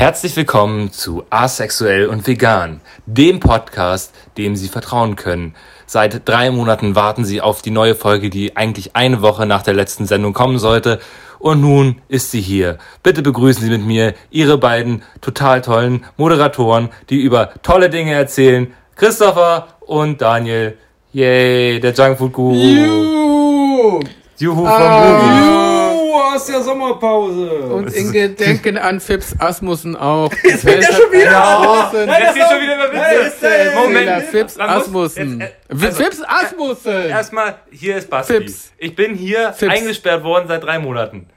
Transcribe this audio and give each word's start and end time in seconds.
Herzlich 0.00 0.34
willkommen 0.34 0.92
zu 0.92 1.24
Asexuell 1.28 2.06
und 2.06 2.26
Vegan, 2.26 2.80
dem 3.04 3.38
Podcast, 3.38 4.14
dem 4.38 4.56
Sie 4.56 4.68
vertrauen 4.68 5.14
können. 5.14 5.54
Seit 5.84 6.26
drei 6.26 6.50
Monaten 6.50 6.94
warten 6.94 7.26
Sie 7.26 7.42
auf 7.42 7.60
die 7.60 7.70
neue 7.70 7.94
Folge, 7.94 8.30
die 8.30 8.56
eigentlich 8.56 8.96
eine 8.96 9.20
Woche 9.20 9.44
nach 9.44 9.62
der 9.62 9.74
letzten 9.74 10.06
Sendung 10.06 10.32
kommen 10.32 10.58
sollte. 10.58 11.00
Und 11.38 11.60
nun 11.60 12.00
ist 12.08 12.30
sie 12.30 12.40
hier. 12.40 12.78
Bitte 13.02 13.20
begrüßen 13.20 13.62
Sie 13.62 13.68
mit 13.68 13.84
mir 13.84 14.14
Ihre 14.30 14.56
beiden 14.56 15.02
total 15.20 15.60
tollen 15.60 16.06
Moderatoren, 16.16 16.88
die 17.10 17.20
über 17.20 17.50
tolle 17.62 17.90
Dinge 17.90 18.14
erzählen. 18.14 18.72
Christopher 18.96 19.68
und 19.80 20.22
Daniel. 20.22 20.78
Yay, 21.12 21.78
der 21.78 21.92
Junkfood 21.92 22.32
Guru. 22.32 22.54
Juhu! 22.54 24.00
Juhu 24.38 24.64
vom 24.64 24.66
Ah. 24.66 25.20
Guru. 25.20 25.79
Juhu 26.10 26.20
aus 26.20 26.46
der 26.46 26.60
Sommerpause. 26.62 27.50
Und 27.50 27.92
in 27.92 28.12
Gedenken 28.12 28.78
an 28.78 29.00
Fips 29.00 29.34
Asmussen 29.38 29.96
auch. 29.96 30.32
Jetzt 30.42 30.62
fängt 30.62 30.82
er 30.84 30.92
schon 30.92 31.12
wieder 31.12 31.24
Ja. 31.32 31.90
an. 31.92 32.08
Jetzt 32.08 32.34
geht 32.34 32.44
schon 32.50 32.60
wieder 32.60 32.74
über 32.76 32.92
Witze. 32.92 33.46
ist 33.46 33.74
Moment. 33.74 34.22
Fips 34.24 34.58
Asmussen. 34.58 35.40
äh, 35.40 35.48
also- 35.68 36.02
Fips 36.02 36.22
Asmussen! 36.26 37.08
Erstmal, 37.08 37.54
hier 37.70 37.96
ist 37.96 38.10
Basti. 38.10 38.34
Fips. 38.34 38.72
Ich 38.78 38.94
bin 38.94 39.14
hier 39.14 39.52
Fips. 39.52 39.72
eingesperrt 39.72 40.24
worden 40.24 40.46
seit 40.48 40.62
drei 40.64 40.78
Monaten. 40.78 41.28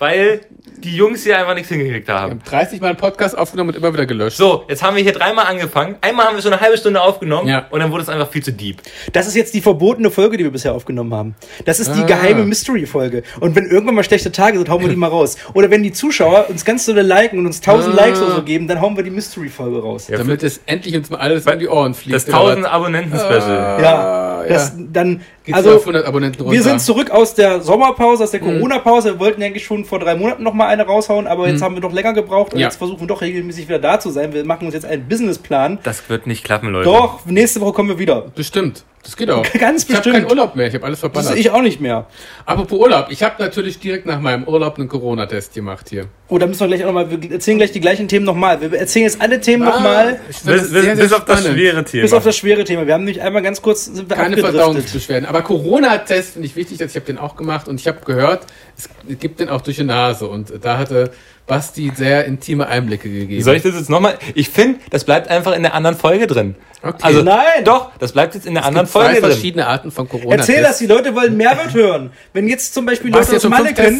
Weil 0.00 0.42
die 0.84 0.94
Jungs 0.94 1.24
hier 1.24 1.36
einfach 1.38 1.54
nichts 1.54 1.70
hingekriegt 1.70 2.06
Wir 2.06 2.14
haben. 2.14 2.30
haben 2.30 2.42
30 2.44 2.80
Mal 2.80 2.88
einen 2.88 2.96
Podcast 2.96 3.36
aufgenommen 3.36 3.70
und 3.70 3.76
immer 3.76 3.92
wieder 3.92 4.06
gelöscht. 4.06 4.36
So, 4.36 4.64
jetzt 4.68 4.80
haben 4.82 4.94
wir 4.94 5.02
hier 5.02 5.12
dreimal 5.12 5.46
angefangen. 5.46 5.96
Einmal 6.02 6.26
haben 6.26 6.36
wir 6.36 6.42
schon 6.42 6.52
eine 6.52 6.60
halbe 6.62 6.78
Stunde 6.78 7.00
aufgenommen 7.02 7.48
Ja. 7.48 7.66
und 7.70 7.80
dann 7.80 7.90
wurde 7.90 8.04
es 8.04 8.08
einfach 8.08 8.28
viel 8.30 8.42
zu 8.44 8.52
deep. 8.52 8.76
Das 9.12 9.26
ist 9.26 9.34
jetzt 9.34 9.54
die 9.54 9.60
verbotene 9.60 10.12
Folge, 10.12 10.36
die 10.36 10.44
wir 10.44 10.52
bisher 10.52 10.72
aufgenommen 10.74 11.12
haben. 11.12 11.34
Das 11.64 11.80
ist 11.80 11.92
die 11.96 12.02
Ah. 12.02 12.06
geheime 12.06 12.44
Mystery-Folge. 12.44 13.24
Und 13.40 13.56
wenn 13.56 13.66
irgendwann 13.66 13.96
mal 13.96 14.04
schlechte 14.04 14.30
Tage 14.30 14.58
sind, 14.58 14.68
hauen 14.68 14.82
wir 14.82 14.88
die 14.88 14.94
mal 14.94 15.08
raus. 15.08 15.36
Oder 15.54 15.68
wenn 15.70 15.82
die 15.82 15.92
Zuschauer 15.92 16.46
uns 16.48 16.64
ganz 16.64 16.84
so 16.84 16.92
liken 16.92 17.40
und 17.40 17.46
uns 17.46 17.60
1000 17.60 17.98
Ah. 17.98 18.04
Likes 18.04 18.22
oder 18.22 18.36
so 18.36 18.42
geben, 18.44 18.68
dann 18.68 18.80
hauen 18.80 18.96
wir 18.96 19.02
die 19.02 19.10
Mystery-Folge 19.10 19.80
raus. 19.82 20.06
Ja, 20.08 20.18
Damit 20.18 20.44
es 20.44 20.60
endlich 20.66 20.94
uns 20.96 21.10
mal 21.10 21.18
alles 21.18 21.44
um 21.44 21.58
die 21.58 21.66
Ohren 21.66 21.94
fliegt. 21.94 22.14
Das 22.14 22.28
oder 22.28 22.36
1000 22.38 22.64
was? 22.66 22.70
Abonnenten-Special. 22.70 23.82
Ja, 23.82 24.27
das, 24.48 24.72
dann, 24.92 25.20
Geht's 25.44 25.56
also, 25.56 25.76
auf 25.76 25.80
100 25.82 26.06
Abonnenten 26.06 26.42
runter. 26.42 26.54
wir 26.56 26.62
sind 26.62 26.80
zurück 26.80 27.10
aus 27.10 27.34
der 27.34 27.60
Sommerpause, 27.60 28.24
aus 28.24 28.30
der 28.30 28.40
Corona-Pause. 28.40 29.14
Wir 29.14 29.18
wollten 29.20 29.42
eigentlich 29.42 29.64
schon 29.64 29.84
vor 29.84 29.98
drei 29.98 30.14
Monaten 30.14 30.42
noch 30.42 30.54
mal 30.54 30.66
eine 30.68 30.84
raushauen, 30.84 31.26
aber 31.26 31.48
jetzt 31.48 31.62
haben 31.62 31.74
wir 31.74 31.80
doch 31.80 31.92
länger 31.92 32.12
gebraucht 32.12 32.52
und 32.54 32.60
Ja. 32.60 32.66
jetzt 32.66 32.76
versuchen 32.76 33.00
wir 33.00 33.06
doch 33.06 33.20
regelmäßig 33.20 33.68
wieder 33.68 33.78
da 33.78 34.00
zu 34.00 34.10
sein. 34.10 34.32
Wir 34.32 34.44
machen 34.44 34.66
uns 34.66 34.74
jetzt 34.74 34.86
einen 34.86 35.08
Businessplan. 35.08 35.78
Das 35.82 36.08
wird 36.08 36.26
nicht 36.26 36.44
klappen, 36.44 36.70
Leute. 36.70 36.84
Doch, 36.84 37.24
nächste 37.26 37.60
Woche 37.60 37.72
kommen 37.72 37.88
wir 37.90 37.98
wieder. 37.98 38.26
Bestimmt. 38.34 38.84
Das 39.08 39.16
geht 39.16 39.30
auch. 39.30 39.42
Ganz 39.58 39.84
ich 39.84 39.88
habe 39.88 40.02
bestimmt. 40.02 40.16
keinen 40.16 40.26
Urlaub 40.26 40.54
mehr. 40.54 40.66
Ich 40.66 40.74
habe 40.74 40.84
alles 40.84 41.00
verballert. 41.00 41.32
ist 41.32 41.38
ich 41.38 41.50
auch 41.50 41.62
nicht 41.62 41.80
mehr. 41.80 42.06
Apropos 42.44 42.78
Urlaub. 42.78 43.06
Ich 43.08 43.22
habe 43.22 43.42
natürlich 43.42 43.78
direkt 43.78 44.04
nach 44.04 44.20
meinem 44.20 44.44
Urlaub 44.44 44.78
einen 44.78 44.86
Corona-Test 44.86 45.54
gemacht 45.54 45.88
hier. 45.88 46.08
Oh, 46.28 46.36
da 46.36 46.46
müssen 46.46 46.60
wir 46.60 46.66
gleich 46.66 46.82
auch 46.82 46.88
nochmal, 46.92 47.10
wir 47.10 47.32
erzählen 47.32 47.56
gleich 47.56 47.72
die 47.72 47.80
gleichen 47.80 48.06
Themen 48.06 48.26
nochmal. 48.26 48.60
Wir 48.60 48.78
erzählen 48.78 49.06
jetzt 49.06 49.22
alle 49.22 49.40
Themen 49.40 49.64
nochmal, 49.64 50.20
Ich 50.28 50.36
fand 50.36 50.48
das 50.58 50.62
Bis, 50.64 50.72
bis, 50.72 50.82
sehr, 50.82 50.96
sehr 50.96 51.04
bis 51.04 51.12
auf 51.14 51.24
das 51.24 51.46
schwere 51.46 51.84
Thema. 51.84 52.02
bis 52.02 52.12
auf 52.12 52.24
das 52.24 52.36
schwere 52.36 52.64
Thema. 52.64 52.86
Wir 52.86 52.92
haben 52.92 53.04
nämlich 53.04 53.22
einmal 53.22 53.40
ganz 53.40 53.62
kurz 53.62 53.86
sind 53.86 54.10
wir 54.10 54.16
Keine. 54.16 54.36
Verdauungsbeschwerden. 54.36 55.26
Aber 55.26 55.40
Corona-Test 55.40 56.34
finde 56.34 56.46
ich 56.46 56.54
wichtig, 56.54 56.76
dass 56.76 56.90
ich 56.90 56.96
habe 56.96 57.06
den 57.06 57.16
auch 57.16 57.34
gemacht 57.34 57.66
und 57.66 57.80
ich 57.80 57.88
habe 57.88 58.00
gehört, 58.04 58.44
es 58.76 58.90
gibt 59.18 59.40
den 59.40 59.48
auch 59.48 59.62
durch 59.62 59.76
die 59.78 59.84
Nase 59.84 60.28
und 60.28 60.52
da 60.60 60.76
hatte 60.76 61.12
Basti 61.48 61.90
sehr 61.96 62.26
intime 62.26 62.66
Einblicke 62.68 63.08
gegeben. 63.10 63.42
Soll 63.42 63.56
ich 63.56 63.62
das 63.62 63.74
jetzt 63.74 63.90
nochmal? 63.90 64.18
Ich 64.34 64.50
finde, 64.50 64.80
das 64.90 65.04
bleibt 65.04 65.28
einfach 65.28 65.52
in 65.56 65.62
der 65.62 65.74
anderen 65.74 65.96
Folge 65.96 66.26
drin. 66.26 66.54
Okay. 66.82 66.96
Also, 67.02 67.22
Nein. 67.22 67.64
Doch, 67.64 67.90
das 67.98 68.12
bleibt 68.12 68.34
jetzt 68.34 68.46
in 68.46 68.54
der 68.54 68.64
anderen 68.64 68.86
gibt 68.86 68.92
zwei 68.92 69.00
Folge 69.06 69.20
drin. 69.20 69.30
verschiedene 69.32 69.66
Arten 69.66 69.90
von 69.90 70.08
Corona-Tests. 70.08 70.48
Erzähl 70.48 70.62
das, 70.62 70.78
die 70.78 70.86
Leute 70.86 71.14
wollen 71.14 71.36
Mehrwert 71.36 71.74
hören. 71.74 72.10
Wenn 72.32 72.46
jetzt 72.46 72.72
zum 72.74 72.86
Beispiel 72.86 73.10
Leute 73.10 73.34
aus 73.34 73.42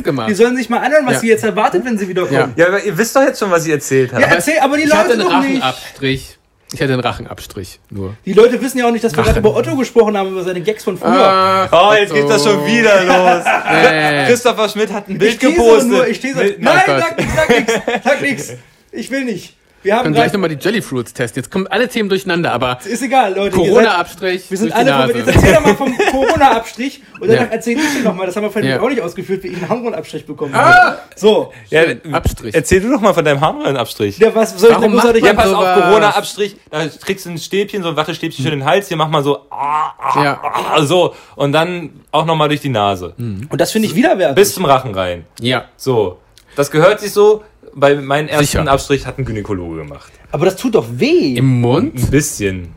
gemacht? 0.05 0.31
die 0.31 0.35
sollen 0.35 0.57
sich 0.57 0.69
mal 0.69 0.79
anhören, 0.79 1.05
was 1.07 1.15
Ja. 1.15 1.21
sie 1.21 1.29
jetzt 1.29 1.43
erwartet, 1.45 1.85
wenn 1.85 1.99
sie 1.99 2.07
wiederkommen. 2.09 2.53
Ja, 2.55 2.69
aber 2.69 2.85
ihr 2.85 2.97
wisst 2.97 3.17
doch 3.17 3.23
jetzt 3.23 3.41
schon, 3.41 3.51
was 3.51 3.67
ich 3.67 3.73
erzählt 3.73 4.13
habe. 4.13 4.23
Ja, 4.23 4.29
erzähl, 4.29 4.59
aber 4.61 4.77
die 4.77 4.85
ich 4.85 4.95
hatte 4.95 5.15
Leute 5.17 5.27
einen 5.27 5.43
doch 5.43 5.63
nicht. 6.01 6.38
Ich 6.73 6.83
hatte 6.83 6.93
einen 6.93 7.01
Rachenabstrich 7.01 7.81
nur. 7.91 8.15
Die 8.27 8.35
Leute 8.35 8.61
wissen 8.61 8.79
ja 8.79 8.87
auch 8.87 8.91
nicht, 8.91 9.03
dass 9.03 9.17
wir 9.17 9.23
gerade 9.25 9.39
über 9.39 9.57
Otto 9.57 9.75
gesprochen 9.77 10.17
haben, 10.19 10.31
über 10.33 10.45
seine 10.45 10.61
Gags 10.61 10.85
von 10.85 10.99
früher. 10.99 11.11
Ach, 11.11 11.69
Oh, 11.73 11.95
jetzt 11.95 12.13
geht 12.13 12.29
das 12.29 12.45
schon 12.45 12.65
wieder 12.67 13.05
los. 13.05 13.45
Nee. 13.71 14.27
Christopher 14.27 14.69
Schmidt 14.69 14.93
hat 14.93 15.09
ein 15.09 15.17
Bild 15.19 15.33
ich 15.35 15.39
gepostet. 15.39 15.89
nur, 15.89 16.07
ich 16.07 16.17
stehe 16.19 16.35
so. 16.35 16.41
Mit- 16.41 16.61
Nein, 16.61 16.81
sag 16.87 17.17
nichts, 17.19 17.35
sag 17.35 17.49
nichts, 17.51 17.73
sag 18.05 18.21
nichts. 18.23 18.53
Ich 18.93 19.11
will 19.11 19.25
nicht. 19.27 19.55
Wir 19.83 19.95
haben 19.95 20.03
können 20.05 20.15
gleich 20.15 20.33
nochmal 20.33 20.49
die 20.49 20.57
Jelly 20.63 20.83
Fruits 20.83 21.13
testen. 21.15 21.41
Jetzt 21.43 21.51
kommen 21.53 21.67
alle 21.69 21.89
Themen 21.89 22.09
durcheinander, 22.09 22.53
aber 22.53 22.79
ist 22.85 23.01
egal, 23.03 23.35
Leute. 23.35 23.55
Corona-Abstrich 23.57 24.51
Wir 24.51 24.59
sind 24.59 24.73
alle 24.73 24.91
Nase. 24.91 25.13
Jetzt 25.19 25.29
erzähl 25.29 25.55
doch 25.55 25.61
mal 25.65 25.77
vom 25.77 25.97
Corona-Abstrich 25.97 27.03
und 27.21 27.29
danach 27.29 27.43
Ja. 27.45 27.49
erzähl 27.53 27.79
ich 27.79 27.93
dir 27.97 28.03
nochmal. 28.03 28.27
Das 28.27 28.37
haben 28.37 28.43
wir 28.45 28.51
vorhin 28.51 28.71
Ja. 28.71 28.81
auch 28.81 28.89
nicht 28.89 29.01
ausgeführt, 29.01 29.43
wie 29.45 29.49
ich 29.49 29.57
einen 29.57 29.69
Harnwurzelabstrich 29.69 30.27
bekommen 30.27 30.55
Ah! 30.55 30.59
habe. 30.73 30.99
So. 31.15 31.53
Ja, 31.71 31.83
Abstrich. 32.13 32.55
Erzähl 32.55 32.81
du 32.81 32.91
doch 32.91 33.01
mal 33.01 33.15
von 33.15 33.25
deinem 33.25 33.41
Harnröhrenabstrich. 33.41 34.19
Ja, 34.19 34.35
was 34.35 34.59
soll 34.59 34.71
ich 34.71 34.77
Warum 34.77 34.91
denn, 34.99 34.99
ich 34.99 35.23
macht 35.23 35.25
Ja, 35.25 35.33
pass 35.35 35.53
auf? 35.53 35.75
Corona-Abstrich, 35.83 36.57
da 36.71 36.87
kriegst 36.87 37.27
du 37.27 37.31
ein 37.31 37.39
Stäbchen, 37.39 37.83
so 37.83 37.91
ein 37.91 37.97
Wattestäbchen 37.97 38.45
für 38.45 38.51
den 38.51 38.65
Hals, 38.65 38.89
hier 38.89 38.97
mach 38.97 39.09
mal 39.09 39.23
so, 39.23 39.47
ah, 39.51 39.93
ah, 39.99 40.25
Ja. 40.25 40.41
ah, 40.43 40.83
so, 40.83 41.15
und 41.37 41.53
dann 41.53 42.01
auch 42.11 42.25
nochmal 42.27 42.49
durch 42.49 42.61
die 42.61 42.69
Nase. 42.69 43.15
Und 43.17 43.61
das 43.61 43.71
finde 43.73 43.87
ich 43.89 43.95
widerwärtig. 43.95 44.35
Bis 44.35 44.55
zum 44.55 44.65
Rachen 44.65 44.95
rein. 44.95 45.25
Ja. 45.41 45.67
So. 45.77 46.19
Das 46.57 46.71
gehört 46.73 46.99
sich 47.01 47.13
so, 47.13 47.45
bei 47.75 47.95
meinem 47.97 48.29
ersten 48.29 48.47
Sicher. 48.47 48.69
Abstrich 48.69 49.07
hat 49.07 49.19
ein 49.19 49.25
Gynäkologe 49.25 49.77
gemacht. 49.77 50.13
Aber 50.33 50.45
das 50.45 50.57
tut 50.57 50.75
doch 50.75 50.87
weh. 50.91 51.35
Im 51.35 51.61
Mund? 51.61 51.95
Ein 51.97 52.11
bisschen. 52.11 52.69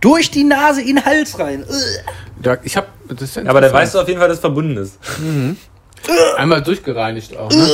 Durch 0.00 0.30
die 0.30 0.44
Nase 0.44 0.80
in 0.80 0.96
den 0.96 1.04
Hals 1.04 1.38
rein. 1.38 1.64
Ja, 2.44 2.56
ich 2.64 2.76
hab, 2.76 2.88
das 3.08 3.22
ist 3.22 3.36
ja 3.36 3.44
Aber 3.46 3.60
da 3.60 3.72
weißt 3.72 3.94
du 3.94 4.00
auf 4.00 4.08
jeden 4.08 4.18
Fall, 4.18 4.28
dass 4.28 4.38
es 4.38 4.40
verbunden 4.40 4.76
ist. 4.76 4.98
Einmal 6.36 6.62
durchgereinigt 6.62 7.36
auch, 7.36 7.50
ne? 7.50 7.68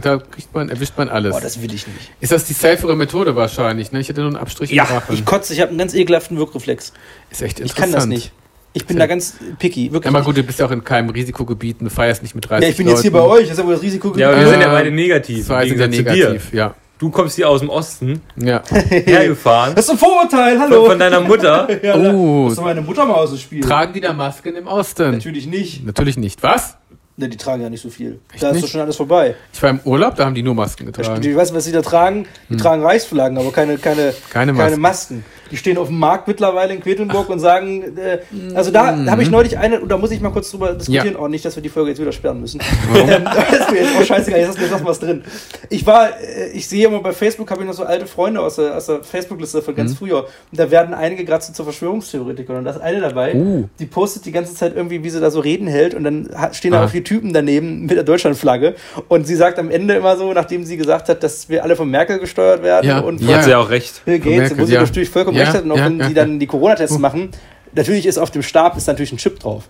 Da 0.00 0.18
kriegt 0.18 0.52
man, 0.54 0.68
erwischt 0.70 0.94
man 0.96 1.08
alles. 1.08 1.30
Boah, 1.32 1.40
das 1.40 1.60
will 1.62 1.72
ich 1.72 1.86
nicht. 1.86 2.10
ist 2.20 2.32
das 2.32 2.44
die 2.46 2.54
safere 2.54 2.96
Methode 2.96 3.36
wahrscheinlich, 3.36 3.92
ne? 3.92 4.00
Ich 4.00 4.08
hätte 4.08 4.20
nur 4.22 4.30
einen 4.30 4.36
Abstrich 4.38 4.70
Ja, 4.70 4.84
im 4.84 4.94
Rachen. 4.96 5.14
Ich 5.14 5.24
kotze, 5.24 5.52
ich 5.54 5.60
habe 5.60 5.68
einen 5.68 5.78
ganz 5.78 5.94
ekelhaften 5.94 6.36
Wirkreflex. 6.38 6.92
ist 7.30 7.42
echt 7.42 7.60
Ich 7.60 7.66
interessant. 7.66 7.76
kann 7.78 7.92
das 7.92 8.06
nicht. 8.06 8.32
Ich 8.74 8.86
bin 8.86 8.98
da 8.98 9.06
ganz 9.06 9.34
picky, 9.58 9.86
Ja, 9.86 9.92
wirklich. 9.92 10.14
aber 10.14 10.24
gut, 10.24 10.36
du 10.36 10.42
bist 10.42 10.58
ja 10.58 10.66
auch 10.66 10.70
in 10.70 10.82
keinem 10.82 11.10
Risikogebiet, 11.10 11.76
du 11.80 11.90
feierst 11.90 12.22
nicht 12.22 12.34
mit 12.34 12.48
30 12.48 12.62
ja, 12.64 12.70
ich 12.70 12.76
bin 12.76 12.88
jetzt 12.88 13.02
hier 13.02 13.12
bei 13.12 13.18
Leuten. 13.18 13.32
euch, 13.32 13.42
das 13.48 13.58
ist 13.58 13.58
aber 13.62 13.72
das 13.72 13.82
Risiko. 13.82 14.14
Ja, 14.16 14.28
aber 14.28 14.36
wir 14.38 14.44
Ja. 14.44 14.50
sind 14.50 14.60
ja 14.62 14.68
beide 14.72 14.90
negativ. 14.90 15.46
Das 15.48 15.68
zu 15.68 15.74
dir. 15.74 15.88
negativ, 15.88 16.52
ja. 16.54 16.74
Du 16.98 17.10
kommst 17.10 17.34
hier 17.36 17.48
aus 17.48 17.60
dem 17.60 17.68
Osten 17.68 18.20
ja. 18.36 18.62
hergefahren 18.88 19.74
Das 19.74 19.86
ist 19.86 19.90
ein 19.90 19.98
Vorurteil, 19.98 20.58
hallo. 20.58 20.82
von, 20.82 20.90
von 20.92 20.98
deiner 20.98 21.20
Mutter. 21.20 21.68
ja, 21.84 21.96
Oh. 21.96 22.44
Das 22.44 22.52
ist 22.52 22.58
doch 22.58 22.64
meine 22.64 22.80
Mutter 22.80 23.04
mal 23.04 23.14
aus 23.14 23.30
dem 23.30 23.38
Spiel. 23.40 23.60
Tragen 23.62 23.92
die 23.92 24.00
da 24.00 24.12
Masken 24.12 24.54
im 24.56 24.66
Osten? 24.66 25.10
Natürlich 25.12 25.46
nicht. 25.46 25.84
Natürlich 25.84 26.16
nicht. 26.16 26.42
Was? 26.42 26.76
Ne, 27.16 27.28
die 27.28 27.36
tragen 27.36 27.60
ja 27.62 27.68
nicht 27.68 27.82
so 27.82 27.90
viel. 27.90 28.20
da 28.40 28.48
ist 28.48 28.54
nicht? 28.54 28.64
doch 28.64 28.70
schon 28.70 28.80
alles 28.80 28.96
vorbei. 28.96 29.34
Ich 29.52 29.62
war 29.62 29.68
im 29.70 29.80
Urlaub, 29.84 30.14
da 30.16 30.24
haben 30.24 30.34
die 30.34 30.42
nur 30.42 30.54
Masken 30.54 30.86
getragen. 30.86 31.22
Ich 31.22 31.36
weiß, 31.36 31.52
was 31.52 31.64
sie 31.64 31.72
da 31.72 31.82
tragen. 31.82 32.26
Die 32.48 32.56
tragen 32.56 32.82
Reichsflaggen, 32.82 33.36
aber 33.36 33.52
keine, 33.52 33.76
keine, 33.78 34.14
Keine 34.30 34.54
keine 34.54 34.76
Masken. 34.78 35.24
Die 35.52 35.56
stehen 35.56 35.78
auf 35.78 35.88
dem 35.88 35.98
Markt 35.98 36.26
mittlerweile 36.28 36.72
in 36.74 36.80
Quedlinburg 36.80 37.28
und 37.28 37.38
sagen, 37.38 37.96
äh, 37.98 38.18
also 38.54 38.70
da 38.70 38.92
Mhm. 38.92 39.10
habe 39.10 39.22
ich 39.22 39.30
neulich 39.30 39.58
eine, 39.58 39.80
und 39.80 39.88
da 39.90 39.98
muss 39.98 40.10
ich 40.10 40.20
mal 40.20 40.30
kurz 40.30 40.50
drüber 40.50 40.72
diskutieren, 40.72 41.14
auch 41.16 41.28
nicht, 41.28 41.44
dass 41.44 41.54
wir 41.56 41.62
die 41.62 41.68
Folge 41.68 41.90
jetzt 41.90 42.00
wieder 42.00 42.10
sperren 42.12 42.40
müssen. 42.40 42.60
Warum? 42.90 43.08
Ähm, 43.12 43.24
das 43.24 43.60
ist 43.60 43.70
mir 43.70 43.80
jetzt 43.82 43.96
auch 43.96 44.04
scheißegal, 44.04 44.40
jetzt 44.40 44.58
was 44.84 44.98
drin. 44.98 45.22
Ich 45.68 45.86
war, 45.86 46.08
äh, 46.20 46.50
ich 46.54 46.66
sehe 46.66 46.86
immer 46.86 47.00
bei 47.00 47.12
Facebook, 47.12 47.50
habe 47.50 47.60
ich 47.62 47.66
noch 47.68 47.74
so 47.74 47.84
alte 47.84 48.06
Freunde 48.06 48.40
aus 48.40 48.56
der, 48.56 48.76
aus 48.76 48.86
der 48.86 49.02
Facebook-Liste 49.04 49.60
von 49.62 49.74
Mhm. 49.74 49.76
ganz 49.78 49.94
früher. 49.94 50.20
Und 50.24 50.58
da 50.58 50.70
werden 50.70 50.94
einige 50.94 51.24
gerade 51.24 51.44
so 51.44 51.52
zu 51.52 51.62
Verschwörungstheoretikern. 51.64 52.56
Und 52.56 52.64
da 52.64 52.70
ist 52.72 52.80
eine 52.80 53.00
dabei, 53.00 53.34
Uh. 53.34 53.68
die 53.78 53.86
postet 53.86 54.24
die 54.24 54.32
ganze 54.32 54.54
Zeit 54.54 54.74
irgendwie, 54.74 55.04
wie 55.04 55.10
sie 55.10 55.20
da 55.20 55.30
so 55.30 55.40
Reden 55.40 55.66
hält. 55.66 55.94
Und 55.94 56.04
dann 56.04 56.30
stehen 56.52 56.72
da 56.72 56.80
Ah. 56.80 56.84
auch 56.86 56.90
vier 56.90 57.04
Typen 57.04 57.32
daneben 57.32 57.82
mit 57.82 57.90
der 57.96 58.04
Deutschlandflagge. 58.04 58.74
Und 59.08 59.26
sie 59.26 59.36
sagt 59.36 59.58
am 59.58 59.70
Ende 59.70 59.94
immer 59.94 60.16
so, 60.16 60.32
nachdem 60.32 60.64
sie 60.64 60.76
gesagt 60.78 61.08
hat, 61.10 61.22
dass 61.22 61.48
wir 61.48 61.62
alle 61.62 61.76
von 61.76 61.90
Merkel 61.90 62.18
gesteuert 62.18 62.62
werden 62.62 62.86
Ja. 62.86 63.00
und 63.00 63.18
von 63.20 63.28
Ja. 63.28 63.36
Hat 63.36 63.44
sie 63.44 63.50
ja 63.50 63.58
auch 63.58 63.68
recht. 63.70 64.02
Bill 64.04 64.18
Gates, 64.18 64.50
Merkel, 64.50 64.66
sie 64.66 64.72
ja. 64.74 64.80
natürlich 64.80 65.10
vollkommen 65.10 65.36
Ja, 65.42 65.50
recht 65.50 65.56
hat. 65.58 65.64
Und 65.64 65.72
auch 65.72 65.76
ja, 65.76 65.86
wenn 65.86 65.98
ja, 66.00 66.08
die 66.08 66.14
dann 66.14 66.38
die 66.40 66.46
Corona-Tests 66.46 66.98
machen, 66.98 67.30
natürlich 67.74 68.06
ist 68.06 68.18
auf 68.18 68.30
dem 68.30 68.42
Stab 68.42 68.76
ist 68.76 68.86
natürlich 68.86 69.12
ein 69.12 69.18
Chip 69.18 69.38
drauf. 69.40 69.64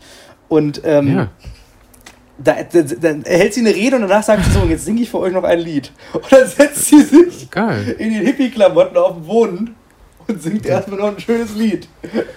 Und 0.48 0.80
ähm, 0.84 1.16
Ja. 1.16 1.28
da, 2.38 2.56
da, 2.72 2.82
dann 2.82 3.22
erhält 3.24 3.54
sie 3.54 3.60
eine 3.60 3.74
Rede 3.74 3.96
und 3.96 4.02
danach 4.02 4.22
sagt 4.22 4.44
sie 4.44 4.50
so, 4.50 4.60
und 4.60 4.70
jetzt 4.70 4.84
singe 4.84 5.02
ich 5.02 5.10
für 5.10 5.18
euch 5.18 5.32
noch 5.32 5.44
ein 5.44 5.58
Lied. 5.60 5.92
Und 6.12 6.24
dann 6.30 6.46
setzt 6.46 6.86
sie 6.86 7.02
sich 7.02 7.50
Geil. 7.50 7.94
in 7.98 8.12
den 8.12 8.24
Hippie-Klamotten 8.26 8.96
auf 8.96 9.14
den 9.14 9.24
Boden 9.24 9.74
und 10.28 10.40
singt 10.42 10.64
erstmal 10.66 10.98
noch 11.00 11.08
ein 11.08 11.20
schönes 11.20 11.54
Lied. 11.56 11.88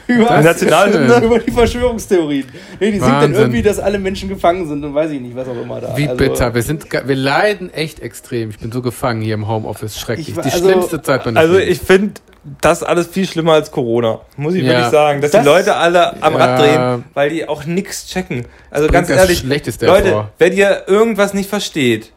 Über, 0.08 0.42
über 1.24 1.40
die 1.40 1.52
Verschwörungstheorien. 1.52 2.46
Nee, 2.80 2.92
die 2.92 3.00
singt 3.00 3.04
dann 3.04 3.22
Wahnsinn. 3.22 3.36
irgendwie, 3.36 3.62
dass 3.62 3.80
alle 3.80 4.00
Menschen 4.00 4.28
gefangen 4.30 4.68
sind 4.68 4.84
und 4.84 4.94
weiß 4.94 5.12
ich 5.12 5.22
nicht, 5.22 5.36
was 5.36 5.48
auch 5.48 5.62
immer 5.62 5.82
da. 5.82 5.96
Wie 5.98 6.04
Also, 6.08 6.18
bitter. 6.18 6.54
Wir 6.56 6.62
sind, 6.64 6.86
wir 6.92 7.16
leiden 7.16 7.72
echt 7.74 8.00
extrem. 8.00 8.50
Ich 8.50 8.60
bin 8.60 8.72
so 8.72 8.82
gefangen 8.82 9.22
hier 9.22 9.36
im 9.36 9.48
Homeoffice. 9.48 10.00
Schrecklich. 10.00 10.30
Ich 10.30 10.36
war- 10.36 10.44
Die 10.44 10.52
also- 10.52 10.66
schlimmste 10.70 11.02
Zeit 11.02 11.26
meines 11.26 11.40
Also 11.40 11.58
ich 11.58 11.80
finde 11.80 12.14
das 12.62 12.84
alles 12.84 13.08
viel 13.08 13.28
schlimmer 13.28 13.54
als 13.54 13.72
Corona. 13.72 14.22
Muss 14.38 14.54
ich 14.54 14.64
Ja. 14.64 14.70
wirklich 14.74 14.88
sagen. 14.92 15.22
Dass 15.22 15.32
Das- 15.32 15.42
die 15.42 15.48
Leute 15.48 15.76
alle 15.76 16.22
am 16.22 16.34
Ja. 16.34 16.40
Rad 16.46 16.60
drehen, 16.60 17.06
weil 17.14 17.30
die 17.32 17.48
auch 17.48 17.66
nichts 17.66 18.08
checken. 18.08 18.46
Also 18.70 18.88
bringt 18.88 19.08
ganz 19.08 19.10
ehrlich, 19.10 19.44
Leute, 19.44 19.72
hervor. 19.82 20.30
wenn 20.38 20.54
ihr 20.54 20.84
irgendwas 20.88 21.34
nicht 21.34 21.50
versteht 21.50 22.12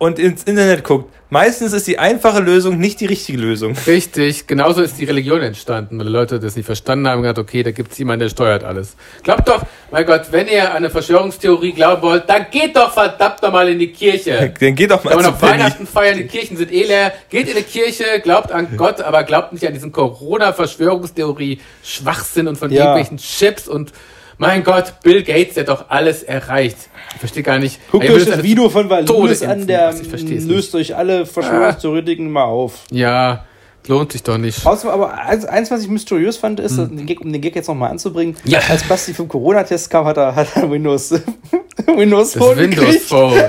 und 0.00 0.18
ins 0.18 0.44
Internet 0.44 0.82
guckt, 0.82 1.12
meistens 1.28 1.74
ist 1.74 1.86
die 1.86 1.98
einfache 1.98 2.40
Lösung 2.40 2.78
nicht 2.78 3.00
die 3.00 3.06
richtige 3.06 3.36
Lösung. 3.36 3.76
Richtig, 3.86 4.46
genauso 4.46 4.80
ist 4.80 4.98
die 4.98 5.04
Religion 5.04 5.42
entstanden, 5.42 5.98
weil 5.98 6.06
die 6.06 6.12
Leute 6.12 6.40
das 6.40 6.56
nicht 6.56 6.64
verstanden 6.64 7.06
haben 7.06 7.18
und 7.18 7.22
gesagt, 7.24 7.38
okay, 7.38 7.62
da 7.62 7.70
gibt 7.70 7.92
es 7.92 7.98
jemanden, 7.98 8.20
der 8.20 8.30
steuert 8.30 8.64
alles. 8.64 8.96
Glaubt 9.22 9.46
doch, 9.46 9.62
mein 9.90 10.06
Gott, 10.06 10.22
wenn 10.30 10.48
ihr 10.48 10.70
an 10.70 10.78
eine 10.78 10.88
Verschwörungstheorie 10.88 11.72
glauben 11.72 12.00
wollt, 12.00 12.24
dann 12.30 12.46
geht 12.50 12.74
doch 12.76 12.90
verdammt 12.94 13.42
nochmal 13.42 13.68
in 13.68 13.78
die 13.78 13.92
Kirche. 13.92 14.54
Dann 14.58 14.74
geht 14.74 14.90
doch 14.90 15.04
mal 15.04 15.10
Wenn 15.10 15.18
wir 15.18 15.24
zu 15.26 15.30
noch 15.32 15.38
Penny. 15.38 15.52
Weihnachten 15.52 15.86
feiern, 15.86 16.16
die 16.16 16.26
Kirchen 16.26 16.56
sind 16.56 16.72
eh 16.72 16.84
leer. 16.84 17.12
Geht 17.28 17.48
in 17.50 17.56
die 17.56 17.62
Kirche, 17.62 18.04
glaubt 18.22 18.50
an 18.52 18.76
Gott, 18.78 19.02
aber 19.02 19.22
glaubt 19.24 19.52
nicht 19.52 19.66
an 19.66 19.74
diesen 19.74 19.92
Corona-Verschwörungstheorie, 19.92 21.60
Schwachsinn 21.82 22.48
und 22.48 22.56
von 22.56 22.70
Ja. 22.70 22.84
irgendwelchen 22.96 23.18
Chips 23.18 23.68
und 23.68 23.92
mein 24.40 24.64
Gott, 24.64 24.94
Bill 25.02 25.22
Gates, 25.22 25.54
der 25.54 25.64
hat 25.64 25.68
doch 25.68 25.84
alles 25.90 26.22
erreicht. 26.22 26.76
Ich 27.12 27.18
verstehe 27.20 27.42
gar 27.42 27.58
nicht. 27.58 27.78
Guckt 27.92 28.08
euch 28.08 28.24
das 28.24 28.42
Video 28.42 28.70
von 28.70 28.88
Todes 29.04 29.42
an, 29.42 29.66
der 29.66 29.88
Also 29.88 30.02
ich 30.02 30.08
verstehe 30.08 30.38
es 30.38 30.44
löst 30.46 30.74
euch 30.74 30.96
alle 30.96 31.26
Verschwörungstheoretiken 31.26 32.30
mal 32.30 32.44
auf. 32.44 32.84
Ja, 32.90 33.44
lohnt 33.86 34.12
sich 34.12 34.22
doch 34.22 34.38
nicht. 34.38 34.64
Außerdem 34.66 34.90
aber 34.94 35.12
eins, 35.12 35.44
eins, 35.44 35.70
was 35.70 35.82
ich 35.82 35.88
mysteriös 35.88 36.38
fand, 36.38 36.58
ist, 36.58 36.78
den 36.78 37.04
Gag, 37.04 37.20
um 37.20 37.30
den 37.30 37.42
Gag 37.42 37.54
jetzt 37.54 37.68
nochmal 37.68 37.90
anzubringen, 37.90 38.34
Hm. 38.42 38.50
Ja. 38.50 38.60
als 38.68 38.82
Basti 38.84 39.12
vom 39.12 39.28
Corona-Test 39.28 39.90
kam, 39.90 40.06
hat 40.06 40.16
er, 40.16 40.34
hat 40.34 40.48
er 40.56 40.70
Windows, 40.70 41.10
Windows 41.86 42.32
Das 42.32 42.42
Phone 42.42 42.56
Windows 42.56 42.84
gekriegt. 42.86 43.08
Phone. 43.08 43.42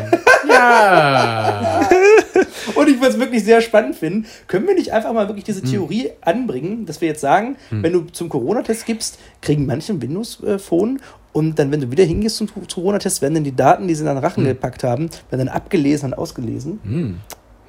Ja. 0.50 1.88
Und 2.76 2.90
ich 2.90 2.96
würde 2.98 3.10
es 3.14 3.20
wirklich 3.20 3.44
sehr 3.44 3.62
spannend 3.62 3.96
finden. 3.96 4.26
Können 4.48 4.68
wir 4.68 4.76
nicht 4.76 4.92
einfach 4.94 5.14
mal 5.14 5.28
wirklich 5.28 5.48
Hm. 5.48 5.54
diese 5.56 5.64
Theorie 5.64 6.10
anbringen, 6.22 6.86
dass 6.86 7.02
wir 7.02 7.08
jetzt 7.08 7.22
sagen, 7.22 7.56
wenn 7.70 7.94
du 7.94 8.02
zum 8.12 8.30
Corona-Test 8.30 8.86
gibst, 8.86 9.20
kriegen 9.42 9.66
manche 9.66 9.94
ein 9.94 10.02
Windows-Phone 10.02 11.00
und 11.34 11.58
dann, 11.60 11.72
wenn 11.72 11.82
du 11.82 11.90
wieder 11.92 12.04
hingehst 12.04 12.38
zum 12.38 12.48
Corona-Test, 12.48 13.22
werden 13.22 13.36
dann 13.36 13.44
die 13.44 13.56
Daten, 13.56 13.88
die 13.88 13.96
sie 13.96 14.02
in 14.02 14.08
den 14.08 14.18
Hm. 14.18 14.24
Rachen 14.24 14.44
gepackt 14.44 14.84
haben, 14.84 15.10
werden 15.30 15.46
dann 15.46 15.50
abgelesen 15.50 16.12
und 16.12 16.18
ausgelesen. 16.18 16.80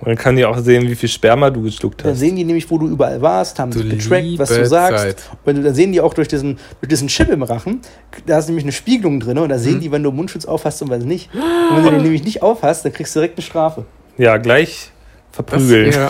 Und 0.00 0.08
dann 0.08 0.16
kann 0.16 0.34
die 0.34 0.44
auch 0.44 0.58
sehen, 0.58 0.88
wie 0.88 0.96
viel 0.96 1.08
Sperma 1.08 1.48
du 1.48 1.62
geschluckt 1.62 2.02
Dann 2.04 2.10
hast. 2.10 2.18
sehen 2.18 2.34
die 2.34 2.42
nämlich, 2.42 2.68
wo 2.68 2.76
du 2.76 2.88
überall 2.88 3.22
warst, 3.22 3.60
haben 3.60 3.70
sie 3.70 3.88
getrackt, 3.88 4.36
was 4.36 4.48
du 4.48 4.66
sagst. 4.66 5.04
Zeit. 5.04 5.16
Und 5.30 5.38
wenn 5.44 5.56
du, 5.56 5.62
dann 5.62 5.74
sehen 5.76 5.92
die 5.92 6.00
auch 6.00 6.12
durch 6.12 6.26
diesen, 6.26 6.58
durch 6.80 6.88
diesen 6.88 7.06
Chip 7.06 7.28
im 7.28 7.44
Rachen, 7.44 7.80
da 8.26 8.36
ist 8.38 8.48
nämlich 8.48 8.64
eine 8.64 8.72
Spiegelung 8.72 9.20
drin 9.20 9.38
und 9.38 9.48
da 9.48 9.54
Mhm. 9.56 9.60
sehen 9.60 9.80
die, 9.80 9.92
wenn 9.92 10.02
du 10.02 10.10
Mundschutz 10.10 10.44
aufhast 10.44 10.82
und 10.82 10.90
was 10.90 11.04
nicht. 11.04 11.30
Und 11.32 11.76
wenn 11.76 11.84
du 11.84 11.90
den 11.92 12.02
nämlich 12.02 12.24
nicht 12.24 12.42
aufhast, 12.42 12.84
dann 12.84 12.92
kriegst 12.92 13.14
du 13.14 13.20
direkt 13.20 13.38
eine 13.38 13.44
Strafe. 13.44 13.84
Ja, 14.18 14.36
gleich 14.36 14.90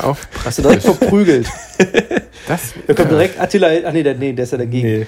auch 0.02 0.16
Hast 0.44 0.58
du 0.58 0.62
direkt 0.62 0.82
verprügelt. 0.82 1.46
Das 2.48 2.74
Da 2.88 2.94
kommt 2.94 3.10
ja. 3.12 3.18
direkt 3.18 3.40
Attila, 3.40 3.68
ach 3.86 3.92
nee, 3.92 4.02
der, 4.02 4.14
nee, 4.16 4.32
der 4.32 4.42
ist 4.44 4.50
ja 4.50 4.58
dagegen. 4.58 4.88
Nee. 4.88 5.06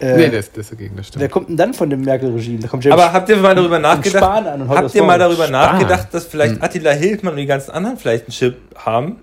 Äh, 0.00 0.16
Nee, 0.16 0.28
das, 0.28 0.52
das 0.52 0.66
ist 0.66 0.72
dagegen, 0.72 0.96
das 0.96 1.06
Wer 1.06 1.12
stimmt. 1.14 1.30
kommt 1.30 1.48
denn 1.48 1.56
dann 1.56 1.72
von 1.72 1.88
dem 1.88 2.02
Merkel-Regime? 2.02 2.58
Da 2.58 2.68
kommt 2.68 2.84
James 2.84 3.00
Aber 3.00 3.12
habt 3.12 3.28
ihr 3.30 3.36
mal 3.38 3.54
darüber 3.54 3.78
nachgedacht? 3.78 4.22
Spahn 4.22 4.46
an 4.46 4.60
und 4.62 4.68
haut 4.68 4.76
das 4.78 4.84
Habt 4.84 4.94
ihr 4.96 5.02
mal 5.04 5.18
darüber 5.18 5.46
Spahn. 5.46 5.52
nachgedacht, 5.52 6.08
dass 6.12 6.26
vielleicht 6.26 6.62
Attila 6.62 6.90
Hildmann 6.90 7.32
und 7.34 7.38
die 7.38 7.46
ganzen 7.46 7.70
anderen 7.70 7.96
vielleicht 7.96 8.24
einen 8.24 8.32
Chip 8.32 8.56
haben 8.76 9.20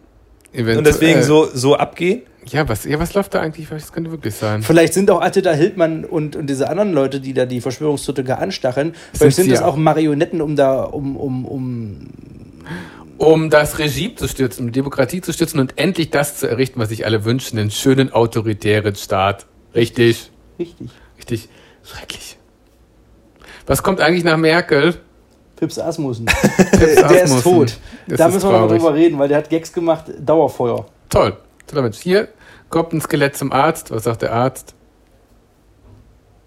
Eventuell. 0.54 0.78
und 0.80 0.88
deswegen 0.88 1.22
so, 1.22 1.48
so 1.54 1.76
abgehen? 1.76 2.24
Ja 2.48 2.68
was, 2.68 2.86
ja, 2.86 3.00
was 3.00 3.14
läuft 3.14 3.36
da 3.36 3.42
eigentlich? 3.42 3.68
Das 3.70 3.92
könnte 3.92 4.10
wirklich 4.10 4.34
sein. 4.34 4.64
Vielleicht 4.64 4.94
sind 4.96 5.12
auch 5.12 5.22
Attila 5.22 5.52
Hildmann 5.52 6.04
und, 6.04 6.36
und 6.36 6.48
diese 6.48 6.68
anderen 6.68 6.94
Leute, 6.94 7.20
die 7.20 7.34
da 7.34 7.46
die 7.46 7.62
Verschwörungstheoretiker 7.62 8.40
anstacheln, 8.40 8.94
Sind 8.94 9.18
vielleicht 9.18 9.36
sind 9.36 9.46
sie 9.46 9.52
das 9.52 9.60
ja. 9.60 9.66
auch 9.68 9.76
Marionetten, 9.76 10.42
um 10.42 10.56
da, 10.56 10.82
um, 10.82 11.16
um, 11.16 11.46
um. 11.46 12.08
Um 13.22 13.52
das 13.52 13.78
Regime 13.78 14.16
zu 14.16 14.28
stürzen, 14.28 14.62
um 14.66 14.72
die 14.72 14.80
Demokratie 14.80 15.22
zu 15.22 15.32
stürzen 15.32 15.60
und 15.60 15.78
endlich 15.78 16.10
das 16.10 16.38
zu 16.38 16.48
errichten, 16.50 16.80
was 16.80 16.90
sich 16.90 17.06
alle 17.06 17.24
wünschen, 17.24 17.60
einen 17.60 17.70
schönen 17.70 18.12
autoritären 18.12 18.96
Staat. 18.96 19.46
Richtig, 19.76 20.32
Richtig. 20.58 20.90
richtig 21.20 21.50
schrecklich. 21.84 22.38
Was 23.68 23.84
kommt 23.84 24.02
eigentlich 24.02 24.24
nach 24.24 24.38
Merkel? 24.38 24.96
Pips 25.56 25.78
Asmussen. 25.78 26.26
Pips 26.58 26.72
der 26.72 26.90
ist 27.24 27.32
Asmussen. 27.32 27.44
tot. 27.44 27.78
Das 28.08 28.18
da 28.18 28.28
ist 28.28 28.34
müssen 28.34 28.50
wir 28.50 28.54
mal 28.54 28.58
traurig. 28.66 28.82
drüber 28.82 28.96
reden, 28.96 29.20
weil 29.20 29.28
der 29.28 29.38
hat 29.38 29.52
Gags 29.52 29.72
gemacht, 29.72 30.06
Dauerfeuer. 30.20 30.88
Toll. 31.10 31.38
Toller 31.68 31.84
Mensch. 31.84 32.00
Hier 32.00 32.28
kommt 32.70 32.92
ein 32.94 33.02
Skelett 33.02 33.38
zum 33.38 33.52
Arzt. 33.52 33.92
Was 33.92 34.06
sagt 34.06 34.24
der 34.24 34.34
Arzt? 34.34 34.74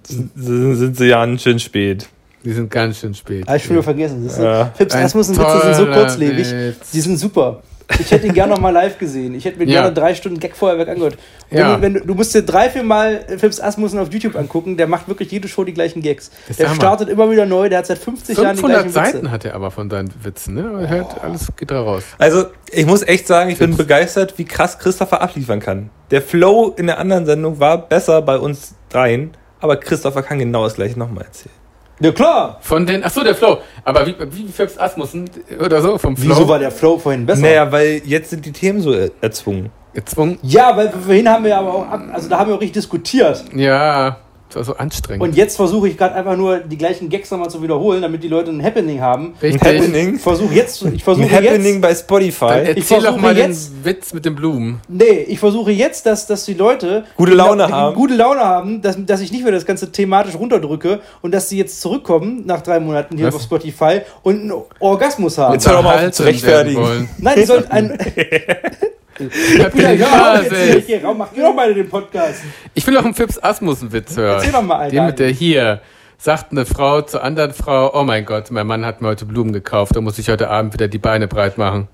Sind, 0.02 0.32
sind 0.34 0.96
sie 0.96 1.06
ja 1.06 1.38
schön 1.38 1.60
spät. 1.60 2.08
Die 2.44 2.52
sind 2.52 2.70
ganz 2.70 2.98
schön 2.98 3.14
spät. 3.14 3.46
Hab 3.46 3.56
ich 3.56 3.62
schon 3.64 3.72
wieder 3.76 3.82
vergessen. 3.82 4.22
siehst 4.22 4.38
du? 4.38 4.42
Ja. 4.44 4.64
Pips 4.76 4.94
Ein 4.94 5.04
Asmussen 5.04 5.36
Witze 5.38 5.60
sind 5.62 5.74
so 5.76 5.86
kurzlebig. 5.86 6.50
Witz. 6.52 6.90
Die 6.90 7.00
sind 7.00 7.16
super. 7.16 7.62
Ich 8.00 8.10
hätte 8.10 8.26
ihn 8.26 8.32
gerne 8.32 8.50
noch 8.54 8.60
mal 8.60 8.70
live 8.70 8.98
gesehen. 8.98 9.34
Ich 9.34 9.44
hätte 9.44 9.58
mir 9.58 9.66
Ja. 9.66 9.82
gerne 9.82 9.92
drei 9.94 10.14
Stunden 10.14 10.40
Gagfeuerwerk 10.40 10.88
angehört. 10.88 11.18
Wenn 11.50 11.58
Ja. 11.58 11.76
du, 11.76 11.82
wenn 11.82 11.94
du, 11.94 12.00
du 12.00 12.14
musst 12.14 12.34
dir 12.34 12.42
drei, 12.42 12.70
vier 12.70 12.82
Mal 12.82 13.20
Philips 13.38 13.60
Asmussen 13.60 13.98
auf 13.98 14.10
YouTube 14.10 14.36
angucken. 14.36 14.78
Der 14.78 14.86
macht 14.86 15.06
wirklich 15.06 15.30
jede 15.30 15.48
Show 15.48 15.64
die 15.64 15.74
gleichen 15.74 16.00
Gags. 16.00 16.30
Das 16.48 16.56
Der 16.56 16.68
startet 16.74 17.10
immer 17.10 17.30
wieder 17.30 17.44
neu. 17.44 17.68
Der 17.68 17.78
hat 17.78 17.86
seit 17.86 17.98
50 17.98 18.36
Jahren 18.38 18.56
die 18.56 18.62
500 18.62 18.82
gleichen 18.84 18.92
Seiten 18.92 19.18
Witze. 19.24 19.30
hat 19.30 19.44
er 19.44 19.54
aber 19.54 19.70
von 19.70 19.90
seinen 19.90 20.10
Witzen. 20.22 20.54
Ne? 20.54 20.64
Aber 20.68 20.88
hört, 20.88 21.22
alles 21.22 21.48
geht 21.56 21.70
da 21.70 21.80
raus. 21.82 22.04
Also, 22.16 22.46
ich 22.72 22.86
muss 22.86 23.02
echt 23.02 23.26
sagen, 23.26 23.50
ich 23.50 23.58
bin 23.58 23.76
begeistert, 23.76 24.38
wie 24.38 24.44
krass 24.46 24.78
Christopher 24.78 25.20
abliefern 25.20 25.60
kann. 25.60 25.90
Der 26.10 26.22
Flow 26.22 26.72
in 26.76 26.86
der 26.86 26.98
anderen 26.98 27.26
Sendung 27.26 27.60
war 27.60 27.76
besser 27.86 28.22
bei 28.22 28.38
uns 28.38 28.74
dreien, 28.88 29.32
aber 29.60 29.76
Christopher 29.76 30.22
kann 30.22 30.38
genau 30.38 30.64
das 30.64 30.74
gleiche 30.74 30.98
nochmal 30.98 31.24
erzählen. 31.24 31.54
Ja 32.00 32.12
klar. 32.12 32.58
Von 32.60 32.86
den, 32.86 33.04
ach 33.04 33.10
so, 33.10 33.22
der 33.22 33.34
Flow. 33.34 33.58
Aber 33.84 34.06
wie, 34.06 34.14
wie 34.30 34.48
Philips 34.48 34.78
Asmussen 34.78 35.30
oder 35.64 35.80
so 35.80 35.96
vom 35.98 36.16
Flow 36.16 36.34
Wieso 36.36 36.48
war 36.48 36.58
der 36.58 36.70
Flow 36.70 36.98
vorhin 36.98 37.24
besser? 37.26 37.42
Naja, 37.42 37.70
weil 37.70 38.02
jetzt 38.04 38.30
sind 38.30 38.44
die 38.44 38.52
Themen 38.52 38.80
so 38.80 38.92
er 38.92 39.10
erzwungen. 39.20 39.70
gezwungen? 39.92 40.38
Ja, 40.42 40.76
weil 40.76 40.90
vorhin 40.90 41.28
haben 41.28 41.44
wir 41.44 41.56
aber 41.56 41.74
auch, 41.74 41.86
also 42.12 42.28
da 42.28 42.38
haben 42.38 42.50
wir 42.50 42.56
auch 42.56 42.60
richtig 42.60 42.74
diskutiert. 42.82 43.44
Ja, 43.54 44.16
das 44.50 44.56
war 44.56 44.64
so 44.64 44.76
anstrengend. 44.76 45.22
Und 45.22 45.34
jetzt 45.36 45.56
versuche 45.56 45.88
ich 45.88 45.96
gerade 45.98 46.14
einfach 46.14 46.36
nur 46.36 46.58
die 46.58 46.78
gleichen 46.78 47.08
Gags 47.08 47.30
nochmal 47.30 47.50
zu 47.50 47.60
wiederholen, 47.62 48.02
damit 48.02 48.22
die 48.22 48.28
Leute 48.28 48.50
ein 48.52 48.62
Happening 48.62 49.00
haben. 49.00 49.34
Richtig. 49.42 49.60
Ein 49.62 49.76
Happening? 49.78 50.14
Ich 50.16 50.20
versuche 50.22 50.54
jetzt, 50.54 50.80
ich 50.82 50.86
Ein 50.92 50.98
versuche 51.00 51.30
Happening 51.30 51.64
jetzt, 51.74 51.80
bei 51.82 51.88
Dann 51.88 51.96
Spotify. 51.96 52.44
erzähl 52.44 52.78
Ich 52.78 52.88
doch 52.88 53.00
versuche 53.00 53.20
mal 53.20 53.36
jetzt- 53.36 53.72
den 53.72 53.84
Witz 53.84 54.12
mit 54.14 54.24
den 54.24 54.34
Blumen. 54.36 54.80
nee, 54.88 55.24
ich 55.26 55.38
versuche 55.40 55.72
jetzt, 55.72 56.06
dass, 56.06 56.26
dass 56.28 56.44
die 56.44 56.54
Leute 56.54 57.04
Gute 57.16 57.32
Laune 57.34 57.66
die, 57.66 57.72
haben. 57.72 57.94
gute 57.96 58.14
Laune 58.14 58.40
haben, 58.40 58.80
dass, 58.80 58.96
dass 59.04 59.20
ich 59.20 59.32
nicht 59.32 59.42
mehr 59.42 59.52
das 59.52 59.66
ganze 59.66 59.90
thematisch 59.90 60.36
runterdrücke 60.36 61.00
und 61.22 61.34
dass 61.34 61.48
sie 61.48 61.58
jetzt 61.58 61.80
zurückkommen 61.80 62.42
nach 62.46 62.60
drei 62.60 62.78
Monaten 62.78 63.16
hier 63.16 63.26
Was? 63.28 63.34
auf 63.36 63.42
Spotify 63.42 64.02
und 64.22 64.40
einen 64.40 64.52
Orgasmus 64.78 65.36
haben. 65.38 65.54
Jetzt 65.54 65.66
hör 65.66 65.74
doch 65.74 65.82
mal 65.82 66.06
auf 66.06 66.12
zu 66.12 66.22
rechtfertigen. 66.22 67.08
Nein, 67.18 67.34
die 67.38 67.44
sollten 67.44 67.70
ein. 67.72 67.98
Happening 69.18 69.98
ja, 70.00 70.34
auf 70.34 70.42
jetzt 70.52 70.86
hier, 70.86 71.04
Raum, 71.04 71.18
macht 71.18 71.36
ihr 71.36 71.42
doch 71.44 71.54
mal 71.54 71.72
den 71.72 71.88
Podcast. 71.88 72.40
Ich 72.74 72.86
will 72.86 72.96
auch 72.96 73.04
einen 73.04 73.14
Philips 73.14 73.38
Asmussen-Witz 73.42 74.16
hören. 74.16 74.34
Erzähl 74.38 74.52
doch 74.52 74.62
mal 74.62 74.78
einen, 74.80 74.90
Den 74.90 75.06
mit 75.06 75.18
der 75.18 75.30
hier. 75.30 75.80
Sagt 76.18 76.52
eine 76.52 76.64
Frau 76.64 77.02
zur 77.02 77.22
anderen 77.22 77.52
Frau, 77.52 77.92
oh 77.98 78.02
mein 78.04 78.24
Gott, 78.24 78.50
mein 78.50 78.66
Mann 78.66 78.84
hat 78.86 79.00
mir 79.02 79.08
heute 79.08 79.26
Blumen 79.26 79.52
gekauft, 79.52 79.94
da 79.94 80.00
muss 80.00 80.18
ich 80.18 80.28
heute 80.30 80.48
Abend 80.48 80.72
wieder 80.72 80.88
die 80.88 80.98
Beine 80.98 81.28
breit 81.28 81.58
machen. 81.58 81.88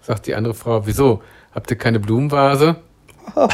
Sagt 0.00 0.26
die 0.26 0.34
andere 0.34 0.54
Frau, 0.54 0.86
wieso? 0.86 1.22
Habt 1.54 1.70
ihr 1.70 1.76
keine 1.78 2.00
Blumenvase? 2.00 2.76
oh 3.36 3.48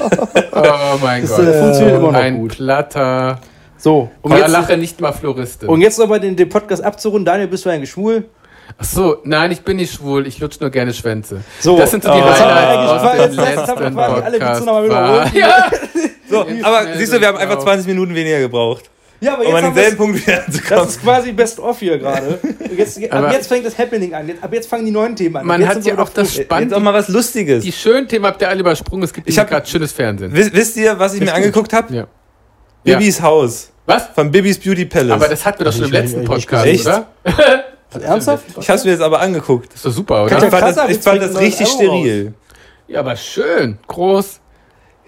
mein 1.02 1.22
Das 1.22 1.36
Gott. 1.36 1.46
äh, 1.46 1.60
funktioniert 1.60 1.96
immer 1.98 2.12
noch 2.12 2.18
Ein 2.18 2.38
gut. 2.38 2.52
platter. 2.56 3.40
So, 3.76 4.10
und 4.22 4.32
Und 4.32 4.38
jetzt, 4.38 4.50
lache 4.50 4.76
nicht 4.76 5.00
mal 5.00 5.12
Floristin. 5.12 5.68
und 5.68 5.80
jetzt 5.82 5.98
nochmal 5.98 6.20
den, 6.20 6.34
den 6.36 6.48
Podcast 6.48 6.82
abzurunden. 6.82 7.24
Daniel, 7.24 7.48
bist 7.48 7.64
du 7.64 7.70
eigentlich 7.70 7.90
schwul? 7.90 8.24
Ach 8.76 8.84
so, 8.84 9.18
nein, 9.24 9.50
ich 9.50 9.62
bin 9.62 9.76
nicht 9.78 9.94
schwul, 9.94 10.26
ich 10.26 10.38
lutsch 10.40 10.60
nur 10.60 10.70
gerne 10.70 10.92
Schwänze. 10.92 11.40
So, 11.60 11.78
das 11.78 11.90
sind 11.90 12.04
so 12.04 12.10
die 12.12 12.18
oh. 12.18 12.22
Haben 12.22 12.28
wir 12.28 13.02
Highlights 13.02 13.28
aus 13.58 13.76
dem 13.76 13.76
letzten 13.76 13.98
alle 13.98 14.60
nochmal 14.60 14.84
wiederholt. 14.84 15.34
Ja, 15.34 15.70
So, 16.30 16.46
aber 16.62 16.86
siehst 16.96 17.12
du, 17.12 17.20
wir 17.20 17.28
haben 17.28 17.38
einfach 17.38 17.56
auf. 17.56 17.64
20 17.64 17.86
Minuten 17.86 18.14
weniger 18.14 18.38
gebraucht, 18.40 18.84
Ja, 19.20 19.32
aber 19.34 19.46
um 19.46 19.54
an 19.54 19.56
jetzt 19.56 19.64
haben 19.64 19.74
wir 19.76 19.82
denselben 19.82 19.96
Punkt 19.96 20.26
wieder 20.26 20.44
zu 20.50 20.60
Das 20.68 20.88
ist 20.90 21.02
quasi 21.02 21.32
Best 21.32 21.58
of 21.58 21.78
hier 21.78 21.98
gerade. 21.98 22.38
Jetzt, 22.76 23.12
ab 23.12 23.32
jetzt 23.32 23.48
fängt 23.48 23.64
das 23.66 23.78
Happening 23.78 24.14
an. 24.14 24.28
Jetzt, 24.28 24.44
ab 24.44 24.52
jetzt 24.52 24.68
fangen 24.68 24.84
die 24.84 24.92
neuen 24.92 25.16
Themen 25.16 25.36
an. 25.36 25.46
Man 25.46 25.60
jetzt 25.62 25.74
hat 25.76 25.84
ja 25.86 25.98
auch 25.98 26.10
das. 26.10 26.34
Spannende- 26.34 26.74
Jetzt 26.74 26.78
auch 26.78 26.84
mal 26.84 26.92
was 26.94 27.08
Lustiges. 27.08 27.64
die 27.64 27.72
schönen 27.72 28.06
Themen 28.06 28.26
habt 28.26 28.40
ihr 28.42 28.48
alle 28.48 28.60
übersprungen, 28.60 29.02
es 29.04 29.12
gibt 29.12 29.26
Ich 29.28 29.34
ich 29.34 29.38
hab- 29.40 29.48
gerade 29.48 29.66
schönes 29.66 29.90
Fernsehen. 29.92 30.32
Wisst, 30.34 30.52
wisst 30.52 30.76
ihr, 30.76 30.98
was 30.98 31.14
ich 31.14 31.20
mir 31.20 31.32
angeguckt 31.34 31.72
habe? 31.72 31.92
Ja. 31.94 32.06
Ja. 32.84 32.98
Bibis 32.98 33.20
Haus. 33.22 33.70
Was? 33.86 34.04
Von 34.14 34.30
Bibis 34.30 34.58
Beauty 34.58 34.84
Palace. 34.84 35.12
Aber 35.12 35.28
das 35.28 35.44
hatten 35.44 35.58
wir 35.60 35.64
doch 35.64 35.72
schon 35.72 35.84
im 35.86 35.92
letzten 35.92 36.24
Podcast, 36.24 36.66
Echt? 36.66 36.86
oder? 36.86 37.06
Ernsthaft? 38.00 38.44
ich 38.58 38.68
habe 38.68 38.78
es 38.78 38.84
mir 38.84 38.90
jetzt 38.92 39.00
aber 39.02 39.20
angeguckt. 39.20 39.68
Das 39.68 39.76
ist 39.76 39.86
doch 39.86 39.92
super, 39.92 40.26
Ich 40.26 40.32
oder? 40.32 40.50
fand 40.50 40.62
Krasser 40.62 40.86
das, 40.88 40.96
ich 40.96 41.02
fand 41.02 41.22
das 41.22 41.38
richtig 41.38 41.68
steril. 41.68 42.34
Ja, 42.86 43.00
aber 43.00 43.16
schön, 43.16 43.78
groß. 43.86 44.40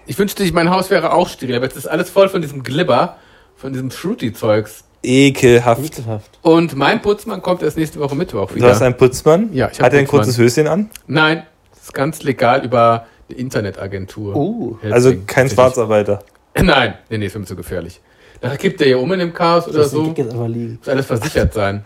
Ich 0.07 0.17
wünschte, 0.17 0.43
mein 0.53 0.69
Haus 0.69 0.89
wäre 0.89 1.13
auch 1.13 1.27
steril, 1.29 1.55
aber 1.55 1.65
jetzt 1.65 1.77
ist 1.77 1.87
alles 1.87 2.09
voll 2.09 2.27
von 2.29 2.41
diesem 2.41 2.63
Glibber, 2.63 3.17
von 3.55 3.71
diesem 3.71 3.91
Fruity-Zeugs. 3.91 4.83
Ekelhaft. 5.03 5.83
Ekelhaft. 5.83 6.39
Und 6.41 6.75
mein 6.75 7.01
Putzmann 7.01 7.41
kommt 7.41 7.63
erst 7.63 7.77
nächste 7.77 7.99
Woche 7.99 8.15
Mittwoch 8.15 8.49
Du 8.49 8.55
wieder. 8.55 8.69
hast 8.69 8.81
einen 8.81 8.97
Putzmann? 8.97 9.51
Ja, 9.53 9.69
ich 9.71 9.79
hab 9.79 9.85
Hat 9.87 9.93
er 9.93 9.99
ein 9.99 10.07
kurzes 10.07 10.37
Höschen 10.37 10.67
an? 10.67 10.89
Nein, 11.07 11.43
das 11.71 11.83
ist 11.85 11.93
ganz 11.93 12.21
legal 12.23 12.63
über 12.65 13.05
eine 13.29 13.37
Internetagentur. 13.39 14.35
Oh. 14.35 14.77
Helsing, 14.81 14.93
Also 14.93 15.13
kein. 15.25 15.49
Schwarzarbeiter. 15.49 16.19
Nein, 16.61 16.95
nee, 17.09 17.17
nee, 17.17 17.25
ist 17.27 17.35
mir 17.37 17.45
zu 17.45 17.55
gefährlich. 17.55 17.99
Da 18.41 18.55
kippt 18.57 18.79
der 18.79 18.87
hier 18.87 18.99
um 18.99 19.11
in 19.13 19.19
dem 19.19 19.33
Chaos 19.33 19.67
oder 19.67 19.79
Das 19.79 19.91
so. 19.91 20.03
Muss 20.03 20.87
alles 20.87 21.05
versichert 21.05 21.53
sein. 21.53 21.83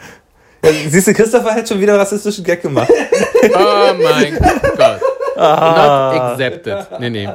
Ja, 0.65 0.89
siehst 0.89 1.07
du, 1.07 1.13
Christopher 1.13 1.55
hat 1.55 1.67
schon 1.67 1.79
wieder 1.79 1.93
einen 1.93 2.01
rassistischen 2.01 2.43
Gag 2.43 2.61
gemacht. 2.61 2.91
Oh 3.47 3.93
mein 4.01 4.39
Gott. 4.39 5.01
Ah. 5.37 6.13
Not 6.15 6.41
accepted. 6.41 6.99
Nee, 6.99 7.09
nee. 7.11 7.29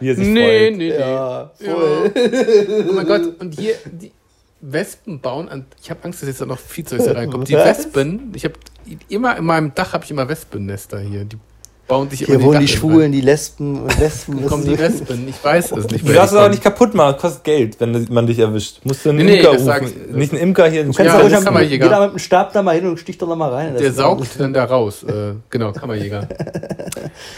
Wie 0.00 0.08
er 0.08 0.14
sich 0.14 0.26
Nee, 0.26 0.70
nee, 0.70 0.76
nee. 0.76 0.98
Ja, 0.98 1.50
voll. 1.62 2.10
Oh 2.88 2.92
mein 2.94 3.06
Gott, 3.06 3.38
und 3.38 3.58
hier, 3.58 3.74
die, 3.84 4.12
Wespen 4.60 5.20
bauen 5.20 5.48
an. 5.48 5.66
Ich 5.82 5.90
habe 5.90 6.04
Angst, 6.04 6.22
dass 6.22 6.28
jetzt 6.28 6.40
da 6.40 6.46
noch 6.46 6.58
Viehzeug 6.58 7.00
reinkommt. 7.14 7.48
Die 7.48 7.54
Was? 7.54 7.66
Wespen, 7.66 8.32
ich 8.34 8.44
habe 8.44 8.54
immer 9.08 9.36
in 9.36 9.44
meinem 9.44 9.74
Dach 9.74 9.92
habe 9.92 10.04
ich 10.04 10.10
immer 10.10 10.28
Wespennester 10.28 11.00
hier. 11.00 11.24
Die 11.24 11.38
bauen 11.90 12.08
sich 12.08 12.20
Hier 12.24 12.40
wohnen 12.40 12.60
die 12.60 12.68
Schwulen, 12.68 13.12
die 13.12 13.20
Lesben 13.20 13.82
und 13.82 14.00
Wespen. 14.00 14.38
Dann 14.38 14.46
kommen 14.46 14.64
die 14.64 14.78
Wespen. 14.78 15.28
Ich 15.28 15.44
weiß 15.44 15.72
es 15.72 15.88
nicht. 15.90 16.08
Du 16.08 16.12
darfst 16.12 16.32
es 16.32 16.38
aber 16.38 16.48
nicht 16.48 16.62
kaputt 16.62 16.94
machen, 16.94 17.16
kostet 17.18 17.44
Geld, 17.44 17.78
wenn 17.80 18.06
man 18.10 18.26
dich 18.26 18.38
erwischt. 18.38 18.78
Musst 18.84 19.04
du 19.04 19.10
einen 19.10 19.18
Nee, 19.18 19.24
nee, 19.24 19.38
Imker 19.40 19.58
sag 19.58 19.82
rufen. 19.82 19.94
ich- 20.10 20.16
Nicht 20.16 20.32
einen 20.32 20.40
Imker 20.42 20.68
hier. 20.70 20.84
Du 20.84 20.92
kannst 20.92 21.00
Ja, 21.00 21.04
da 21.16 21.20
ruhig 21.20 21.32
das 21.32 21.44
da 21.44 21.50
gar- 21.50 22.00
mit 22.06 22.12
dem 22.12 22.18
Stab 22.18 22.52
da 22.52 22.62
mal 22.62 22.74
hin 22.76 22.86
und 22.88 22.98
stich 22.98 23.18
da 23.18 23.26
mal 23.26 23.50
rein. 23.50 23.76
Der 23.76 23.92
saugt 23.92 24.28
dann 24.38 24.54
da 24.54 24.64
raus. 24.64 25.02
Äh, 25.02 25.34
genau, 25.50 25.72
Kammerjäger. 25.72 26.28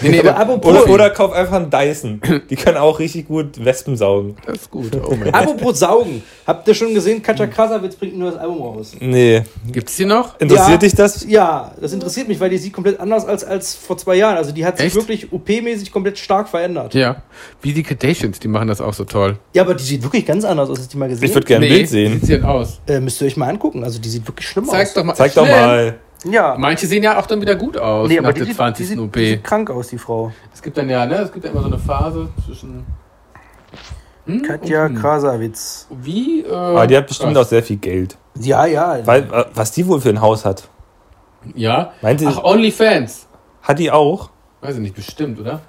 Nee, 0.00 0.09
nee, 0.11 0.21
Oder, 0.21 0.88
oder 0.88 1.11
kauf 1.11 1.32
einfach 1.32 1.56
einen 1.56 1.71
Dyson. 1.71 2.21
Die 2.50 2.56
können 2.56 2.76
auch 2.76 2.99
richtig 2.99 3.28
gut 3.28 3.64
Wespen 3.64 3.97
saugen. 3.97 4.37
das 4.47 4.56
ist 4.62 4.71
gut. 4.71 4.90
Oh 5.02 5.14
apropos 5.32 5.78
Saugen. 5.78 6.23
Habt 6.47 6.66
ihr 6.68 6.75
schon 6.75 6.94
gesehen, 6.94 7.23
Katja 7.23 7.47
Krasavitz 7.47 7.97
bringt 7.97 8.14
ein 8.14 8.18
neues 8.18 8.37
Album 8.37 8.61
raus? 8.62 8.92
Nee. 9.00 9.42
Gibt's 9.71 9.97
die 9.97 10.04
noch? 10.04 10.38
Interessiert 10.40 10.71
Ja. 10.71 10.76
dich 10.76 10.94
das? 10.94 11.25
Ja, 11.28 11.73
das 11.80 11.92
interessiert 11.92 12.28
mich, 12.28 12.38
weil 12.40 12.50
die 12.50 12.59
sieht 12.59 12.73
komplett 12.73 12.99
anders 13.00 13.25
als, 13.25 13.44
als 13.44 13.75
vor 13.75 13.97
zwei 13.99 14.16
Jahren. 14.16 14.37
Also 14.42 14.52
die 14.52 14.64
hat 14.66 14.76
sich 14.78 14.87
Echt? 14.88 14.96
wirklich 14.96 15.32
OP-mäßig 15.32 15.92
komplett 15.92 16.18
stark 16.18 16.49
verändert. 16.49 16.94
Ja. 16.94 17.22
Wie 17.61 17.72
die 17.72 17.82
Kardashians, 17.84 18.40
die 18.40 18.49
machen 18.49 18.66
das 18.68 18.80
auch 18.80 18.92
so 18.92 19.04
toll. 19.04 19.38
Ja, 19.54 19.62
aber 19.62 19.75
die 19.75 19.84
sieht 19.84 20.02
wirklich 20.02 20.26
ganz 20.26 20.44
anders 20.44 20.68
aus, 20.68 20.78
als 20.78 20.88
die 20.88 20.96
mal 20.96 21.08
gesehen 21.08 21.28
Ich 21.28 21.34
würde 21.34 21.46
gerne 21.46 21.64
ein 21.66 21.70
Bild 21.70 21.82
wie 21.82 21.87
sehen. 21.87 22.12
sieht 22.14 22.26
sie 22.26 22.32
denn 22.32 22.44
aus? 22.44 22.80
äh, 22.88 22.99
Müsst 23.00 23.20
ihr 23.20 23.28
euch 23.28 23.37
mal 23.37 23.49
angucken. 23.49 23.84
Also 23.84 24.00
die 24.00 24.08
sieht 24.08 24.26
wirklich 24.26 24.49
schlimm 24.49 24.66
Zeig 24.66 24.88
aus. 24.88 24.94
doch 24.94 25.04
mal. 25.04 25.14
Zeig 25.14 25.32
doch 25.34 25.46
mal. 25.46 25.99
Ja. 26.25 26.56
Manche 26.58 26.87
sehen 26.87 27.02
ja 27.02 27.18
auch 27.18 27.26
dann 27.26 27.40
wieder 27.40 27.54
gut 27.56 27.76
aus 27.78 28.08
Nee, 28.08 28.16
nach 28.16 28.25
aber 28.25 28.32
die 28.32 28.40
der 28.40 28.46
sieht, 28.46 28.54
die, 28.54 28.56
20. 28.56 28.88
sieht, 28.88 28.99
OP. 28.99 29.12
die 29.12 29.26
sieht 29.26 29.44
krank 29.44 29.70
aus, 29.70 29.88
die 29.88 29.99
Frau. 29.99 30.32
Es 30.52 30.61
gibt 30.62 30.76
dann 30.76 30.88
ja, 30.90 31.06
ne? 31.06 31.14
Es 31.16 31.32
gibt 31.32 31.44
ja 31.44 31.50
immer 31.50 31.61
so 31.62 31.66
eine 31.68 31.78
Phase 31.78 32.28
zwischen. 32.46 32.84
Hm? 34.26 34.42
Katja 34.42 34.87
und 34.87 34.94
hm. 34.94 35.00
Krasavitz. 35.00 35.88
Wie? 36.02 36.42
Äh, 36.42 36.52
Aber 36.52 36.87
die 36.87 36.96
hat 36.96 37.06
bestimmt 37.08 37.32
auch 37.37 37.40
krass. 37.40 37.50
sehr 37.50 37.62
viel 37.62 37.76
Geld. 37.76 38.16
Ja, 38.40 38.66
ja. 38.66 38.99
Weil, 39.04 39.22
äh, 39.25 39.44
was 39.54 39.72
die 39.72 39.87
wohl 39.87 40.00
für 40.00 40.11
ein 40.11 40.20
Haus 40.20 40.44
hat. 40.44 40.68
Ja. 41.54 41.92
Meint 42.02 42.22
Ach, 42.26 42.44
OnlyFans. 42.44 43.26
Hat 43.62 43.78
die 43.80 43.90
auch? 43.90 44.30
Weiß 44.62 44.76
ich 44.76 44.81
nicht, 44.81 44.95
bestimmt, 44.95 45.38
oder? 45.40 45.61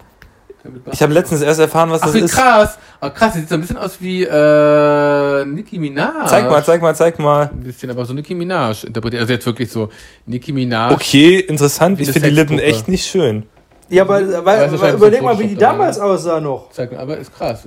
Ich 0.94 1.02
habe 1.02 1.12
letztens 1.14 1.42
erst 1.42 1.60
erfahren, 1.60 1.90
was 1.90 2.02
Ach, 2.04 2.06
das 2.06 2.16
wie 2.16 2.20
ist. 2.20 2.34
krass. 2.34 2.78
Oh, 3.02 3.10
krass, 3.10 3.34
sieht 3.34 3.50
so 3.50 3.56
ein 3.56 3.62
bisschen 3.62 3.76
aus 3.78 3.98
wie 4.00 4.24
äh, 4.24 5.44
Nicki 5.46 5.78
Minaj. 5.78 6.26
Zeig 6.28 6.50
mal, 6.50 6.64
zeig 6.64 6.82
mal, 6.82 6.96
zeig 6.96 7.20
mal. 7.20 7.50
Ein 7.52 7.60
bisschen, 7.64 7.90
aber 7.92 8.06
so 8.06 8.14
Nicki 8.14 8.34
Minaj 8.34 8.86
interpretiert. 8.86 9.22
Also 9.24 9.34
jetzt 9.34 9.46
wirklich 9.46 9.70
so 9.70 9.90
Nicki 10.26 10.54
Minaj. 10.54 10.94
Okay, 10.94 11.40
interessant. 11.40 12.00
Ich 12.00 12.10
finde 12.12 12.30
die 12.30 12.36
Lippen 12.36 12.60
echt 12.60 12.88
nicht 12.88 13.06
schön. 13.06 13.44
ja, 13.90 14.04
aber, 14.04 14.20
Aber 14.20 14.46
weil, 14.46 14.72
halt 14.80 14.94
überleg 14.96 15.22
mal, 15.22 15.38
wie 15.38 15.48
die 15.48 15.56
damals 15.58 16.00
aussah 16.00 16.40
noch. 16.40 16.70
Zeig 16.72 16.94
mal, 16.94 17.00
aber 17.02 17.18
ist 17.18 17.36
krass. 17.36 17.66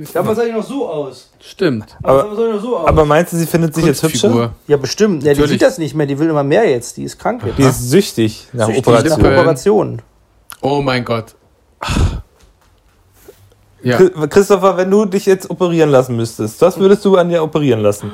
Ist 0.00 0.16
Damals 0.16 0.38
sah 0.38 0.44
die 0.46 0.52
noch 0.52 0.64
so 0.64 0.88
aus. 0.88 1.30
Stimmt. 1.40 1.98
Aber, 2.02 2.24
Aber- 2.24 2.34
sah 2.36 2.46
die 2.46 2.52
noch 2.54 2.62
so 2.62 2.78
aus. 2.78 2.88
Aber 2.88 3.04
meinst 3.04 3.34
du, 3.34 3.36
sie 3.36 3.46
findet 3.46 3.74
sich 3.74 3.84
jetzt 3.84 4.02
hübscher? 4.02 4.54
Ja, 4.66 4.78
bestimmt. 4.78 5.22
Ja, 5.22 5.34
die 5.34 5.46
sieht 5.46 5.60
das 5.60 5.76
nicht 5.76 5.94
mehr. 5.94 6.06
Die 6.06 6.18
will 6.18 6.30
immer 6.30 6.44
mehr 6.44 6.66
jetzt. 6.70 6.96
Die 6.96 7.04
ist 7.04 7.18
krank 7.18 7.42
jetzt. 7.44 7.58
Die 7.58 7.62
ist 7.64 7.90
süchtig 7.90 8.48
nach 8.54 8.66
Süchtig 8.68 8.86
Operation. 8.86 9.20
Nach 9.20 9.28
Operation. 9.32 10.02
Oh 10.60 10.82
mein 10.82 11.04
Gott. 11.04 11.34
Ja. 13.82 13.96
Chri- 13.98 14.26
Christopher, 14.28 14.76
wenn 14.76 14.90
du 14.90 15.04
dich 15.04 15.26
jetzt 15.26 15.48
operieren 15.50 15.90
lassen 15.90 16.16
müsstest, 16.16 16.60
was 16.60 16.78
würdest 16.78 17.04
du 17.04 17.16
an 17.16 17.28
dir 17.28 17.42
operieren 17.42 17.80
lassen? 17.80 18.10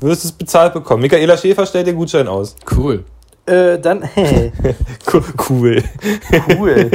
Würdest 0.00 0.24
du 0.24 0.28
es 0.28 0.32
bezahlt 0.32 0.74
bekommen? 0.74 1.02
Michaela 1.02 1.36
Schäfer 1.36 1.66
stellt 1.66 1.88
dir 1.88 1.92
Gutschein 1.94 2.28
aus. 2.28 2.54
Cool. 2.76 3.04
Äh, 3.46 3.78
dann, 3.80 4.02
hey, 4.14 4.52
Co- 5.06 5.22
Cool. 5.48 5.82
cool. 6.56 6.90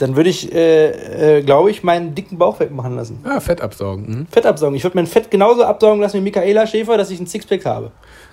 dann 0.00 0.16
würde 0.16 0.28
ich, 0.28 0.52
äh, 0.52 1.38
äh, 1.38 1.42
glaube 1.42 1.70
ich, 1.70 1.82
meinen 1.82 2.14
dicken 2.14 2.36
Bauch 2.36 2.60
wegmachen 2.60 2.96
lassen. 2.96 3.20
Ja, 3.24 3.40
Fett 3.40 3.60
absaugen. 3.62 4.04
Mhm. 4.10 4.26
Fett 4.30 4.44
absaugen. 4.44 4.74
Ich 4.76 4.84
würde 4.84 4.98
mein 4.98 5.06
Fett 5.06 5.30
genauso 5.30 5.64
absaugen 5.64 6.00
lassen 6.02 6.18
wie 6.18 6.22
Michaela 6.22 6.66
Schäfer, 6.66 6.98
dass 6.98 7.10
ich 7.10 7.20
ein 7.20 7.26
Sixpack 7.26 7.64
habe. 7.64 7.92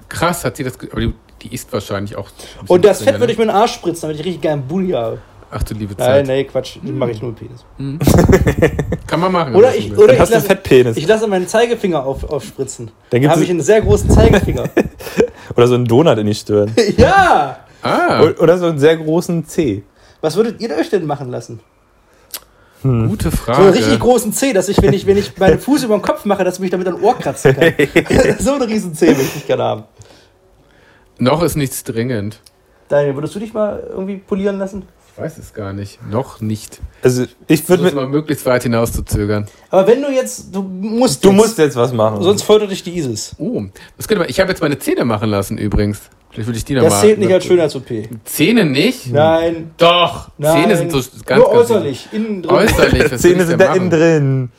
Krass, 0.09 0.43
hat 0.43 0.57
sie 0.57 0.63
das. 0.65 0.73
Aber 0.91 0.99
die, 0.99 1.13
die 1.43 1.53
isst 1.53 1.71
wahrscheinlich 1.73 2.15
auch. 2.15 2.29
ein 2.61 2.67
Und 2.67 2.85
das 2.85 3.01
Fett 3.03 3.15
würde 3.15 3.27
ne? 3.27 3.31
ich 3.33 3.37
mir 3.37 3.43
in 3.43 3.49
den 3.49 3.55
Arsch 3.57 3.73
spritzen, 3.73 4.01
damit 4.03 4.19
ich 4.19 4.25
richtig 4.25 4.41
geilen 4.41 4.63
Bulli 4.67 4.91
habe. 4.91 5.19
Ach 5.55 5.61
du 5.61 5.75
liebe 5.75 5.93
Nein, 5.95 6.07
Zeit. 6.07 6.27
nee, 6.27 6.43
Quatsch. 6.45 6.77
Den 6.81 6.97
mache 6.97 7.11
ich 7.11 7.21
nur 7.21 7.31
mit 7.31 7.39
Penis. 7.39 7.63
Kann 9.07 9.19
man 9.19 9.31
machen. 9.31 9.53
Oder 9.53 9.75
ich, 9.75 9.95
oder 9.95 10.13
ich 10.13 10.19
hast 10.19 10.31
du 10.31 10.35
einen 10.37 10.43
lasse, 10.43 10.47
Fettpenis. 10.47 10.97
ich 10.97 11.05
lasse 11.05 11.27
meinen 11.27 11.47
Zeigefinger 11.47 12.03
auf, 12.03 12.23
aufspritzen. 12.23 12.89
Dann 13.11 13.21
Dann 13.21 13.29
habe 13.31 13.43
ich 13.43 13.51
einen 13.51 13.61
sehr 13.61 13.81
großen 13.81 14.09
Zeigefinger. 14.09 14.63
oder 15.55 15.67
so 15.67 15.75
einen 15.75 15.85
Donut 15.85 16.17
in 16.17 16.25
die 16.25 16.33
Stirn. 16.33 16.71
ja! 16.97 17.57
Ah, 17.83 18.23
Oder 18.23 18.57
so 18.57 18.65
einen 18.67 18.79
sehr 18.79 18.95
großen 18.97 19.45
C. 19.45 19.83
Was 20.21 20.35
würdet 20.37 20.59
ihr 20.61 20.71
euch 20.75 20.89
denn 20.89 21.05
machen 21.05 21.29
lassen? 21.29 21.59
gute 22.81 23.29
So 23.31 23.37
Frage. 23.37 23.59
einen 23.61 23.69
richtig 23.73 23.99
großen 23.99 24.33
Zeh, 24.33 24.51
dass 24.53 24.67
ich, 24.69 24.81
wenn 24.81 24.93
ich, 24.93 25.05
wenn 25.05 25.17
ich 25.17 25.37
meinen 25.37 25.59
Fuß 25.59 25.83
über 25.83 25.95
den 25.97 26.01
Kopf 26.01 26.25
mache, 26.25 26.43
dass 26.43 26.55
ich 26.55 26.59
mich 26.61 26.69
damit 26.71 26.87
an 26.87 27.01
Ohr 27.01 27.17
kratzen 27.17 27.55
kann. 27.55 27.73
so 28.39 28.53
einen 28.53 28.63
riesen 28.63 28.93
Zeh 28.93 29.07
möchte 29.07 29.37
ich 29.37 29.47
gerne 29.47 29.63
haben. 29.63 29.83
Noch 31.23 31.41
ist 31.41 31.55
nichts 31.55 31.83
dringend. 31.83 32.39
Daniel, 32.89 33.15
würdest 33.15 33.33
du 33.35 33.39
dich 33.39 33.53
mal 33.53 33.81
irgendwie 33.89 34.17
polieren 34.17 34.59
lassen? 34.59 34.83
Ich 35.15 35.21
weiß 35.21 35.37
es 35.37 35.53
gar 35.53 35.73
nicht. 35.73 35.99
Noch 36.09 36.41
nicht. 36.41 36.81
Also 37.01 37.25
ich 37.47 37.67
würde 37.69 37.83
mit. 37.83 37.93
mal 37.93 38.07
möglichst 38.07 38.45
weit 38.45 38.63
hinauszuzögern. 38.63 39.47
Aber 39.69 39.87
wenn 39.87 40.01
du 40.01 40.11
jetzt, 40.11 40.53
du 40.53 40.61
musst 40.63 41.23
Du 41.23 41.29
jetzt, 41.29 41.37
musst 41.37 41.57
jetzt 41.59 41.75
was 41.75 41.93
machen. 41.93 42.21
sonst 42.23 42.41
foltert 42.41 42.71
dich 42.71 42.83
die 42.83 42.97
ISIS. 42.97 43.35
Oh, 43.37 43.61
das 43.95 44.07
könnte 44.07 44.21
man. 44.21 44.29
Ich 44.29 44.39
habe 44.39 44.49
jetzt 44.49 44.61
meine 44.61 44.77
Zähne 44.79 45.05
machen 45.05 45.29
lassen 45.29 45.57
übrigens. 45.57 46.01
Vielleicht 46.31 46.47
würde 46.47 46.57
ich 46.57 46.65
die 46.65 46.73
noch 46.73 46.81
Das 46.83 46.93
mal. 46.93 47.01
zählt 47.01 47.19
nicht 47.19 47.31
als 47.31 47.45
Schönheits-OP. 47.45 47.85
Zähne 48.25 48.65
nicht? 48.65 49.13
Nein, 49.13 49.71
Doch. 49.77 50.31
nein. 50.39 50.63
Zähne 50.63 50.77
sind 50.77 50.91
so 50.91 50.97
ganz, 51.27 51.43
Nur 51.43 51.53
ganz 51.53 51.69
äußerlich, 51.69 52.07
innen 52.11 52.41
drin. 52.41 52.51
Äußerlich. 52.55 53.11
Was 53.11 53.21
Zähne 53.21 53.43
ich 53.43 53.47
sind 53.47 53.59
denn 53.59 53.59
da 53.59 53.75
innen 53.75 53.89
machen? 53.89 53.99
drin. 53.99 54.49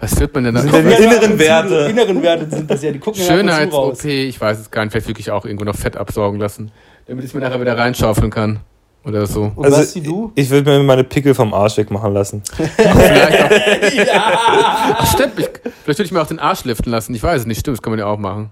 Was 0.00 0.18
wird 0.20 0.32
man 0.34 0.44
denn 0.44 0.54
da? 0.54 0.60
Sind 0.60 0.72
denn 0.72 0.86
die 0.86 0.92
Ja, 0.92 0.98
inneren 0.98 1.38
Werte? 1.38 1.74
Inneren 1.90 2.22
Werte 2.22 2.48
sind 2.48 2.70
das 2.70 2.82
ja, 2.82 2.92
die 2.92 2.98
gucken 3.00 3.20
ja 3.20 3.26
Schönheits-OP, 3.34 4.04
ich 4.04 4.40
weiß 4.40 4.58
es 4.60 4.70
gar 4.70 4.84
nicht. 4.84 4.92
Vielleicht 4.92 5.08
wirklich 5.08 5.30
auch 5.30 5.44
irgendwo 5.44 5.64
noch 5.64 5.74
Fett 5.76 5.96
absaugen 5.96 6.38
lassen. 6.38 6.70
Damit 7.06 7.24
ich 7.24 7.34
mir 7.34 7.40
nachher 7.40 7.60
wieder 7.60 7.76
reinschaufeln 7.76 8.30
kann. 8.30 8.60
Oder 9.04 9.26
so. 9.26 9.52
Und 9.56 9.64
Also 9.64 9.78
Basti, 9.78 10.02
du? 10.02 10.32
ich 10.34 10.50
würde 10.50 10.70
mir 10.70 10.82
meine 10.84 11.02
Pickel 11.04 11.34
vom 11.34 11.54
Arsch 11.54 11.76
wegmachen 11.78 12.12
lassen. 12.12 12.42
Vielleicht 12.76 14.10
auch, 14.12 14.20
Ach, 14.98 15.14
stimmt. 15.14 15.38
Ich, 15.38 15.48
vielleicht 15.84 15.98
würde 15.98 16.02
ich 16.02 16.12
mir 16.12 16.20
auch 16.20 16.26
den 16.26 16.38
Arsch 16.40 16.64
liften 16.64 16.90
lassen. 16.90 17.14
Ich 17.14 17.22
weiß 17.22 17.40
es 17.42 17.46
nicht. 17.46 17.60
Stimmt, 17.60 17.78
das 17.78 17.82
kann 17.82 17.90
man 17.92 17.98
ja 18.00 18.06
auch 18.06 18.18
machen. 18.18 18.50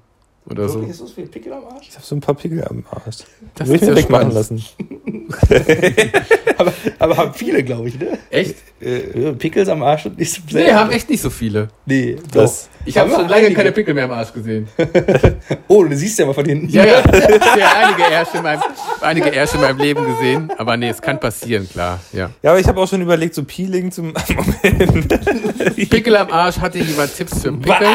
Oder 0.48 0.68
so. 0.68 0.80
Ist 0.80 1.00
das 1.00 1.16
wie 1.16 1.22
ein 1.22 1.28
Pickel 1.28 1.52
am 1.52 1.64
Arsch? 1.64 1.88
Ich 1.88 1.94
habe 1.96 2.06
so 2.06 2.14
ein 2.14 2.20
paar 2.20 2.34
Pickel 2.34 2.62
am 2.64 2.84
Arsch. 2.90 3.18
Das 3.56 3.66
Würde 3.68 3.74
ich 3.76 3.80
mir 3.82 3.88
ja 3.88 3.96
wegmachen 3.96 4.30
lassen. 4.30 4.62
Aber, 6.58 6.72
aber 6.98 7.16
haben 7.16 7.34
viele, 7.34 7.62
glaube 7.62 7.88
ich, 7.88 7.98
ne? 7.98 8.18
Echt? 8.30 8.54
Äh, 8.80 9.32
Pickels 9.32 9.68
am 9.68 9.82
Arsch 9.82 10.06
und 10.06 10.18
nicht 10.18 10.32
so 10.32 10.40
Nee, 10.56 10.72
haben 10.72 10.90
echt 10.90 11.10
nicht 11.10 11.20
so 11.20 11.28
viele. 11.30 11.68
Nee, 11.84 12.16
Das- 12.32 12.68
Ich 12.86 12.96
habe 12.96 13.10
Aber 13.10 13.20
schon 13.20 13.28
lange 13.28 13.42
einige. 13.46 13.54
keine 13.56 13.72
Pickel 13.72 13.92
mehr 13.94 14.04
am 14.04 14.12
Arsch 14.12 14.32
gesehen. 14.32 14.68
Oh, 15.68 15.82
du 15.84 15.96
siehst 15.96 16.18
ja 16.18 16.26
mal 16.26 16.32
von 16.32 16.44
hinten. 16.46 16.68
Ja, 16.68 16.84
ja. 16.84 17.00
Ich 17.00 17.06
habe 17.06 17.60
ja 17.60 17.72
einige 17.76 18.04
Ärsche, 18.10 18.36
in 18.36 18.42
meinem, 18.44 18.62
einige 19.00 19.32
Ärsche 19.32 19.56
in 19.56 19.60
meinem 19.62 19.78
Leben 19.78 20.06
gesehen. 20.06 20.50
Aber 20.56 20.76
nee, 20.76 20.88
es 20.88 21.02
kann 21.02 21.18
passieren, 21.20 21.68
klar. 21.68 21.98
Ja. 22.12 22.30
Ja, 22.42 22.50
aber 22.50 22.60
ich 22.60 22.66
habe 22.68 22.80
auch 22.80 22.88
schon 22.88 23.02
überlegt, 23.02 23.34
so 23.34 23.42
Peeling 23.44 23.90
zum 23.90 24.14
Moment. 24.62 25.90
Pickel 25.90 26.16
am 26.16 26.30
Arsch, 26.30 26.58
hatte 26.58 26.78
jemand 26.78 27.14
Tipps 27.16 27.42
für 27.42 27.52
Pickel? 27.52 27.86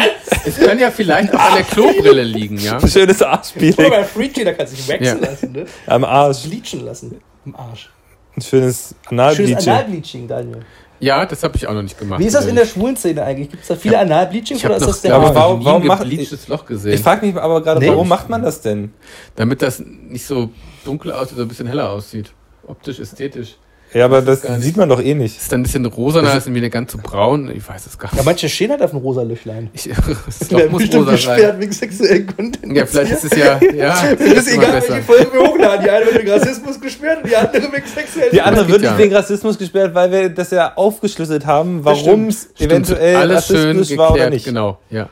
Es 0.45 0.57
kann 0.59 0.77
ja 0.79 0.91
vielleicht 0.91 1.33
auch 1.33 1.39
an 1.39 1.55
der 1.55 1.63
Klobrille 1.63 2.23
liegen, 2.23 2.57
ja? 2.57 2.77
Ein 2.77 2.87
schönes 2.87 3.21
Arschpeeling 3.21 3.89
bei 3.89 4.03
Freaky, 4.03 4.43
da 4.43 4.53
kannst 4.53 4.73
du 4.73 4.77
dich 4.77 4.87
wechseln 4.89 5.21
Ja. 5.23 5.29
lassen, 5.29 5.51
ne? 5.53 5.65
am 5.87 6.03
Arsch. 6.03 6.43
Bleachen 6.43 6.85
lassen. 6.85 7.21
Im 7.45 7.55
Arsch. 7.55 7.89
Ein 8.35 8.41
schönes 8.41 8.89
Schönes 8.89 8.95
Analbleaching. 9.07 9.57
Analbleaching, 9.69 10.27
Daniel. 10.27 10.59
Ja, 11.01 11.25
das 11.25 11.43
habe 11.43 11.57
ich 11.57 11.67
auch 11.67 11.73
noch 11.73 11.81
nicht 11.81 11.97
gemacht. 11.97 12.19
Wie 12.19 12.25
ist 12.25 12.35
das 12.35 12.45
in 12.45 12.55
der 12.55 12.65
schwulen 12.65 12.95
Szene 12.95 13.23
eigentlich? 13.23 13.49
Gibt 13.49 13.63
es 13.63 13.67
da 13.69 13.75
viele 13.75 13.97
Analbleachings 13.99 14.59
Ich 14.59 14.65
oder 14.65 14.75
habe 14.75 14.83
ist 14.83 14.87
noch, 14.87 14.93
das 14.93 15.01
der 15.01 15.15
aber 15.15 15.33
warum- 15.35 15.65
warum 15.65 15.81
nie 15.81 15.87
macht- 15.87 16.03
gebleachtes 16.03 16.47
Loch 16.47 16.65
gesehen. 16.65 16.93
Ich 16.93 17.01
frage 17.01 17.25
mich 17.25 17.35
aber 17.35 17.61
gerade, 17.61 17.79
Nee. 17.81 17.89
warum 17.89 18.07
macht 18.07 18.29
man 18.29 18.43
das 18.43 18.61
denn? 18.61 18.93
damit 19.35 19.61
das 19.61 19.79
nicht 19.79 20.25
so 20.25 20.49
dunkel 20.85 21.11
aussieht, 21.11 21.29
sondern 21.29 21.45
ein 21.45 21.49
bisschen 21.49 21.67
heller 21.67 21.89
aussieht. 21.89 22.31
Optisch, 22.67 22.99
ästhetisch. 22.99 23.57
Ja, 23.93 24.05
aber 24.05 24.21
das 24.21 24.43
nicht. 24.47 24.61
sieht 24.61 24.77
man 24.77 24.87
doch 24.87 25.01
eh 25.01 25.13
nicht. 25.13 25.37
Ist 25.37 25.51
dann 25.51 25.59
ein 25.59 25.63
bisschen 25.63 25.85
rosaner, 25.85 26.35
ist 26.37 26.53
wieder 26.53 26.69
ganz 26.69 26.93
so 26.93 26.97
braun. 26.97 27.51
Ich 27.53 27.67
weiß 27.67 27.87
es 27.87 27.97
gar 27.97 28.09
Ja, 28.11 28.17
nicht. 28.17 28.25
manche 28.25 28.47
stehen 28.47 28.71
halt 28.71 28.81
auf 28.81 28.91
einem 28.91 29.01
rosa 29.01 29.23
Löchlein. 29.23 29.69
Ich, 29.73 29.89
das 30.25 30.49
Loch 30.49 30.69
muss 30.69 30.83
rosa 30.93 31.17
sein. 31.17 31.59
wegen 31.59 31.71
sexuellen 31.73 32.25
Content. 32.27 32.73
Ja, 32.75 32.85
vielleicht 32.85 33.11
ist 33.11 33.25
es 33.25 33.37
ja. 33.37 33.59
ja 33.73 34.15
Mir 34.17 34.33
ist 34.35 34.47
egal, 34.47 34.71
besser. 34.71 34.89
welche 34.93 35.03
Folge 35.03 35.33
wir 35.33 35.39
hochladen. 35.41 35.83
Die 35.83 35.89
eine 35.89 36.05
wird 36.05 36.19
wegen 36.19 36.29
Rassismus 36.31 36.79
gesperrt 36.79 37.23
und 37.23 37.29
die 37.29 37.35
andere 37.35 37.63
wegen 37.73 37.85
sexuellen 37.87 38.31
Die 38.31 38.41
andere 38.41 38.67
wird 38.69 38.81
ja. 38.81 38.91
nicht 38.91 38.99
wegen 39.03 39.13
Rassismus 39.15 39.57
gesperrt, 39.57 39.93
weil 39.93 40.11
wir 40.11 40.29
das 40.29 40.51
ja 40.51 40.73
aufgeschlüsselt 40.75 41.45
haben, 41.45 41.83
warum 41.83 42.27
es 42.29 42.49
eventuell 42.59 43.17
alles 43.17 43.47
schön 43.47 43.75
rassistisch 43.75 43.97
war 43.97 44.13
oder 44.13 44.29
nicht. 44.29 44.45
Genau, 44.45 44.79
ja. 44.89 45.09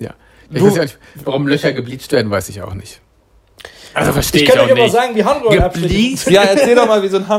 ja. 0.00 0.10
Ich 0.50 0.58
Du- 0.58 0.66
weiß 0.66 0.76
ja 0.76 0.82
nicht, 0.82 0.98
warum 1.24 1.46
Löcher 1.46 1.72
gebleached 1.72 2.10
werden, 2.10 2.30
weiß 2.32 2.48
ich 2.48 2.62
auch 2.62 2.74
nicht. 2.74 3.00
Also 3.98 4.12
verstehe 4.12 4.42
Ich 4.42 4.48
ich, 4.48 4.54
kann 4.54 4.64
euch 4.64 4.72
aber 4.72 4.88
sagen, 4.88 5.14
wie 5.14 5.24
Harnrollenabschnitte 5.24 5.88
Gebleached? 5.88 6.30
Ja, 6.30 6.42
erzähl 6.42 6.74
doch 6.74 6.86
mal, 6.86 7.02
wie 7.02 7.08
so 7.08 7.16
ein 7.18 7.26
da 7.28 7.34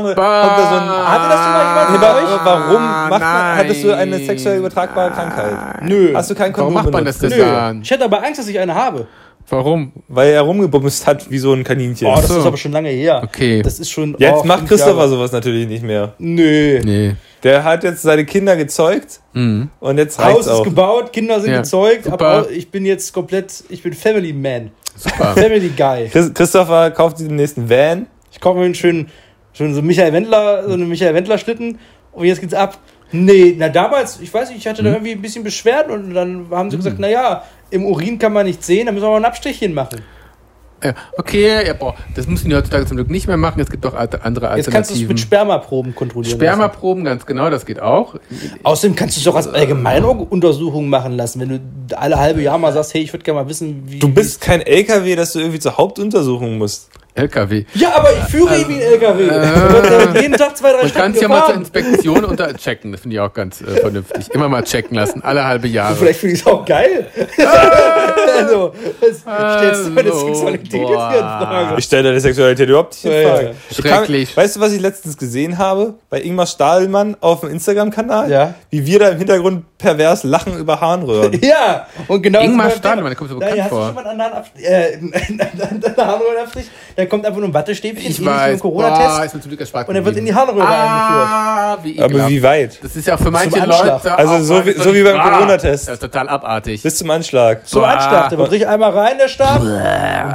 Hatte 1.08 1.28
das 1.28 1.44
schon 1.44 1.52
mal 1.52 1.64
jemand 1.68 1.90
von 1.90 2.04
aber 2.04 2.18
euch? 2.18 2.44
warum 2.44 2.82
macht 3.10 3.20
man, 3.20 3.56
hattest 3.56 3.84
du 3.84 3.96
eine 3.96 4.18
sexuell 4.18 4.58
übertragbare 4.58 5.10
Krankheit? 5.10 5.82
Nö. 5.82 6.12
Hast 6.14 6.30
du 6.30 6.34
kein 6.34 6.52
Warum 6.56 6.74
Kondom 6.74 6.74
macht 6.84 6.92
man 6.92 7.04
das 7.04 7.18
denn 7.18 7.30
Nö. 7.30 7.38
dann? 7.38 7.82
Ich 7.82 7.90
hätte 7.90 8.04
aber 8.04 8.22
Angst, 8.24 8.40
dass 8.40 8.48
ich 8.48 8.58
eine 8.58 8.74
habe. 8.74 9.06
Warum? 9.48 9.92
Weil 10.06 10.30
er 10.30 10.42
rumgebumst 10.42 11.06
hat 11.08 11.28
wie 11.30 11.38
so 11.38 11.52
ein 11.52 11.64
Kaninchen. 11.64 12.06
Oh, 12.06 12.14
das 12.14 12.28
so. 12.28 12.38
ist 12.38 12.46
aber 12.46 12.56
schon 12.56 12.70
lange 12.70 12.90
her. 12.90 13.20
Okay. 13.24 13.62
Das 13.62 13.80
ist 13.80 13.90
schon. 13.90 14.14
Jetzt 14.18 14.42
oh, 14.42 14.44
macht 14.44 14.68
Christopher 14.68 14.96
Jahre. 14.96 15.08
sowas 15.08 15.32
natürlich 15.32 15.66
nicht 15.66 15.82
mehr. 15.82 16.12
Nö. 16.18 16.78
Nee. 16.84 17.16
Der 17.42 17.64
hat 17.64 17.82
jetzt 17.82 18.02
seine 18.02 18.24
Kinder 18.26 18.54
gezeugt 18.54 19.20
und 19.32 19.70
jetzt 19.98 20.22
Haus 20.22 20.40
ist 20.46 20.52
auch. 20.52 20.62
gebaut, 20.62 21.12
Kinder 21.12 21.40
sind 21.40 21.52
Ja, 21.52 21.60
gezeugt, 21.62 22.04
super. 22.04 22.14
aber 22.14 22.50
ich 22.50 22.70
bin 22.70 22.84
jetzt 22.84 23.12
komplett, 23.14 23.64
ich 23.70 23.82
bin 23.82 23.94
Family 23.94 24.32
Man. 24.34 24.70
Super. 24.96 25.34
Family 25.34 25.70
Guy. 25.76 26.08
Chris- 26.10 26.32
Christopher 26.34 26.90
kauft 26.90 27.18
sich 27.18 27.28
den 27.28 27.36
nächsten 27.36 27.68
Van. 27.68 28.06
Ich 28.32 28.40
kaufe 28.40 28.58
mir 28.58 28.64
einen 28.66 28.74
schönen, 28.74 29.08
schönen 29.52 29.74
so 29.74 29.82
Michael 29.82 30.12
Wendler, 30.12 30.64
so 30.66 30.74
einen 30.74 30.88
Michael 30.88 31.14
Wendler 31.14 31.38
Schlitten 31.38 31.78
und 32.12 32.24
jetzt 32.26 32.40
geht's 32.40 32.54
ab. 32.54 32.78
Nee, 33.12 33.56
na 33.58 33.68
damals, 33.68 34.20
ich 34.20 34.32
weiß 34.32 34.50
nicht, 34.50 34.58
ich 34.58 34.68
hatte 34.68 34.82
Mhm. 34.82 34.86
da 34.86 34.92
irgendwie 34.92 35.12
ein 35.12 35.22
bisschen 35.22 35.42
Beschwerden 35.42 35.90
und 35.92 36.14
dann 36.14 36.46
haben 36.50 36.70
sie 36.70 36.76
gesagt, 36.76 36.96
na 36.98 37.08
ja, 37.08 37.42
im 37.70 37.84
Urin 37.86 38.18
kann 38.18 38.32
man 38.32 38.46
nichts 38.46 38.66
sehen, 38.66 38.86
da 38.86 38.92
müssen 38.92 39.04
wir 39.04 39.10
mal 39.10 39.16
ein 39.16 39.24
Abstrichchen 39.24 39.74
machen. 39.74 40.00
Ja, 40.82 40.94
okay, 41.18 41.66
ja, 41.66 41.74
boah, 41.74 41.94
das 42.14 42.26
müssen 42.26 42.48
die 42.48 42.56
heutzutage 42.56 42.86
zum 42.86 42.96
Glück 42.96 43.10
nicht 43.10 43.26
mehr 43.26 43.36
machen. 43.36 43.60
Es 43.60 43.70
gibt 43.70 43.84
doch 43.84 43.94
alte- 43.94 44.22
andere 44.24 44.46
Jetzt 44.56 44.70
kannst 44.70 44.90
du 44.90 44.94
es 44.94 45.00
Alternativen. 45.00 45.08
mit 45.08 45.20
Spermaproben 45.20 45.94
kontrollieren. 45.94 46.38
lassen. 46.38 46.40
Spermaproben, 46.54 47.04
ganz 47.04 47.26
genau, 47.26 47.50
das 47.50 47.66
geht 47.66 47.80
auch. 47.80 48.14
Außerdem 48.62 48.96
kannst 48.96 49.16
du 49.16 49.20
es 49.20 49.24
doch 49.24 49.34
als 49.36 49.46
Allgemeinuntersuchung 49.48 50.88
machen 50.88 51.16
lassen, 51.16 51.40
wenn 51.40 51.48
du 51.88 51.98
alle 51.98 52.18
halbe 52.18 52.42
Jahr 52.42 52.58
mal 52.58 52.72
sagst, 52.72 52.94
hey, 52.94 53.02
ich 53.02 53.12
würde 53.12 53.24
gerne 53.24 53.42
mal 53.42 53.48
wissen, 53.48 53.82
wie. 53.86 53.98
Du 53.98 54.08
bist 54.08 54.40
kein 54.40 54.60
LKW, 54.62 55.16
dass 55.16 55.32
du 55.32 55.40
irgendwie 55.40 55.58
zur 55.60 55.76
Hauptuntersuchung 55.76 56.58
musst. 56.58 56.88
LKW. 57.14 57.64
Ja, 57.74 57.96
aber 57.96 58.08
ich 58.12 58.30
führe 58.30 58.56
ihn 58.58 58.68
wie 58.68 58.74
ein 58.74 58.80
LKW. 58.80 59.26
Äh. 59.28 60.20
Jeden 60.22 60.36
Tag 60.36 60.56
zwei, 60.56 60.70
drei 60.72 60.78
Stunden 60.88 60.94
kann 60.94 61.12
es 61.12 61.20
ja 61.20 61.28
mal 61.28 61.46
zur. 61.46 61.54
Inspektion 61.54 62.24
unter 62.26 62.54
checken. 62.56 62.92
Das 62.92 63.00
finde 63.02 63.14
ich 63.16 63.20
auch 63.20 63.32
ganz 63.32 63.60
äh, 63.60 63.66
vernünftig. 63.80 64.28
Immer 64.30 64.48
mal 64.48 64.62
checken 64.62 64.96
lassen, 64.96 65.22
alle 65.22 65.44
halbe 65.44 65.68
Jahre. 65.68 65.96
Vielleicht 65.96 66.20
finde 66.20 66.34
ich 66.36 66.40
es 66.40 66.46
auch 66.46 66.64
geil. 66.64 67.06
also, 68.38 68.72
das 69.00 69.18
stellst 69.20 69.86
du 69.86 69.90
meine 69.90 70.12
Sexualität 70.12 70.72
jetzt 70.72 70.82
boah. 70.88 71.10
hier 71.10 71.18
in 71.20 71.24
Frage. 71.24 71.74
Ich 71.78 71.84
stelle 71.84 72.02
deine 72.04 72.20
Sexualität 72.20 72.68
überhaupt 72.68 72.92
nicht 72.94 73.04
in 73.04 73.12
Ja, 73.12 73.18
ja, 73.20 73.28
Frage. 73.34 73.46
ja. 73.46 73.52
Ich 73.70 73.76
kann- 73.82 73.90
Schrecklich. 73.98 74.36
weißt 74.36 74.56
du, 74.56 74.60
was 74.60 74.72
ich 74.72 74.80
letztens 74.80 75.16
gesehen 75.16 75.58
habe? 75.58 75.94
Bei 76.08 76.20
Ingmar 76.20 76.46
Stahlmann 76.46 77.16
auf 77.20 77.40
dem 77.40 77.50
Instagram-Kanal? 77.50 78.30
Ja. 78.30 78.54
Wie 78.70 78.86
wir 78.86 78.98
da 78.98 79.08
im 79.08 79.18
Hintergrund 79.18 79.64
pervers 79.78 80.24
lachen 80.24 80.58
über 80.58 80.80
Harnröhren. 80.80 81.38
Ja, 81.42 81.86
und 82.08 82.22
genau 82.22 82.40
Ingmar 82.40 82.68
Thema. 82.70 82.96
der 83.08 83.14
kommt 83.16 83.30
so 83.30 83.38
Da 83.38 83.46
bekannt 83.46 83.62
hast 83.62 83.70
du 83.70 83.76
vor. 83.76 83.86
schon 83.86 83.94
mal 83.94 84.06
einen 84.06 84.20
anderen 84.20 84.32
Abstrich, 84.38 84.64
äh, 84.66 84.98
einen 85.28 85.96
Harnröhrenabstrich, 85.96 86.70
da 87.00 87.06
kommt 87.06 87.24
einfach 87.26 87.38
nur 87.40 87.48
ein 87.48 87.54
Wattestäbchen, 87.54 88.10
Ich 88.10 88.24
weiß. 88.24 88.60
Boah, 88.60 88.70
Corona-Test, 88.70 89.24
ist 89.26 89.34
mir 89.34 89.40
zum 89.40 89.48
Glück 89.50 89.60
erspart 89.60 89.88
und 89.88 89.96
er 89.96 90.04
wird 90.04 90.16
in 90.16 90.24
die. 90.26 90.34
Harnröhre 90.34 90.66
eingeführt. 90.66 91.28
Ah, 91.28 91.78
wie 91.82 92.00
Aber 92.02 92.28
wie 92.28 92.42
weit? 92.42 92.78
Das 92.82 92.94
ist 92.96 93.06
ja 93.06 93.16
für 93.16 93.30
manche. 93.30 93.58
Leute. 93.58 94.16
Also 94.16 94.32
auch 94.34 94.38
so 94.40 94.66
wie- 94.66 94.72
so 94.72 94.94
wie 94.94 95.02
beim 95.02 95.16
wahr. 95.16 95.30
Corona-Test. 95.32 95.88
Das 95.88 95.94
ist 95.94 96.00
total 96.00 96.28
abartig. 96.28 96.82
Bis 96.82 96.96
zum 96.96 97.10
Anschlag. 97.10 97.66
Zum 97.66 97.82
Boah. 97.82 97.88
Anschlag, 97.88 98.28
der 98.28 98.38
wird 98.38 98.50
richtig 98.50 98.68
einmal 98.68 98.90
rein, 98.90 99.18
der 99.18 99.28
Stab. 99.28 99.60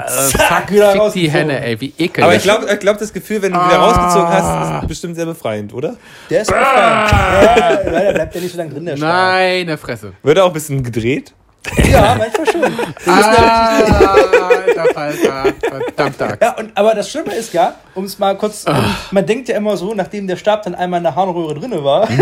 Zack, 0.08 0.64
fuck, 0.68 0.72
wieder 0.72 0.92
fick 0.92 1.14
die. 1.14 1.30
Henne, 1.32 1.64
ey, 1.66 1.80
wie 1.82 1.94
ekelhaft. 1.98 2.24
Aber 2.24 2.36
ich 2.36 2.44
glaube, 2.44 2.66
ich 2.72 2.80
glaub, 2.80 2.98
das 2.98 3.12
Gefühl, 3.14 3.42
wenn 3.42 3.52
du 3.54 3.60
wieder 3.60 3.80
Ah. 3.80 3.86
rausgezogen 3.86 4.30
hast, 4.30 4.82
ist 4.84 4.88
bestimmt 4.88 5.16
sehr 5.16 5.26
befreiend, 5.26 5.74
oder? 5.74 5.96
Der 6.30 6.42
ist 6.42 6.48
befreit. 6.48 7.12
Ja, 7.12 7.80
leider 7.92 8.14
bleibt 8.14 8.34
der 8.36 8.42
nicht 8.42 8.52
so 8.52 8.58
lange 8.58 8.72
drin, 8.72 8.86
der 8.86 8.98
Stab. 8.98 9.08
Meine 9.10 9.78
Fresse. 9.78 10.14
Wird 10.24 10.38
er 10.38 10.44
auch 10.46 10.50
ein 10.50 10.54
bisschen 10.54 10.84
gedreht? 10.84 11.34
Ja, 11.92 12.16
manchmal 12.18 12.46
schon. 12.52 12.62
Ah, 13.08 13.78
Alter 14.50 14.86
Falter. 14.94 15.54
Verdammter. 15.62 16.38
Ja, 16.42 16.58
und, 16.58 16.72
aber 16.76 16.94
das 16.96 17.10
Schlimme 17.10 17.34
ist 17.34 17.54
ja, 17.54 17.76
um 17.96 18.06
es 18.06 18.18
mal 18.20 18.36
kurz, 18.38 18.66
Ah. 18.68 18.78
um, 18.78 18.86
man 19.12 19.26
denkt 19.26 19.48
ja 19.50 19.58
immer 19.58 19.76
so, 19.78 19.94
nachdem 19.94 20.28
der 20.28 20.36
Stab 20.38 20.64
dann 20.64 20.76
einmal 20.76 21.00
in 21.00 21.04
der 21.04 21.16
Harnröhre 21.16 21.56
drinne 21.56 21.84
war, 21.84 22.08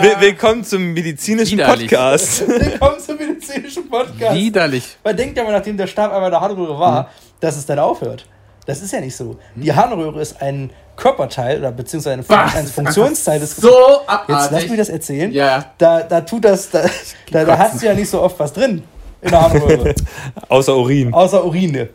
Will- 0.00 0.16
Willkommen 0.20 0.64
zum 0.64 0.92
medizinischen 0.92 1.58
Widerlich. 1.58 1.90
Podcast. 1.90 2.46
willkommen 2.48 3.00
zum 3.00 3.16
medizinischen 3.16 3.88
Podcast. 3.88 4.34
Widerlich. 4.36 4.96
Man 5.02 5.16
denkt 5.16 5.36
ja 5.36 5.42
immer, 5.42 5.52
nachdem 5.52 5.76
der 5.76 5.86
Stab 5.86 6.12
einmal 6.12 6.26
in 6.26 6.30
der 6.32 6.40
Harnröhre 6.40 6.78
war, 6.78 7.10
dass 7.40 7.56
es 7.56 7.66
dann 7.66 7.78
aufhört. 7.80 8.26
Das 8.66 8.80
ist 8.80 8.92
ja 8.92 9.00
nicht 9.00 9.16
so. 9.16 9.36
Die 9.56 9.72
Harnröhre 9.72 10.20
ist 10.20 10.40
ein 10.40 10.70
Körperteil 10.96 11.58
oder 11.58 11.72
beziehungsweise 11.72 12.18
ein, 12.20 12.24
Was? 12.28 12.54
ein 12.54 12.66
Funktionsteil 12.66 13.40
des 13.40 13.56
So 13.56 13.68
Jetzt 13.68 14.08
abartig. 14.08 14.50
lass 14.52 14.68
mich 14.68 14.78
das 14.78 14.88
erzählen. 14.88 15.32
Ja. 15.32 15.64
Da, 15.78 16.02
da 16.02 16.20
tut 16.20 16.44
das, 16.44 16.70
da, 16.70 16.84
da, 17.32 17.44
da 17.44 17.58
hast 17.58 17.82
du 17.82 17.86
ja 17.86 17.94
nicht 17.94 18.08
so 18.08 18.20
oft 18.22 18.38
was 18.38 18.52
drin 18.52 18.84
in 19.20 19.30
der 19.30 19.40
Harnröhre. 19.40 19.94
Außer 20.48 20.76
Urin. 20.76 21.12
außer 21.12 21.44
Urine. 21.44 21.88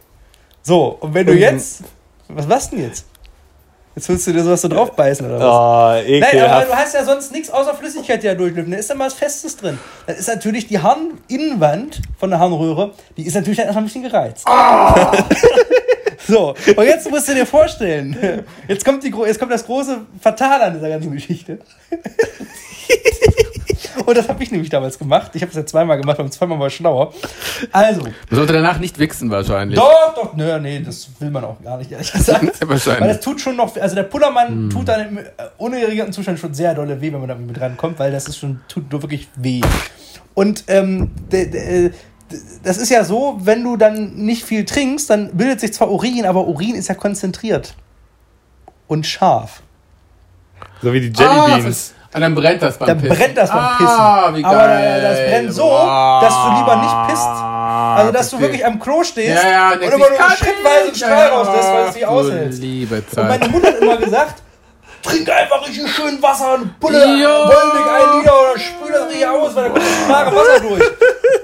So, 0.62 0.98
und 1.00 1.14
wenn 1.14 1.26
du 1.26 1.34
jetzt. 1.34 1.84
Was 2.28 2.46
machst 2.48 2.72
du 2.74 2.76
denn 2.76 2.86
jetzt? 2.90 3.06
Jetzt 3.96 4.10
willst 4.10 4.28
du 4.28 4.34
dir 4.34 4.44
sowas 4.44 4.62
so 4.62 4.68
draufbeißen 4.68 5.26
oder 5.26 5.40
was? 5.40 5.46
Oh, 5.46 6.10
Nein, 6.20 6.24
aber 6.24 6.34
ekelhaft. 6.34 6.68
du 6.70 6.76
hast 6.76 6.94
ja 6.94 7.04
sonst 7.06 7.32
nichts 7.32 7.50
außer 7.50 7.74
Flüssigkeit, 7.74 8.22
die 8.22 8.28
da 8.28 8.36
durchlüften. 8.36 8.72
Da 8.72 8.78
ist 8.78 8.90
dann 8.90 8.98
mal 8.98 9.06
was 9.08 9.14
Festes 9.16 9.56
drin. 9.58 9.80
Dann 10.06 10.18
ist 10.18 10.28
natürlich 10.28 10.68
die 10.68 10.78
Harninnenwand 10.80 12.02
von 12.20 12.30
der 12.30 12.38
Harnröhre, 12.40 12.92
die 13.16 13.26
ist 13.26 13.34
natürlich 13.36 13.58
dann 13.58 13.66
erstmal 13.68 13.84
ein 13.84 13.88
bisschen 13.88 14.04
gereizt. 14.04 14.46
so, 16.28 16.50
und 16.76 16.86
jetzt 16.86 17.10
musst 17.10 17.28
du 17.30 17.34
dir 17.34 17.46
vorstellen, 17.46 18.46
jetzt 18.68 18.84
kommt, 18.86 19.04
die, 19.04 19.14
jetzt 19.26 19.40
kommt 19.40 19.52
das 19.52 19.66
große 19.66 20.00
Fatal 20.20 20.62
an 20.62 20.74
dieser 20.74 20.90
ganzen 20.90 21.12
Geschichte. 21.12 21.60
Und 24.06 24.16
das 24.18 24.30
habe 24.30 24.42
ich 24.44 24.52
nämlich 24.52 24.70
damals 24.70 24.98
gemacht. 24.98 25.32
Ich 25.34 25.42
habe 25.42 25.50
es 25.50 25.56
ja 25.56 25.66
zweimal 25.66 26.00
gemacht, 26.00 26.18
beim 26.18 26.32
zweimal 26.32 26.60
war 26.60 26.68
ich 26.68 26.76
schlauer. 26.76 27.14
Also, 27.72 28.02
Man 28.04 28.14
sollte 28.32 28.54
danach 28.54 28.80
nicht 28.80 28.98
wichsen 29.00 29.30
wahrscheinlich. 29.30 29.78
doch, 29.78 30.14
doch, 30.16 30.34
nö, 30.36 30.60
nee, 30.60 30.80
das 30.80 31.10
will 31.20 31.32
man 31.32 31.44
auch 31.44 31.62
gar 31.62 31.78
nicht, 31.78 31.92
ehrlich 31.92 32.12
gesagt. 32.12 32.44
Weil 32.62 32.70
Wahrscheinlich. 32.70 33.18
das 33.18 33.20
tut 33.22 33.42
schon 33.42 33.56
noch, 33.56 33.76
also 33.76 33.96
der 33.96 34.04
Pullermann 34.04 34.70
tut 34.70 34.88
dann 34.88 35.10
im 35.10 35.18
äh, 35.18 35.24
unerregierten 35.58 36.14
Zustand 36.14 36.40
schon 36.40 36.54
sehr 36.54 36.74
dolle 36.74 37.02
weh, 37.02 37.12
wenn 37.12 37.20
man 37.20 37.30
da 37.30 37.36
mit 37.36 37.60
rankommt, 37.60 38.00
weil 38.00 38.12
das 38.12 38.28
ist 38.28 38.38
schon, 38.38 38.62
tut 38.68 38.92
nur 38.92 39.02
wirklich 39.02 39.28
weh. 39.36 39.62
Und 40.34 40.66
ähm, 40.68 41.12
de, 41.32 41.50
de, 41.50 41.86
äh, 41.88 41.92
das 42.64 42.78
ist 42.78 42.90
ja 42.90 43.04
so, 43.04 43.38
wenn 43.40 43.64
du 43.64 43.78
dann 43.78 44.16
nicht 44.16 44.44
viel 44.44 44.66
trinkst, 44.66 45.10
dann 45.10 45.32
bildet 45.32 45.60
sich 45.62 45.74
zwar 45.74 45.90
Urin, 45.90 46.26
aber 46.26 46.46
Urin 46.48 46.76
ist 46.76 46.88
ja 46.90 46.96
konzentriert 46.96 47.74
und 48.88 49.06
scharf. 49.06 49.62
So 50.82 50.92
wie 50.94 51.10
die 51.10 51.24
Ah, 51.24 51.48
Jellybeans. 51.48 51.94
und 52.14 52.22
dann 52.22 52.36
brennt 52.36 52.62
das 52.62 52.78
beim 52.78 52.88
Dann 52.88 53.02
Pissen. 53.02 53.18
brennt 53.18 53.38
das 53.38 53.50
beim 53.50 53.60
Ah, 53.60 53.78
Pissen. 53.78 54.36
wie 54.38 54.44
Aber 54.46 54.58
geil. 54.58 55.02
da- 55.02 55.10
das 55.10 55.20
brennt 55.30 55.54
so, 55.54 55.64
Wow. 55.64 56.22
dass 56.22 56.34
du 56.34 56.50
lieber 56.60 56.76
nicht 56.78 57.08
pisst. 57.10 57.28
Also, 57.28 58.12
dass 58.12 58.30
du 58.30 58.40
wirklich 58.40 58.66
am 58.66 58.80
Klo 58.80 59.04
stehst 59.04 59.44
Ja, 59.44 59.50
ja, 59.50 59.72
und 59.72 59.82
immer 59.82 59.98
nur 59.98 60.08
schrittweise 60.08 60.86
einen 60.86 60.96
Strahl 60.96 61.28
rauslässt, 61.30 61.70
weil 61.70 61.88
es 61.88 61.96
nicht 61.96 62.06
aushält. 62.06 62.54
Liebe 62.60 62.96
Und 62.98 63.10
Zeit. 63.12 63.28
meine 63.28 63.48
Mutter 63.50 63.68
hat 63.70 63.76
immer 63.82 63.98
gesagt, 63.98 64.42
trink 65.04 65.30
einfach 65.30 65.68
richtig 65.68 65.92
schön 65.92 66.22
Wasser 66.22 66.56
und 66.56 66.80
Bulle. 66.80 67.00
Wolwig 67.00 67.88
ein 67.88 68.20
Liter 68.20 68.34
oder 68.34 68.60
spül 68.60 68.92
das 68.92 69.08
richtig 69.08 69.28
aus, 69.28 69.56
weil 69.56 69.64
da 69.64 69.70
kommt 69.70 69.84
das 69.84 70.06
klare 70.06 70.36
Wasser 70.36 70.60
durch. 70.62 70.84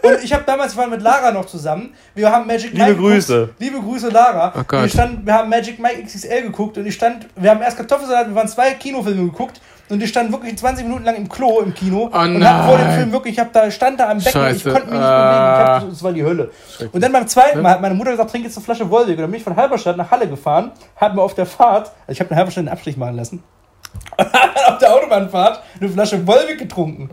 Und 0.05 0.21
ich 0.21 0.33
habe 0.33 0.43
damals, 0.45 0.75
wir 0.75 0.81
waren 0.83 0.89
mit 0.89 1.01
Lara 1.01 1.31
noch 1.31 1.45
zusammen, 1.45 1.93
wir 2.13 2.29
haben 2.29 2.45
Magic 2.45 2.73
Liebe 2.73 2.85
Mike 2.87 2.97
Grüße. 2.97 3.39
Geguckt. 3.39 3.59
Liebe 3.61 3.79
Grüße, 3.79 4.09
Lara. 4.09 4.51
Oh 4.55 4.61
Gott. 4.67 4.81
wir, 4.81 4.89
stand, 4.89 5.25
wir 5.25 5.33
haben 5.33 5.49
Magic 5.49 5.79
Mike 5.79 6.03
XXL 6.03 6.41
geguckt 6.41 6.77
und 6.77 6.85
ich 6.85 6.93
stand, 6.93 7.27
wir 7.37 7.49
haben 7.51 7.61
erst 7.61 7.77
Kartoffelsalat, 7.77 8.27
wir 8.27 8.35
waren 8.35 8.49
zwei 8.49 8.71
Kinofilme 8.73 9.23
geguckt 9.23 9.61
und 9.87 10.03
ich 10.03 10.09
stand 10.09 10.31
wirklich 10.33 10.57
20 10.57 10.85
Minuten 10.85 11.05
lang 11.05 11.15
im 11.15 11.29
Klo 11.29 11.61
im 11.61 11.73
Kino 11.73 12.09
Oh 12.13 12.17
und 12.17 12.45
hab 12.45 12.65
vor 12.67 12.77
dem. 12.77 12.91
Film 12.91 13.11
wirklich, 13.13 13.35
ich 13.35 13.39
hab 13.39 13.53
da, 13.53 13.71
stand 13.71 13.97
da 13.99 14.09
am 14.09 14.17
Becken, 14.17 14.27
ich 14.27 14.33
Scheiße. 14.61 14.71
konnte 14.71 14.87
mich 14.87 14.93
nicht 14.95 15.03
Ah. 15.03 15.73
bewegen, 15.77 15.91
ich 15.91 15.97
es 15.97 16.03
war 16.03 16.11
die 16.11 16.23
Hölle. 16.23 16.51
Und 16.91 17.01
dann 17.01 17.11
beim 17.13 17.27
zweiten 17.27 17.61
Mal 17.61 17.71
hat 17.71 17.81
meine 17.81 17.95
Mutter 17.95 18.11
gesagt, 18.11 18.29
trink 18.31 18.43
jetzt 18.43 18.57
eine 18.57 18.65
Flasche 18.65 18.89
Wolwig. 18.89 19.15
Und 19.15 19.21
dann 19.21 19.31
bin 19.31 19.37
ich 19.37 19.43
von 19.43 19.55
Halberstadt 19.55 19.95
nach 19.95 20.11
Halle 20.11 20.27
gefahren, 20.27 20.71
hab 20.97 21.15
mir 21.15 21.21
auf 21.21 21.33
der 21.33 21.45
Fahrt, 21.45 21.87
also 22.07 22.11
ich 22.11 22.19
habe 22.19 22.29
eine 22.29 22.37
Halberstadt 22.39 22.63
einen 22.63 22.69
Abstrich 22.73 22.97
machen 22.97 23.15
lassen, 23.15 23.41
auf 24.17 24.77
der 24.79 24.93
Autobahnfahrt 24.93 25.61
eine 25.79 25.89
Flasche 25.89 26.27
Wolwig 26.27 26.57
getrunken. 26.59 27.09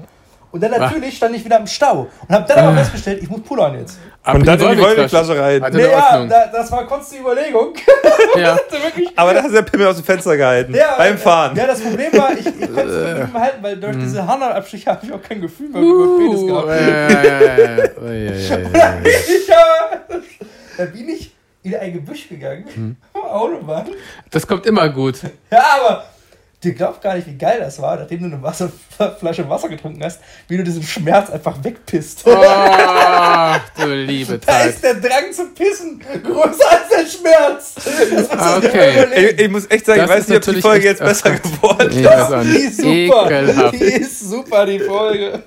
Und 0.52 0.60
dann 0.62 0.72
natürlich 0.72 1.16
stand 1.16 1.36
ich 1.36 1.44
wieder 1.44 1.58
im 1.58 1.66
Stau 1.66 2.08
und 2.26 2.34
habe 2.34 2.44
dann 2.48 2.58
aber 2.66 2.76
festgestellt, 2.78 3.22
ich 3.22 3.30
muss 3.30 3.40
pullern 3.42 3.78
jetzt. 3.78 3.98
Ab 4.24 4.34
Und 4.34 4.46
dann 4.46 4.58
in 4.60 4.76
die. 4.76 4.82
Wolwig-Flasche 4.82 5.40
rein. 5.40 5.62
Hatte 5.62 5.76
Naja, 5.76 6.08
Öffnung. 6.12 6.28
da, 6.28 6.46
das 6.48 6.72
war 6.72 6.86
kurz 6.86 7.10
die 7.10 7.18
Überlegung. 7.18 7.74
Ja. 8.36 8.56
Aber 9.16 9.32
da 9.34 9.40
hast 9.42 9.50
du 9.50 9.54
der 9.54 9.62
Pimmel 9.62 9.86
aus 9.86 9.96
dem 9.96 10.04
Fenster 10.04 10.36
gehalten. 10.36 10.74
Ja, 10.74 10.94
beim 10.98 11.16
Fahren. 11.18 11.56
Ja, 11.56 11.66
das 11.66 11.80
Problem 11.80 12.12
war, 12.14 12.32
ich, 12.32 12.46
ich 12.46 12.60
konnte 12.74 12.82
es 12.82 13.18
nicht 13.20 13.32
mehr 13.32 13.42
halten, 13.42 13.62
weil 13.62 13.76
durch 13.76 13.96
diese 13.96 14.26
Harnabstriche 14.26 14.90
habe 14.90 15.06
ich 15.06 15.12
auch 15.12 15.22
kein 15.22 15.40
Gefühl 15.40 15.68
mehr 15.68 15.82
über 15.82 16.18
Penis 16.18 16.40
Uh, 16.40 16.46
gehabt. 16.46 16.68
ja, 16.68 16.76
ja, 16.80 17.22
ja, 17.22 17.76
ja. 17.76 17.88
Oh, 18.00 18.04
ja, 18.06 18.12
ja, 18.12 18.58
ja. 18.74 18.94
Ich, 19.04 19.48
ja, 19.48 19.56
da 20.78 20.84
bin 20.84 21.08
ich 21.08 21.32
in 21.62 21.74
ein 21.76 21.92
Gebüsch 21.92 22.28
gegangen, 22.28 22.64
Hm. 22.74 22.96
am 23.14 23.22
Autobahn. 23.22 23.86
Das 24.30 24.46
kommt 24.46 24.66
immer 24.66 24.88
gut. 24.88 25.18
Ja, 25.50 25.62
aber 25.80 26.04
du 26.62 26.72
glaubst 26.74 27.00
gar 27.02 27.14
nicht, 27.14 27.26
wie 27.26 27.36
geil 27.36 27.58
das 27.60 27.80
war, 27.80 27.96
nachdem 27.96 28.20
du 28.20 28.26
eine 28.26 28.42
Wasser, 28.42 28.70
Flasche 29.18 29.48
Wasser 29.48 29.68
getrunken 29.68 30.02
hast, 30.04 30.20
wie 30.48 30.56
du 30.58 30.62
diesen 30.64 30.82
Schmerz 30.82 31.30
einfach 31.30 31.56
wegpisst. 31.64 32.22
Oh, 32.26 32.30
du 33.80 33.86
liebe 33.94 34.38
Da 34.38 34.46
Zeit. 34.52 34.70
ist 34.70 34.84
der 34.84 34.94
Drang 34.94 35.32
zu 35.32 35.46
pissen 35.54 35.98
größer 36.00 36.70
als 36.70 36.88
der 36.90 37.06
Schmerz. 37.06 37.74
Das 38.10 38.28
dir 38.28 38.68
Okay. 38.68 39.06
Ich, 39.34 39.40
ich 39.40 39.50
muss 39.50 39.70
echt 39.70 39.86
sagen, 39.86 40.00
Das 40.00 40.10
ich 40.10 40.16
weiß 40.16 40.20
ist 40.24 40.28
nicht, 40.28 40.48
ob 40.48 40.54
die 40.54 40.60
Folge 40.62 40.84
jetzt 40.86 41.00
besser 41.00 41.30
geworden 41.38 41.90
Ich 41.90 42.04
weiß 42.04 42.32
auch 42.32 42.42
Die 42.42 42.48
nicht. 42.48 42.64
ist 42.64 42.76
super. 42.78 43.30
Ekelhaft. 43.30 43.74
Die 43.74 43.78
ist 43.84 44.20
super, 44.20 44.66
die 44.66 44.78
Folge. 44.80 45.42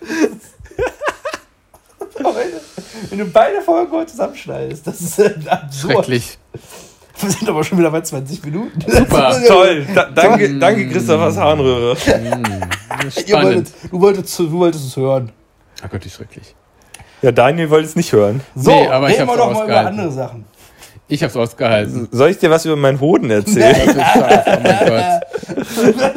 Wenn 3.10 3.20
du 3.20 3.26
beide 3.26 3.62
Folgen 3.62 3.92
heute 3.92 4.12
zusammenschneidest, 4.12 4.86
das 4.88 5.02
ist 5.02 5.20
absurd. 5.48 5.94
Schrecklich. 5.94 6.38
Wir 7.20 7.30
sind 7.30 7.48
aber 7.48 7.64
schon 7.64 7.78
wieder 7.78 7.92
bei 7.92 8.02
20 8.02 8.44
Minuten. 8.46 8.80
Super. 8.88 9.36
Toll. 9.48 9.86
Da, 9.94 10.06
danke, 10.14 10.58
danke, 10.58 10.90
Christophers. 10.90 11.36
Ihr 11.38 11.44
Spannend. 13.12 13.32
wolltet, 13.32 13.74
du, 13.92 14.02
wolltest, 14.02 14.40
du 14.40 14.52
wolltest 14.52 14.86
es 14.88 14.98
hören. 14.98 15.32
Oh 15.84 15.88
Gott, 15.92 16.04
wie 16.06 16.10
schrecklich. 16.10 16.56
Ja, 17.22 17.32
Daniel 17.32 17.70
wollte 17.70 17.88
es 17.88 17.96
nicht 17.96 18.12
hören. 18.12 18.42
So, 18.56 18.72
Nee, 18.72 18.88
aber 18.88 19.10
ich 19.10 19.16
reden 19.20 19.28
wir 19.28 19.34
hab's 19.34 19.38
doch 19.38 19.46
mal 19.46 19.52
über 19.54 19.62
ausgehalten. 19.64 20.00
andere 20.00 20.12
Sachen. 20.12 20.46
Ich 21.08 21.24
hab's 21.24 21.36
ausgehalten. 21.36 22.08
Soll 22.12 22.30
ich 22.30 22.40
dir 22.40 22.50
was 22.50 22.66
über 22.66 22.76
meinen 22.76 23.00
Hoden 23.00 23.30
erzählen? 23.30 23.76
Das 23.76 23.96
ist 23.96 24.02
scheiße, 24.02 24.44
oh 24.48 24.60
mein 24.64 24.88
Gott. 25.94 26.14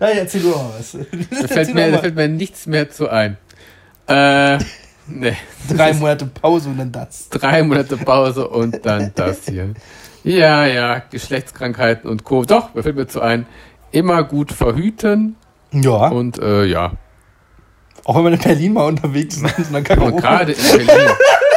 Nein, 0.00 0.18
erzähl 0.18 0.40
du 0.42 0.48
mal 0.48 0.70
was. 0.78 0.96
Da 1.40 1.48
fällt, 1.48 1.74
mir, 1.74 1.92
da 1.92 1.98
fällt 1.98 2.16
mir 2.16 2.28
nichts 2.28 2.66
mehr 2.66 2.90
zu 2.90 3.08
ein. 3.08 3.36
Äh, 4.06 4.58
ne. 5.06 5.34
Drei 5.76 5.92
Monate 5.94 6.26
Pause 6.26 6.68
und 6.70 6.78
dann 6.78 6.92
das. 6.92 7.28
Drei 7.30 7.62
Monate 7.62 7.96
Pause 7.96 8.48
und 8.48 8.84
dann 8.84 9.12
das 9.14 9.46
hier. 9.46 9.70
Ja, 10.22 10.64
ja, 10.66 11.02
Geschlechtskrankheiten 11.10 12.08
und 12.08 12.24
Co. 12.24 12.44
Doch, 12.44 12.70
da 12.74 12.82
fällt 12.82 12.96
mir 12.96 13.06
zu 13.06 13.20
ein. 13.20 13.46
Immer 13.92 14.24
gut 14.24 14.52
verhüten 14.52 15.36
Ja. 15.72 16.08
und 16.08 16.38
äh, 16.38 16.64
ja. 16.64 16.92
Auch 18.04 18.16
wenn 18.16 18.24
man 18.24 18.32
in 18.34 18.40
Berlin 18.40 18.72
mal 18.74 18.86
unterwegs 18.86 19.36
ist 19.36 19.70
in 19.70 19.76
Und 19.76 19.84
Karaoke. 19.84 20.20
gerade 20.20 20.52
in 20.52 20.62
Berlin. 20.86 21.10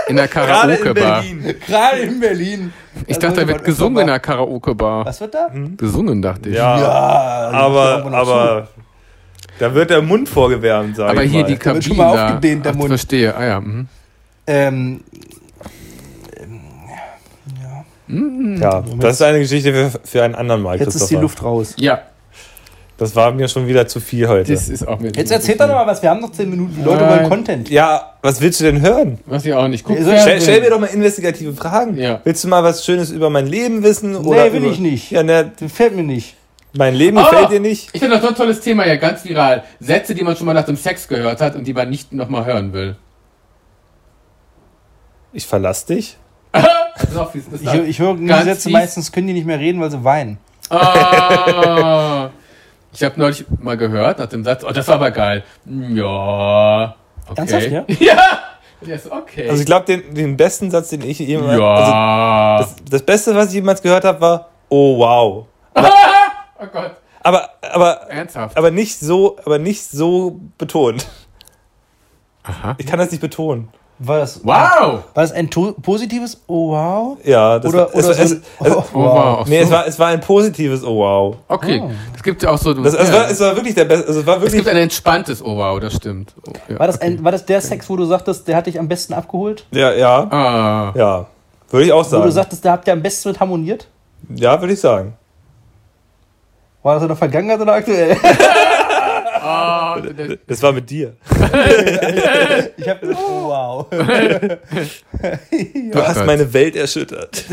In 0.08 0.16
der 0.16 0.28
Gerade 0.30 0.76
in 0.76 0.84
Karaoke-Bar. 0.84 1.22
Berlin. 1.22 1.56
Gerade 1.66 1.98
in 2.00 2.20
Berlin. 2.22 2.74
Ich 3.06 3.18
Da 3.20 3.28
dachte, 3.28 3.28
da 3.28 3.36
sollte 3.42 3.48
wird 3.48 3.64
gesungen 3.66 4.00
in 4.02 4.08
der 4.08 4.20
Karaoke-Bar. 4.20 5.06
Was 5.06 5.20
wird 5.20 5.34
da? 5.34 5.50
Gesungen, 5.76 6.22
dachte 6.22 6.50
ich. 6.50 6.56
Ja, 6.56 6.80
Ja, 6.80 7.50
aber, 7.52 8.06
aber 8.14 8.68
da 9.60 9.74
wird 9.74 9.90
der 9.90 10.02
Mund 10.02 10.28
vorgewärmt, 10.30 10.96
sag 10.96 11.10
Aber 11.10 11.24
ich 11.24 11.32
hier 11.32 11.42
mal. 11.42 11.48
die 11.48 11.54
wird 11.54 11.62
Kabine 11.62 11.82
schon 11.84 11.98
mal 11.98 12.14
da. 12.16 12.28
aufgedehnt, 12.28 12.66
der 12.66 12.72
Ach, 12.74 12.76
Mund. 12.78 12.90
verstehe. 12.90 13.36
Ah 13.36 13.46
ja. 13.46 13.60
Mhm. 13.60 13.88
Ähm, 14.48 15.00
Ja, 18.10 18.84
das 19.00 19.16
ist 19.16 19.22
eine 19.22 19.40
Geschichte 19.40 19.74
für, 19.74 20.00
für 20.04 20.24
einen 20.24 20.34
anderen 20.36 20.62
Mal, 20.62 20.80
jetzt 20.80 20.96
ist 20.96 21.10
die. 21.10 21.16
Luft 21.16 21.44
raus. 21.44 21.74
Ja, 21.78 22.00
Das 22.98 23.14
war 23.18 23.34
mir 23.34 23.50
schon 23.50 23.68
wieder 23.68 23.86
zu 23.86 24.00
viel 24.00 24.28
heute. 24.30 24.54
das 24.54 24.70
ist 24.70 24.88
auch 24.88 25.00
mit. 25.02 25.18
Jetzt 25.18 25.30
erzählt 25.32 25.60
doch 25.60 25.68
mal 25.68 25.86
was. 25.86 26.02
Wir 26.02 26.10
haben 26.12 26.22
noch 26.22 26.32
10 26.32 26.50
Minuten. 26.50 26.74
Die 26.78 26.84
Leute 26.84 27.06
wollen 27.08 27.28
Content. 27.30 27.70
ja, 27.70 28.14
was 28.22 28.40
willst 28.40 28.62
du 28.62 28.64
denn 28.64 28.80
hören? 28.82 29.20
Was 29.26 29.46
ich 29.46 29.54
auch 29.54 29.68
nicht. 29.68 29.84
Guck, 29.84 29.98
Ja, 30.00 30.04
Fernsehen. 30.06 30.22
Stell, 30.22 30.42
stell 30.42 30.62
mir 30.62 30.70
doch 30.70 30.80
mal 30.80 30.86
investigative 30.88 31.54
Fragen. 31.54 31.98
Ja. 31.98 32.22
Willst 32.24 32.44
du 32.46 32.48
mal 32.48 32.64
was 32.64 32.86
Schönes 32.86 33.12
über 33.12 33.30
mein 33.30 33.46
Leben 33.48 33.84
wissen? 33.84 34.16
Oder 34.16 34.54
will 34.54 34.62
über, 34.64 34.72
ich 34.72 34.80
nicht. 34.80 35.12
Ja, 35.12 35.22
ne, 35.24 35.52
Das 35.60 35.60
gefällt 35.70 35.94
mir 35.96 36.04
nicht. 36.04 36.36
Mein 36.74 36.94
Leben 36.96 37.18
Oh! 37.18 37.24
gefällt 37.24 37.52
dir 37.52 37.60
nicht? 37.60 37.90
Ich 37.94 38.00
finde 38.00 38.16
das 38.16 38.24
so 38.24 38.30
ein 38.30 38.36
tolles 38.36 38.60
Thema 38.62 38.84
hier, 38.84 38.98
ganz 38.98 39.24
viral. 39.26 39.64
Sätze, 39.80 40.14
die 40.16 40.24
man 40.24 40.36
schon 40.36 40.46
mal 40.46 40.54
nach 40.54 40.66
dem 40.66 40.76
Sex 40.76 41.08
gehört 41.08 41.42
hat 41.42 41.56
und 41.56 41.64
die 41.66 41.74
man 41.74 41.90
nicht 41.90 42.12
nochmal 42.14 42.46
hören 42.46 42.74
will. 42.74 42.96
Ich 45.34 45.46
verlass 45.46 45.86
dich. 45.86 46.18
Das 47.00 47.12
ist 47.12 47.18
auch 47.18 47.32
fies. 47.32 47.44
Das 47.52 47.62
ist 47.62 47.74
Ich, 47.76 47.82
ich 47.90 48.00
höre 48.00 48.16
die 48.16 48.26
Ganz 48.26 48.46
Sätze 48.46 48.64
fies. 48.64 48.74
meistens, 48.74 49.12
können 49.12 49.28
die 49.28 49.34
nicht 49.34 49.46
mehr 49.46 49.60
reden, 49.60 49.80
weil 49.80 49.92
sie 49.92 50.04
weinen. 50.04 50.40
Ah, 50.72 52.30
ich 52.92 53.04
habe 53.04 53.20
neulich 53.20 53.46
mal 53.62 53.78
gehört 53.78 54.18
nach 54.18 54.26
dem 54.26 54.44
Satz, 54.44 54.64
oh, 54.64 54.72
das 54.72 54.88
war 54.88 54.96
aber 54.96 55.12
geil. 55.12 55.44
Ja. 55.68 56.96
Okay. 57.30 57.36
Ernsthaft, 57.40 57.72
ja? 57.72 57.86
Ja. 58.00 58.98
So, 58.98 59.12
okay. 59.12 59.48
Also 59.48 59.62
ich 59.62 59.66
glaube, 59.68 59.86
den, 59.86 60.14
den 60.16 60.36
besten 60.38 60.72
Satz, 60.72 60.90
den 60.90 61.02
ich 61.04 61.20
jemals... 61.20 61.52
Also 61.52 61.62
ja. 61.62 62.58
das, 62.60 62.76
das 62.90 63.04
Beste, 63.04 63.36
was 63.36 63.50
ich 63.50 63.54
jemals 63.56 63.82
gehört 63.82 64.04
habe, 64.04 64.20
war, 64.20 64.50
oh 64.70 64.98
wow. 64.98 65.46
oh 66.62 66.66
Gott. 66.72 66.92
Aber, 67.24 67.50
aber, 67.74 68.02
Ernsthaft. 68.10 68.56
aber 68.58 68.72
nicht 68.72 69.00
so, 69.00 69.38
aber 69.46 69.60
nicht 69.60 69.84
so 69.90 70.40
betont. 70.58 71.06
Aha. 72.44 72.76
Ich 72.78 72.86
kann 72.86 73.00
das 73.00 73.12
nicht 73.12 73.20
betonen. 73.22 73.68
War 74.00 74.20
das, 74.20 74.42
Wow. 74.46 74.52
war 74.52 75.04
das 75.16 75.32
ein 75.32 75.50
to 75.50 75.72
positives 75.82 76.40
Oh 76.46 76.70
wow? 76.70 77.18
Ja, 77.24 77.58
das 77.58 77.74
Oder, 77.74 77.80
war, 77.80 77.88
es, 77.90 77.94
oder 77.96 78.04
so 78.04 78.12
es, 78.22 78.32
ein, 78.32 78.44
es, 78.64 78.72
oh, 78.76 78.84
Oh, 78.94 79.00
wow. 79.04 79.48
Nee, 79.48 79.58
es 79.58 79.72
war, 79.72 79.88
es 79.88 79.98
war 79.98 80.08
ein 80.10 80.22
positives 80.22 80.84
Oh 80.84 80.98
wow. 81.00 81.36
Okay. 81.48 81.82
Oh. 81.84 81.90
Das 82.14 82.22
gibt 82.22 82.44
ja 82.44 82.52
auch 82.52 82.60
so. 82.60 82.76
Das, 82.76 82.94
es, 82.94 83.10
ja. 83.10 83.16
war, 83.16 83.30
es 83.32 83.40
war 83.40 83.56
wirklich 83.56 83.74
der 83.74 83.86
beste. 83.86 84.08
Also 84.08 84.20
es 84.20 84.26
war 84.28 84.36
es 84.36 84.42
wirklich. 84.44 84.60
gibt 84.64 84.70
ein 84.70 84.78
entspanntes 84.78 85.44
Oh 85.44 85.58
wow, 85.58 85.80
das 85.80 85.96
stimmt. 85.96 86.36
Oh, 86.48 86.52
ja, 86.70 86.78
War 86.80 86.86
das, 86.88 86.98
okay. 86.98 87.08
ein, 87.08 87.24
war 87.24 87.32
das 87.32 87.46
der 87.48 87.60
Sex, 87.60 87.90
wo 87.90 87.96
du 87.98 88.06
sagtest, 88.06 88.48
der 88.48 88.56
hat 88.58 88.68
dich 88.68 88.80
am 88.80 88.88
besten 88.88 89.14
abgeholt? 89.14 89.66
Ja, 89.72 89.92
ja, 89.92 90.28
Ah. 90.30 90.94
ja. 90.96 91.26
Würde 91.72 91.86
ich 91.88 91.92
auch 91.92 92.00
Wo 92.00 92.04
du 92.04 92.10
sagen. 92.10 92.32
sagtest, 92.32 92.64
da 92.64 92.74
habt 92.74 92.88
ihr 92.88 92.94
am 92.94 93.02
besten 93.02 93.30
mit 93.30 93.40
harmoniert? 93.40 93.88
Ja, 94.36 94.62
würde 94.62 94.74
ich 94.74 94.80
sagen. 94.80 95.14
War 96.84 96.94
das 96.96 97.04
in 97.04 97.08
der 97.10 97.18
Vergangenheit 97.18 97.60
oder 97.60 97.74
aktuell? 97.74 98.16
Ah, 99.40 100.02
das- 100.48 100.62
war 100.62 100.74
mit 100.74 100.90
dir. 100.90 101.16
Ich 102.78 102.90
hab 102.90 103.00
gesagt, 103.00 103.18
oh 103.22 103.44
wow. 103.46 103.86
Du 105.92 106.06
hast 106.06 106.26
meine 106.26 106.52
Welt 106.54 106.76
erschüttert. 106.76 107.46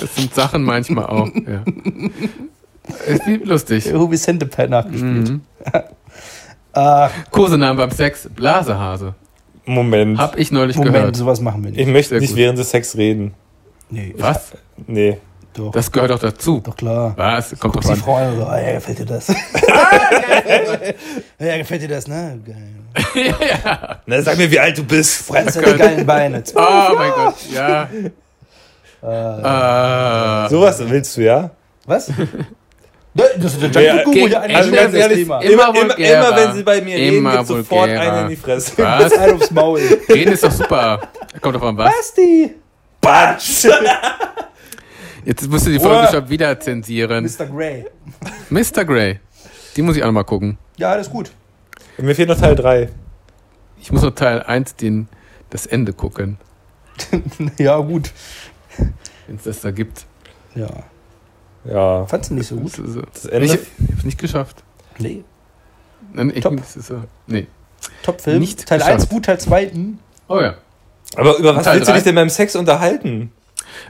Das 0.00 0.14
sind 0.16 0.34
Sachen 0.34 0.62
manchmal 0.62 1.04
auch. 1.06 1.28
Ja. 1.46 1.64
Ist 3.06 3.26
lustig. 3.44 3.92
Ruby 3.92 4.16
Centipede 4.16 4.70
nachgespielt. 4.70 5.28
Mhm. 5.30 5.40
Ach, 6.72 7.10
Kosenamen 7.30 7.76
beim 7.76 7.90
Sex, 7.90 8.28
Blasehase. 8.34 9.14
Moment. 9.66 10.16
Hab 10.18 10.38
ich 10.38 10.50
neulich 10.50 10.76
Moment, 10.76 10.94
gehört. 10.94 11.16
sowas 11.16 11.40
machen 11.42 11.62
wir 11.64 11.72
Ich 11.72 11.76
nicht. 11.78 11.88
möchte 11.88 12.10
Sehr 12.10 12.20
nicht 12.20 12.30
gut. 12.30 12.38
während 12.38 12.58
des 12.58 12.70
Sex 12.70 12.96
reden. 12.96 13.34
Nee, 13.90 14.14
Was? 14.16 14.52
Nee. 14.86 15.18
Doch. 15.58 15.72
Das 15.72 15.90
gehört 15.92 16.10
doch 16.10 16.18
dazu. 16.18 16.60
doch 16.64 16.76
klar. 16.76 17.12
Was? 17.16 17.58
Kommt 17.58 17.76
doch 17.76 17.82
die 17.82 17.88
an. 17.90 17.96
Frau 17.96 18.14
an 18.16 18.30
und 18.32 18.36
so, 18.38 18.44
ah, 18.46 18.60
ja, 18.60 18.72
gefällt 18.74 18.98
dir 19.00 19.06
das? 19.06 19.28
ja, 21.38 21.56
gefällt 21.58 21.82
dir 21.82 21.88
das, 21.88 22.06
ne? 22.06 22.40
Geil. 22.44 23.34
Na, 24.06 24.22
sag 24.22 24.36
mir, 24.38 24.50
wie 24.50 24.58
alt 24.60 24.78
du 24.78 24.84
bist. 24.84 25.26
Fress 25.26 25.54
deine 25.54 25.76
geilen 25.76 26.06
Beine. 26.06 26.42
Oh 26.54 26.60
mein 26.96 27.10
Gott, 27.12 27.34
ja. 27.52 27.88
Äh, 29.00 30.48
Sowas 30.48 30.80
willst 30.80 31.16
du, 31.16 31.22
ja? 31.22 31.50
Was? 31.86 32.10
Das 33.14 33.54
ist 33.54 33.74
der 33.74 33.82
Ja, 33.82 33.96
Junkie 34.02 34.20
Guru, 34.20 34.36
eine 34.36 34.54
Also 34.56 34.70
ganz 34.70 34.94
ehrlich, 34.94 35.18
Thema. 35.20 35.40
Immer 35.40 35.68
immer, 35.74 35.98
immer, 35.98 35.98
immer 35.98 36.36
wenn 36.36 36.52
sie 36.54 36.62
bei 36.62 36.80
mir 36.80 36.96
reden, 36.96 37.16
Immer 37.18 37.36
gibt 37.38 37.46
sofort 37.48 37.88
vulgärer. 37.88 38.12
eine 38.12 38.20
in 38.22 38.28
die 38.28 38.36
Fresse. 38.36 38.72
was? 38.78 39.12
Ein 39.12 39.34
aufs 39.34 39.50
Maul. 39.50 39.80
Reden 40.08 40.32
ist 40.32 40.44
doch 40.44 40.52
super. 40.52 41.00
Kommt 41.40 41.56
doch 41.56 41.62
an 41.62 41.76
was? 41.76 41.92
Basti! 41.94 42.54
Batsch! 43.00 43.66
Jetzt 45.28 45.46
musst 45.50 45.66
du 45.66 45.70
die 45.70 45.78
Folge 45.78 46.06
Oh. 46.08 46.10
schon 46.10 46.30
wieder 46.30 46.58
zensieren. 46.58 47.22
Mr. 47.24 47.44
Grey. 47.46 47.84
Mr. 48.48 48.84
Grey. 48.86 49.20
Die 49.76 49.82
muss 49.82 49.94
ich 49.94 50.02
auch 50.02 50.06
noch 50.06 50.14
mal 50.14 50.24
gucken. 50.24 50.56
Ja, 50.78 50.92
alles 50.92 51.10
gut. 51.10 51.30
Mir 51.98 52.14
fehlt 52.14 52.30
noch 52.30 52.38
Teil 52.40 52.56
3. 52.56 52.88
Ich 53.78 53.92
muss 53.92 54.00
noch 54.00 54.14
Teil 54.14 54.42
1 54.42 54.76
den, 54.76 55.06
das 55.50 55.66
Ende 55.66 55.92
gucken, 55.92 56.38
Ja, 57.58 57.76
gut. 57.78 58.10
wenn 59.26 59.36
es 59.36 59.42
das 59.42 59.60
da 59.60 59.70
gibt. 59.70 60.06
Ja. 60.54 60.68
Ja. 61.64 62.06
Fandst 62.06 62.30
du 62.30 62.34
nicht 62.34 62.46
so 62.46 62.56
gut? 62.56 62.72
Das 62.72 62.78
ist 62.78 62.92
so. 62.94 63.02
Das 63.02 63.26
Ende. 63.26 63.44
Ich 63.46 63.52
hab's 63.92 64.04
nicht 64.04 64.18
geschafft. 64.18 64.64
Nee. 64.98 65.24
Nein, 66.14 66.32
ich, 66.34 66.42
Top. 66.42 66.58
ist 66.58 66.72
so. 66.72 67.02
Nee. 67.26 67.46
Top-Film. 68.02 68.38
Nicht 68.38 68.66
Teil 68.66 68.78
geschafft. 68.78 68.94
1 69.02 69.08
gut, 69.10 69.26
Teil 69.26 69.38
2 69.38 69.70
hm. 69.72 69.98
Oh 70.28 70.40
ja. 70.40 70.54
Aber 71.16 71.36
über 71.36 71.54
was 71.54 71.64
Teil 71.64 71.74
willst 71.76 71.88
du 71.88 71.92
drei? 71.92 71.98
dich 71.98 72.04
denn 72.04 72.14
beim 72.14 72.30
Sex 72.30 72.56
unterhalten? 72.56 73.30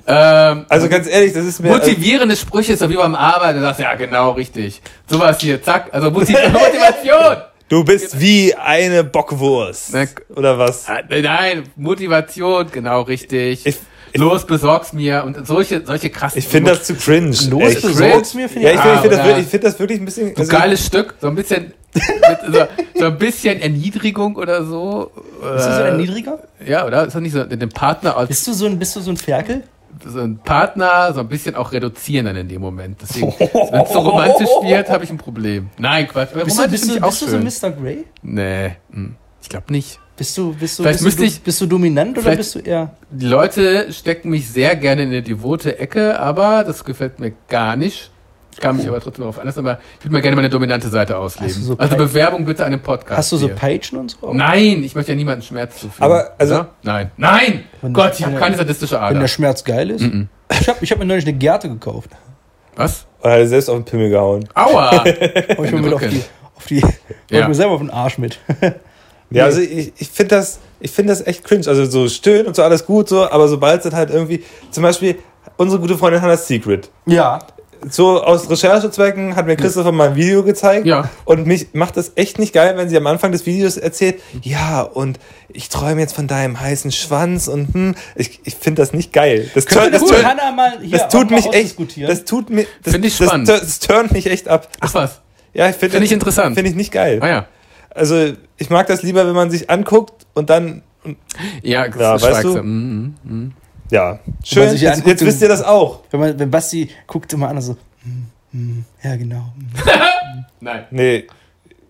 Ähm, 0.06 0.64
Also 0.68 0.88
ganz 0.88 1.06
ehrlich, 1.08 1.32
das 1.32 1.44
ist 1.44 1.60
mir. 1.60 1.68
Motivierende 1.70 2.36
Sprüche 2.36 2.72
ist 2.72 2.82
doch 2.82 2.88
wie 2.88 2.96
beim 2.96 3.14
Arbeiten. 3.14 3.58
Du 3.58 3.64
sagst, 3.64 3.80
ja, 3.80 3.94
genau, 3.94 4.32
richtig. 4.32 4.80
Sowas 5.08 5.38
hier, 5.40 5.62
zack. 5.62 5.88
Also 5.92 6.10
Motiv 6.10 6.36
Motivation. 6.52 7.36
Du 7.68 7.84
bist 7.84 8.18
wie 8.18 8.54
eine 8.54 9.04
Bockwurst. 9.04 9.90
Na, 9.92 10.04
Oder 10.34 10.58
was? 10.58 10.88
Ah, 10.88 11.00
Nein, 11.08 11.64
Motivation, 11.76 12.66
genau 12.72 13.02
richtig. 13.02 13.66
Ich, 13.66 13.76
ich, 14.12 14.18
Los, 14.20 14.46
besorg's 14.46 14.94
mir. 14.94 15.22
Und 15.26 15.46
solche, 15.46 15.84
solche 15.84 16.08
krassen. 16.08 16.38
ich 16.38 16.48
finde 16.48 16.70
das 16.70 16.84
zu 16.84 16.94
cringe. 16.94 17.36
Los, 17.50 17.62
echt. 17.74 17.82
besorg's 17.82 18.32
mir, 18.32 18.48
finde 18.48 18.72
Ja, 18.72 18.74
ich. 18.74 18.80
ich 18.94 19.00
finde 19.10 19.16
ich 19.16 19.20
find 19.20 19.28
das, 19.34 19.38
ich 19.40 19.46
find 19.48 19.64
das 19.64 19.78
wirklich 19.78 20.00
ein 20.00 20.04
bisschen. 20.06 20.28
So 20.28 20.32
ein 20.34 20.38
also- 20.40 20.52
geiles 20.56 20.86
Stück, 20.86 21.14
so 21.20 21.26
ein 21.26 21.34
bisschen, 21.34 21.72
mit, 21.94 22.54
so, 22.54 22.66
so 22.94 23.04
ein 23.04 23.18
bisschen 23.18 23.60
Erniedrigung 23.60 24.36
oder 24.36 24.64
so. 24.64 25.10
Bist 25.14 25.66
du 25.66 25.74
so 25.74 25.82
Äh, 25.82 25.88
ein 25.90 25.96
Niedriger? 25.98 26.38
Ja, 26.66 26.86
oder? 26.86 27.06
Ist 27.06 27.14
doch 27.16 27.20
nicht 27.20 27.32
so, 27.32 27.44
den 27.44 27.68
Partner 27.68 28.16
als 28.16 28.28
Bist 28.28 28.46
du 28.46 28.54
so 28.54 28.64
ein, 28.64 28.78
bist 28.78 28.96
du 28.96 29.00
so 29.00 29.10
ein 29.10 29.18
Ferkel? 29.18 29.62
So 30.04 30.20
ein 30.20 30.38
Partner 30.38 31.12
so 31.12 31.20
ein 31.20 31.28
bisschen 31.28 31.54
auch 31.54 31.72
reduzieren 31.72 32.26
dann 32.26 32.36
in 32.36 32.48
dem 32.48 32.60
Moment. 32.60 32.98
Deswegen, 33.02 33.32
wenn 33.38 33.80
es 33.82 33.92
so 33.92 33.98
romantisch 34.00 34.48
wird, 34.62 34.88
habe 34.90 35.04
ich 35.04 35.10
ein 35.10 35.18
Problem. 35.18 35.70
Nein, 35.78 36.06
Quatsch. 36.08 36.32
Bist 36.32 36.58
du, 36.58 36.68
bist 36.68 36.88
du, 36.88 37.00
bist 37.00 37.22
du 37.22 37.26
so 37.26 37.38
Mr. 37.68 37.70
Grey? 37.72 38.04
nee, 38.22 38.76
hm, 38.92 39.16
ich 39.42 39.48
glaube 39.48 39.72
nicht. 39.72 39.98
Bist 40.16 40.36
du, 40.36 40.52
bist 40.52 40.78
du, 40.78 40.82
Vielleicht 40.82 41.04
bist, 41.04 41.18
du, 41.20 41.24
ich- 41.24 41.40
bist 41.42 41.60
du 41.60 41.66
dominant 41.66 42.18
oder 42.18 42.34
bist 42.34 42.54
du 42.56 42.58
eher. 42.58 42.90
Die 43.10 43.26
Leute 43.26 43.92
stecken 43.92 44.30
mich 44.30 44.48
sehr 44.50 44.74
gerne 44.74 45.02
in 45.02 45.08
eine 45.10 45.22
devote 45.22 45.78
Ecke, 45.78 46.18
aber 46.18 46.64
das 46.64 46.84
gefällt 46.84 47.20
mir 47.20 47.32
gar 47.48 47.76
nicht. 47.76 48.10
Ich 48.58 48.62
kann 48.62 48.76
mich 48.76 48.88
aber 48.88 48.98
trotzdem 49.00 49.22
darauf 49.22 49.38
einlassen, 49.38 49.64
aber 49.64 49.78
ich 50.00 50.04
würde 50.04 50.14
mal 50.14 50.20
gerne 50.20 50.34
meine 50.34 50.50
dominante 50.50 50.88
Seite 50.88 51.16
ausleben. 51.16 51.54
So 51.62 51.76
also 51.78 51.94
Bewerbung 51.96 52.44
bitte 52.44 52.64
an 52.64 52.72
den 52.72 52.82
Podcast. 52.82 53.16
Hast 53.18 53.30
du 53.30 53.36
so 53.36 53.46
hier. 53.46 53.54
Peitschen 53.54 54.00
und 54.00 54.10
so? 54.20 54.34
Nein, 54.34 54.82
ich 54.82 54.96
möchte 54.96 55.12
ja 55.12 55.16
niemanden 55.16 55.42
Schmerz 55.42 55.76
zufügen. 55.78 56.02
Aber, 56.04 56.32
also- 56.38 56.54
Oder? 56.56 56.68
Nein. 56.82 57.12
Nein! 57.16 57.64
Wenn- 57.82 57.92
Gott, 57.92 58.14
ich 58.14 58.22
wenn 58.26 58.30
habe 58.32 58.40
keine 58.40 58.56
sadistische 58.56 58.96
Wenn 58.96 59.02
Ader. 59.02 59.20
der 59.20 59.28
Schmerz 59.28 59.62
geil 59.62 59.90
ist? 59.90 60.02
Ich 60.60 60.68
habe 60.68 60.78
ich 60.80 60.90
hab 60.90 60.98
mir 60.98 61.04
neulich 61.04 61.24
eine 61.24 61.36
Gerte 61.38 61.68
gekauft. 61.68 62.10
Was? 62.74 63.06
Er 63.22 63.40
hat 63.42 63.48
selbst 63.48 63.70
auf 63.70 63.76
den 63.76 63.84
Pimmel 63.84 64.10
gehauen. 64.10 64.48
Aua! 64.54 65.04
Ich 65.06 65.70
mir 65.70 65.80
mit 65.80 65.92
auf 65.92 66.00
die, 66.00 66.20
auf 66.56 66.66
die, 66.66 66.80
Ja. 67.30 67.38
ja. 67.38 67.48
mir 67.48 67.54
selber 67.54 67.74
auf 67.74 67.80
den 67.80 67.90
Arsch 67.90 68.18
mit. 68.18 68.40
Ja, 69.30 69.44
also 69.44 69.60
ich, 69.60 69.92
ich 69.98 70.08
finde 70.08 70.36
das, 70.36 70.58
ich 70.80 70.90
finde 70.90 71.12
das 71.12 71.24
echt 71.26 71.44
cringe. 71.44 71.68
Also 71.68 71.84
so 71.84 72.08
stöhnen 72.08 72.46
und 72.46 72.56
so 72.56 72.62
alles 72.62 72.86
gut 72.86 73.10
so, 73.10 73.30
aber 73.30 73.46
sobald 73.46 73.76
es 73.76 73.84
dann 73.84 73.94
halt 73.94 74.08
irgendwie, 74.10 74.42
zum 74.70 74.82
Beispiel 74.82 75.16
unsere 75.58 75.78
gute 75.82 75.98
Freundin 75.98 76.22
Hannah's 76.22 76.48
Secret. 76.48 76.90
Ja. 77.04 77.38
So 77.88 78.22
aus 78.22 78.50
Recherchezwecken 78.50 79.36
hat 79.36 79.46
mir 79.46 79.56
Christopher 79.56 79.92
mal 79.92 80.10
ein 80.10 80.16
Video 80.16 80.42
gezeigt. 80.42 80.86
Ja. 80.86 81.08
Und 81.24 81.46
mich 81.46 81.68
macht 81.72 81.96
das 81.96 82.12
echt 82.16 82.38
nicht 82.38 82.52
geil, 82.52 82.76
wenn 82.76 82.88
sie 82.88 82.96
am 82.96 83.06
Anfang 83.06 83.32
des 83.32 83.46
Videos 83.46 83.76
erzählt, 83.76 84.20
ja, 84.42 84.82
und 84.82 85.18
ich 85.48 85.68
träume 85.68 86.00
jetzt 86.00 86.14
von 86.14 86.26
deinem 86.26 86.60
heißen 86.60 86.92
Schwanz 86.92 87.48
und 87.48 87.74
hm, 87.74 87.94
ich, 88.14 88.40
ich 88.44 88.56
finde 88.56 88.82
das 88.82 88.92
nicht 88.92 89.12
geil. 89.12 89.50
Das, 89.54 89.66
wir 89.70 89.90
das, 89.90 90.02
mal 90.02 90.78
hier 90.80 90.98
das 90.98 91.08
tut 91.08 91.30
mich 91.30 91.46
echt, 91.52 91.76
das 92.08 92.24
tut 92.24 92.50
mir, 92.50 92.66
das, 92.82 92.92
Find 92.92 93.04
ich 93.04 93.16
das, 93.16 93.26
spannend. 93.26 93.48
Das, 93.48 93.60
das 93.60 93.78
turnt 93.80 94.12
mich 94.12 94.26
echt 94.26 94.48
ab. 94.48 94.68
Ach 94.80 94.94
was. 94.94 95.20
Ja, 95.54 95.68
ich 95.68 95.76
finde 95.76 95.94
Find 95.94 96.04
ich 96.04 96.12
interessant. 96.12 96.54
Finde 96.54 96.70
ich 96.70 96.76
nicht 96.76 96.92
geil. 96.92 97.18
Ah 97.22 97.28
ja. 97.28 97.46
Also, 97.90 98.32
ich 98.58 98.70
mag 98.70 98.86
das 98.86 99.02
lieber, 99.02 99.26
wenn 99.26 99.34
man 99.34 99.50
sich 99.50 99.70
anguckt 99.70 100.26
und 100.34 100.50
dann, 100.50 100.82
Ja, 101.62 101.86
Ja, 101.86 102.20
weißt 102.20 102.44
du? 102.44 102.62
Mhm. 102.62 103.14
mhm. 103.24 103.52
Ja, 103.90 104.18
schön, 104.44 104.70
jetzt, 104.70 104.84
anguckt 104.84 105.06
jetzt 105.06 105.24
wisst 105.24 105.42
ihr 105.42 105.48
das 105.48 105.62
auch. 105.62 106.00
Wenn, 106.10 106.20
man, 106.20 106.38
wenn 106.38 106.50
Basti 106.50 106.90
guckt 107.06 107.32
immer 107.32 107.48
an 107.48 107.56
und 107.56 107.62
so, 107.62 107.76
hm, 108.02 108.26
hm, 108.52 108.84
ja 109.02 109.16
genau. 109.16 109.52
Nein. 110.60 110.86
Nee, 110.90 111.26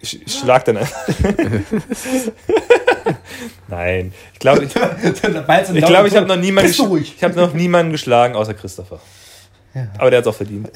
ich, 0.00 0.22
ich 0.26 0.32
schlag 0.32 0.64
dann 0.64 0.76
einfach. 0.78 1.08
Nein, 3.68 4.12
ich 4.32 4.38
glaube, 4.38 4.64
ich, 4.64 4.74
ich, 4.74 5.84
glaub, 5.84 6.06
ich 6.06 6.16
habe 6.16 6.26
noch 6.26 6.36
ich 6.36 7.24
habe 7.24 7.34
noch 7.34 7.52
niemanden 7.54 7.92
geschlagen 7.92 8.36
außer 8.36 8.54
Christopher. 8.54 9.00
Aber 9.98 10.10
der 10.10 10.18
hat 10.18 10.26
es 10.26 10.32
auch 10.32 10.36
verdient. 10.36 10.70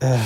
Äh, 0.00 0.16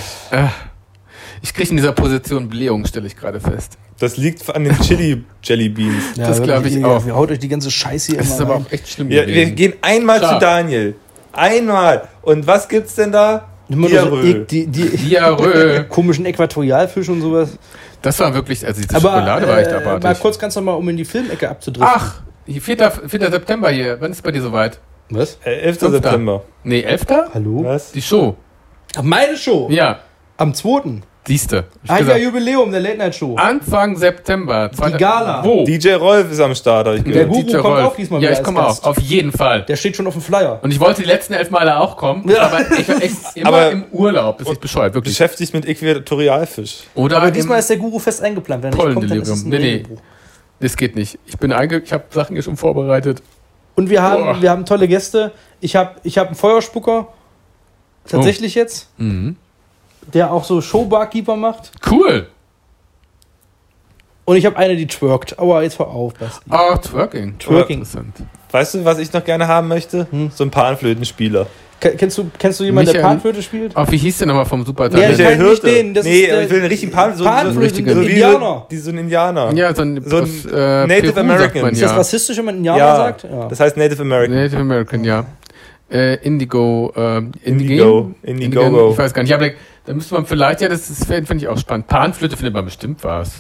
ich 1.43 1.53
kriege 1.53 1.71
in 1.71 1.77
dieser 1.77 1.93
Position 1.93 2.49
Blähung, 2.49 2.87
stelle 2.87 3.07
ich 3.07 3.17
gerade 3.17 3.41
fest. 3.41 3.77
Das 4.01 4.17
liegt 4.17 4.55
an 4.55 4.65
den 4.65 4.79
Chili 4.81 5.23
Jelly 5.43 5.69
Beans. 5.69 6.03
Das 6.17 6.43
glaub 6.43 6.65
ich 6.67 6.85
auch. 6.85 7.07
Ihr 7.07 7.15
haut 7.15 7.31
euch 7.31 7.39
die 7.39 7.49
ganze 7.49 7.71
Scheiße 7.71 8.13
hier 8.13 8.21
immer 8.21 8.29
ist 8.31 8.41
aber 8.41 8.55
rein. 8.57 8.67
auch 8.69 8.73
echt 8.73 8.89
schlimm 8.89 9.09
Wir, 9.09 9.27
wir 9.27 9.51
gehen 9.53 9.75
einmal 9.83 10.19
Klar. 10.19 10.35
zu 10.35 10.39
Daniel. 10.41 10.95
Einmal. 11.33 12.09
Und 12.23 12.47
was 12.47 12.69
gibt's 12.69 12.95
denn 12.97 13.13
da? 13.13 13.49
Immer 13.69 13.89
so 13.89 13.93
Diarrhoe. 13.95 14.31
ek- 14.43 14.49
die, 14.49 14.67
die 14.67 14.89
Diarrhoe. 14.97 15.85
komischen 15.89 16.27
Äquatorialfisch 16.27 17.09
und 17.09 17.21
sowas. 17.23 17.57
Das 18.03 18.19
war 18.21 18.35
wirklich, 18.35 18.67
also 18.67 18.83
diese 18.83 18.95
Aber 18.97 19.11
Schokolade 19.15 19.49
war 19.49 19.59
echt 19.59 19.71
äh, 19.71 19.75
abartig. 19.75 20.05
mal 20.05 20.15
kurz 20.17 20.39
ganz 20.39 20.55
nochmal, 20.57 20.75
um 20.77 20.87
in 20.89 20.97
die 20.97 21.05
Filmecke 21.07 21.49
abzudriften. 21.49 21.89
Ach, 21.97 22.21
hier, 22.47 22.61
4. 22.61 22.91
4. 23.09 23.31
September 23.31 23.71
hier. 23.71 23.97
Wann 24.01 24.11
ist 24.13 24.23
bei 24.23 24.31
dir 24.33 24.43
soweit? 24.43 24.79
Was? 25.09 25.39
Äh, 25.45 25.51
11. 25.61 25.79
Fünfter. 25.79 25.91
September. 25.93 26.43
Nee, 26.65 26.83
11. 26.83 27.07
Hallo? 27.33 27.65
Was? 27.65 27.93
Die 27.93 28.03
Show. 28.03 28.37
Ach, 28.97 29.03
meine 29.03 29.37
Show. 29.37 29.69
Ja, 29.71 30.01
Am 30.37 30.53
2. 30.53 31.01
siehste. 31.27 31.65
Ich 31.83 31.91
Ah, 31.91 31.95
ja, 31.95 32.01
gesagt, 32.01 32.21
Jubiläum 32.21 32.71
der 32.71 32.81
Late 32.81 32.99
Night 32.99 33.15
Show. 33.15 33.35
Anfang 33.37 33.97
September. 33.97 34.71
Zweiter- 34.73 34.99
Gala. 34.99 35.45
Wo? 35.45 35.65
DJ 35.65 35.93
Rolf 35.95 36.31
ist 36.31 36.41
am 36.41 36.55
Start, 36.55 36.87
hab 36.87 36.95
ich 36.95 37.03
Der 37.05 37.13
gehört. 37.13 37.29
Guru 37.31 37.43
DJ 37.43 37.53
kommt 37.57 37.65
Rolf. 37.65 37.85
auch 37.87 37.97
diesmal 37.97 38.23
Ja, 38.23 38.29
wieder 38.31 38.39
ich 38.41 38.45
komme 38.45 38.67
auch. 38.67 38.83
Auf 38.85 38.99
jeden 38.99 39.33
Fall. 39.33 39.63
Der 39.63 39.77
steht 39.77 39.97
schon 39.97 40.07
auf 40.07 40.13
dem 40.15 40.23
Flyer. 40.23 40.59
Und 40.63 40.71
ich 40.71 40.81
wollte 40.81 41.03
die 41.03 41.09
letzten 41.09 41.33
elf 41.35 41.51
Male 41.51 41.79
auch 41.81 41.97
kommen, 41.97 42.29
Ja. 42.29 42.43
aber 42.43 42.61
ich 42.79 42.89
war 42.89 43.03
echt 43.03 43.17
immer 43.37 43.49
Aber- 43.49 43.71
im 43.71 43.85
Urlaub. 43.93 44.39
Das 44.39 44.49
ist 44.51 44.61
bescheuert, 44.61 44.95
wirklich. 44.95 45.15
Beschäftigt 45.15 45.55
mit 45.55 45.67
Äquatorialfisch. 45.67 46.81
Oder 46.95 47.17
Aber 47.19 47.31
diesmal 47.31 47.59
ist 47.59 47.71
der 47.71 47.77
Guru 47.79 47.99
fest 47.99 48.23
eingeplant. 48.23 48.63
Wenn 48.63 48.73
er 48.73 48.85
nicht 48.85 48.95
kommt, 48.95 49.11
dann 49.11 49.21
ist 49.23 49.29
es 49.29 49.45
ein. 49.45 49.49
Nee, 49.49 49.59
nee. 49.59 49.83
Das 50.61 50.77
geht 50.77 50.95
nicht. 50.95 51.19
Ich 51.27 51.37
bin 51.39 51.53
einge 51.53 51.79
ich 51.85 51.93
habe 51.93 52.05
Sachen 52.11 52.37
hier 52.37 52.43
schon 52.43 52.57
vorbereitet. 52.57 53.23
Und 53.77 53.91
wir 53.91 54.03
haben, 54.03 54.23
Boah. 54.25 54.41
wir 54.43 54.51
haben 54.51 54.65
tolle 54.67 54.87
Gäste. 54.87 55.33
Ich 55.61 55.75
habe 55.75 55.97
ich 56.05 56.17
hab 56.17 56.29
einen 56.29 56.37
Feuerspucker. 56.37 57.09
Tatsächlich 58.07 58.55
jetzt. 58.55 58.89
Mhm. 58.99 59.37
Der 60.13 60.33
auch 60.33 60.45
so 60.45 60.61
Showbarkeeper 60.61 61.37
macht. 61.37 61.73
Cool. 61.91 62.27
Und 64.27 64.37
ich 64.37 64.47
habe 64.47 64.57
eine, 64.57 64.77
die 64.77 64.87
twerkt. 64.87 65.39
Aber 65.39 65.63
jetzt 65.63 65.79
hör 65.79 65.89
auf, 65.89 66.15
Basti. 66.15 66.45
Ah, 66.51 66.77
Twerking. 66.79 67.39
Twerking. 67.39 67.79
Interessant. 67.81 68.15
Weißt 68.51 68.75
du, 68.75 68.85
was 68.85 68.99
ich 68.99 69.13
noch 69.13 69.25
gerne 69.25 69.47
haben 69.49 69.69
möchte? 69.69 70.07
Hm. 70.11 70.31
So 70.35 70.45
ein 70.45 70.51
Panflötenspieler. 70.51 71.47
Ke- 71.81 71.97
Kennst 71.97 72.17
du, 72.17 72.31
kennst 72.39 72.61
du 72.61 72.65
jemanden, 72.65 72.87
der 72.93 73.01
Michael- 73.03 73.15
Panflöte 73.17 73.43
spielt? 73.43 73.73
Oh, 73.77 73.85
wie 73.91 73.97
hieß 73.99 74.19
der 74.19 74.29
nochmal 74.29 74.47
vom 74.47 74.65
Super 74.65 74.85
Ja, 74.85 74.91
Talent? 74.91 75.19
ich 75.19 75.25
meine 75.27 75.45
nicht 75.51 75.63
den, 75.65 75.93
das 75.93 76.05
nee, 76.07 76.21
ist 76.21 76.31
der- 76.31 76.43
ich 76.45 76.51
will 76.51 76.59
einen 76.61 76.67
richtigen 76.69 76.93
Pan, 76.93 77.15
so, 77.17 77.25
Panflöte, 77.25 77.75
so, 77.85 77.95
so 77.95 78.01
wie 78.01 78.07
Indianer. 78.13 78.67
die 78.71 78.77
so 78.79 78.91
ein 78.91 78.99
Indianer. 78.99 79.53
Ja, 79.55 79.75
so 79.75 79.83
ein, 79.83 80.03
So 80.09 80.19
ein 80.19 80.25
äh, 80.55 80.87
Native 80.87 81.13
Peru 81.13 81.21
American. 81.21 81.63
man 81.63 81.73
Ist 81.73 81.81
ja. 81.81 81.89
das 81.89 81.97
rassistisch, 81.99 82.39
wenn 82.39 82.45
man 82.47 82.57
Indianer 82.59 82.79
ja, 82.79 82.97
sagt? 82.97 83.25
Ja. 83.25 83.49
das 83.49 83.61
heißt 83.61 83.77
Native 83.77 84.01
American. 84.01 84.35
Native 84.37 84.61
American, 84.61 85.05
ja. 85.05 85.27
Äh, 85.91 86.15
Indigo, 86.25 86.93
ähm, 86.97 87.33
Indigo. 87.43 88.13
Indigo. 88.23 88.45
Indiegogo. 88.47 88.91
Ich 88.93 88.99
weiß 88.99 89.13
gar 89.13 89.23
nicht. 89.23 89.35
Aber 89.35 89.51
da 89.87 89.95
müsste 89.95 90.15
man 90.15 90.27
vielleicht, 90.27 90.61
ja, 90.61 90.69
das 90.69 90.87
finde 91.07 91.37
ich 91.37 91.49
auch 91.49 91.59
spannend. 91.59 91.87
Panflöte 91.89 92.37
findet 92.37 92.55
man 92.55 92.65
bestimmt 92.65 93.03
was. 93.05 93.39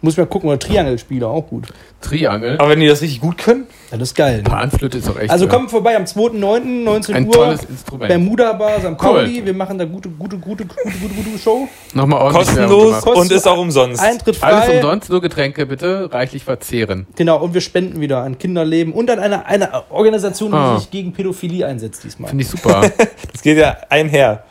Muss 0.00 0.12
ich 0.14 0.18
mal 0.18 0.26
gucken, 0.26 0.50
oder 0.50 0.58
Triangelspieler, 0.58 1.28
auch 1.28 1.46
gut. 1.46 1.68
Triangel. 2.02 2.58
Aber 2.58 2.68
wenn 2.68 2.80
die 2.80 2.86
das 2.86 3.00
richtig 3.00 3.22
gut 3.22 3.38
können, 3.38 3.66
Ja, 3.90 3.96
das 3.96 4.10
ist 4.10 4.14
geil. 4.14 4.38
Ne? 4.38 4.42
Panflöte 4.42 4.98
ist 4.98 5.08
auch 5.08 5.18
echt 5.18 5.30
Also 5.30 5.48
kommt 5.48 5.70
vorbei 5.70 5.96
am 5.96 6.04
2.9., 6.04 6.60
19 6.84 7.14
ein 7.14 7.26
Uhr. 7.26 7.32
tolles 7.32 7.64
Instrument. 7.64 8.08
Bermuda 8.08 8.52
Bar, 8.52 8.80
St. 8.80 8.98
Pauli. 8.98 9.38
Cool. 9.38 9.46
Wir 9.46 9.54
machen 9.54 9.78
da 9.78 9.86
gute, 9.86 10.10
gute, 10.10 10.36
gute, 10.36 10.66
gute, 10.66 10.84
gute, 11.00 11.14
gute 11.14 11.38
Show. 11.38 11.66
Nochmal 11.94 12.20
ordentlich 12.20 12.46
kostenlos. 12.48 13.00
Kosten- 13.00 13.18
und 13.20 13.32
ist 13.32 13.48
auch 13.48 13.56
umsonst. 13.58 14.02
Eintritt 14.02 14.36
frei. 14.36 14.48
Alles 14.48 14.76
umsonst, 14.76 15.08
nur 15.08 15.22
Getränke 15.22 15.64
bitte 15.64 16.12
reichlich 16.12 16.44
verzehren. 16.44 17.06
Genau, 17.16 17.42
und 17.42 17.54
wir 17.54 17.62
spenden 17.62 18.02
wieder 18.02 18.22
an 18.22 18.36
Kinderleben 18.36 18.92
und 18.92 19.10
an 19.10 19.18
eine, 19.20 19.46
eine 19.46 19.90
Organisation, 19.90 20.50
die 20.50 20.56
Ah. 20.58 20.78
sich 20.80 20.90
gegen 20.90 21.14
Pädophilie 21.14 21.66
einsetzt 21.66 22.04
diesmal. 22.04 22.28
Finde 22.28 22.42
ich 22.44 22.50
super. 22.50 22.82
Das 23.32 23.40
geht 23.40 23.56
ja 23.56 23.78
einher. 23.88 24.44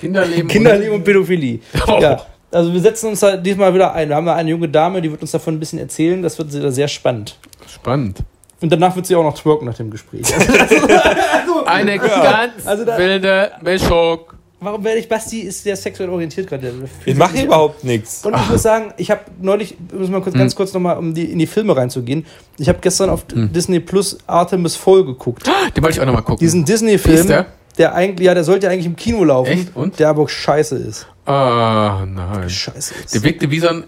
Kinderleben. 0.00 0.48
Kinderleben 0.48 0.94
und 0.94 1.04
Pädophilie. 1.04 1.60
Oh. 1.86 1.98
Ja. 2.00 2.20
Also 2.52 2.72
wir 2.72 2.80
setzen 2.80 3.10
uns 3.10 3.20
da 3.20 3.36
diesmal 3.36 3.72
wieder 3.74 3.92
ein. 3.94 4.08
Wir 4.08 4.16
haben 4.16 4.26
da 4.26 4.34
eine 4.34 4.50
junge 4.50 4.68
Dame, 4.68 5.00
die 5.00 5.10
wird 5.10 5.20
uns 5.22 5.30
davon 5.30 5.54
ein 5.54 5.60
bisschen 5.60 5.78
erzählen. 5.78 6.20
Das 6.22 6.36
wird 6.38 6.50
sehr 6.50 6.72
sehr 6.72 6.88
spannend. 6.88 7.38
Spannend. 7.68 8.18
Und 8.60 8.70
danach 8.72 8.94
wird 8.96 9.06
sie 9.06 9.14
auch 9.16 9.22
noch 9.22 9.38
twerken 9.38 9.66
nach 9.66 9.74
dem 9.76 9.90
Gespräch. 9.90 10.22
Eine 11.66 11.98
ganz 11.98 12.66
Also 12.66 12.84
da- 12.84 12.98
wilde 12.98 13.52
Mischung. 13.62 14.20
Warum 14.62 14.84
werde 14.84 14.98
ich 14.98 15.08
Basti 15.08 15.40
ist 15.40 15.62
sehr 15.62 15.74
sexuell 15.74 16.10
orientiert 16.10 16.46
gerade? 16.46 16.70
Ich 17.06 17.14
mache 17.16 17.34
hier 17.34 17.46
überhaupt 17.46 17.82
nichts. 17.82 18.26
Und 18.26 18.36
ich 18.36 18.50
muss 18.50 18.60
sagen, 18.62 18.92
ich 18.98 19.10
habe 19.10 19.22
neulich, 19.40 19.74
muss 19.96 20.10
mal 20.10 20.20
kurz, 20.20 20.34
Hm. 20.34 20.40
ganz 20.40 20.54
kurz 20.54 20.74
nochmal, 20.74 20.98
um 20.98 21.14
die, 21.14 21.32
in 21.32 21.38
die 21.38 21.46
Filme 21.46 21.74
reinzugehen. 21.74 22.26
Ich 22.58 22.68
habe 22.68 22.78
gestern 22.82 23.08
auf 23.08 23.24
Hm. 23.32 23.50
Disney 23.54 23.80
Plus 23.80 24.18
Artemis 24.26 24.76
Fowl 24.76 25.06
geguckt. 25.06 25.46
Den 25.74 25.82
wollte 25.82 25.96
ich 25.96 26.00
auch 26.02 26.04
nochmal 26.06 26.20
gucken. 26.22 26.40
Diesen 26.40 26.60
Wie 26.60 26.72
Disney-Film, 26.72 27.44
der? 27.80 27.90
der 27.90 27.94
eigentlich, 27.94 28.26
ja, 28.26 28.34
der 28.34 28.44
sollte 28.44 28.66
ja 28.66 28.72
eigentlich 28.72 28.86
im 28.86 28.96
Kino 28.96 29.24
laufen. 29.24 29.52
Echt? 29.52 29.76
Und? 29.76 29.98
Der 29.98 30.08
aber 30.08 30.28
scheiße 30.28 30.76
ist. 30.76 31.06
Ah, 31.26 32.04
nein. 32.06 32.48
Scheiße 32.48 32.94
ist. 33.04 33.14
Der 33.14 33.22
wirkte 33.22 33.50
wie 33.50 33.60
so 33.60 33.68
ein 33.68 33.84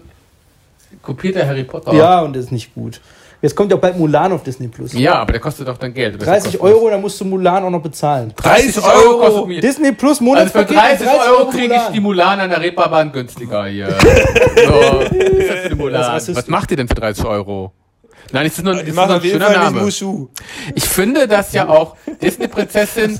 kopierter 1.01 1.45
Harry 1.45 1.63
Potter. 1.63 1.93
Ja, 1.93 2.21
und 2.21 2.35
das 2.35 2.45
ist 2.45 2.51
nicht 2.51 2.73
gut. 2.73 2.99
Jetzt 3.41 3.57
kommt 3.57 3.71
ja 3.71 3.77
bald 3.77 3.99
Mulan 3.99 4.31
auf 4.31 4.43
Disney 4.43 4.69
Plus. 4.69 4.93
Ja, 4.93 5.15
aber 5.15 5.33
der 5.33 5.41
kostet 5.41 5.67
doch 5.67 5.77
dann 5.77 5.93
Geld. 5.93 6.15
Das 6.15 6.21
ist 6.21 6.27
30 6.27 6.53
ja 6.53 6.59
Euro, 6.61 6.89
dann 6.89 7.01
musst 7.01 7.19
du 7.19 7.25
Mulan 7.25 7.65
auch 7.65 7.69
noch 7.69 7.81
bezahlen. 7.81 8.31
30 8.37 8.73
30 8.73 8.83
Euro 8.85 9.17
kostet 9.19 9.47
mir. 9.47 9.59
Disney 9.59 9.91
Plus 9.91 10.11
Also 10.11 10.19
für 10.19 10.23
Monatspaket 10.23 10.77
30 10.77 11.07
Euro 11.07 11.49
kriege 11.49 11.75
ich 11.75 11.93
die 11.93 11.99
Mulan 11.99 12.39
an 12.39 12.49
der 12.49 12.61
Reeperbahn 12.61 13.11
günstiger 13.11 13.65
hier. 13.65 13.89
so, 13.89 14.99
ist 15.01 15.49
das 15.49 15.65
eine 15.65 15.75
Mulan? 15.75 16.01
rassistisch. 16.01 16.37
Was 16.37 16.47
macht 16.47 16.71
ihr 16.71 16.77
denn 16.77 16.87
für 16.87 16.95
30 16.95 17.25
Euro? 17.25 17.73
Nein, 18.31 18.45
es 18.47 18.57
ist 18.57 18.63
nur, 18.63 18.73
es 18.75 18.87
ist 18.87 18.95
nur 18.95 19.09
ein 19.09 19.21
schöner 19.21 19.49
Name. 19.49 19.81
Mushu. 19.81 20.29
Ich 20.73 20.85
finde 20.85 21.27
das 21.27 21.53
ja 21.53 21.67
auch 21.67 21.95
Disney-Prinzessin, 22.21 23.19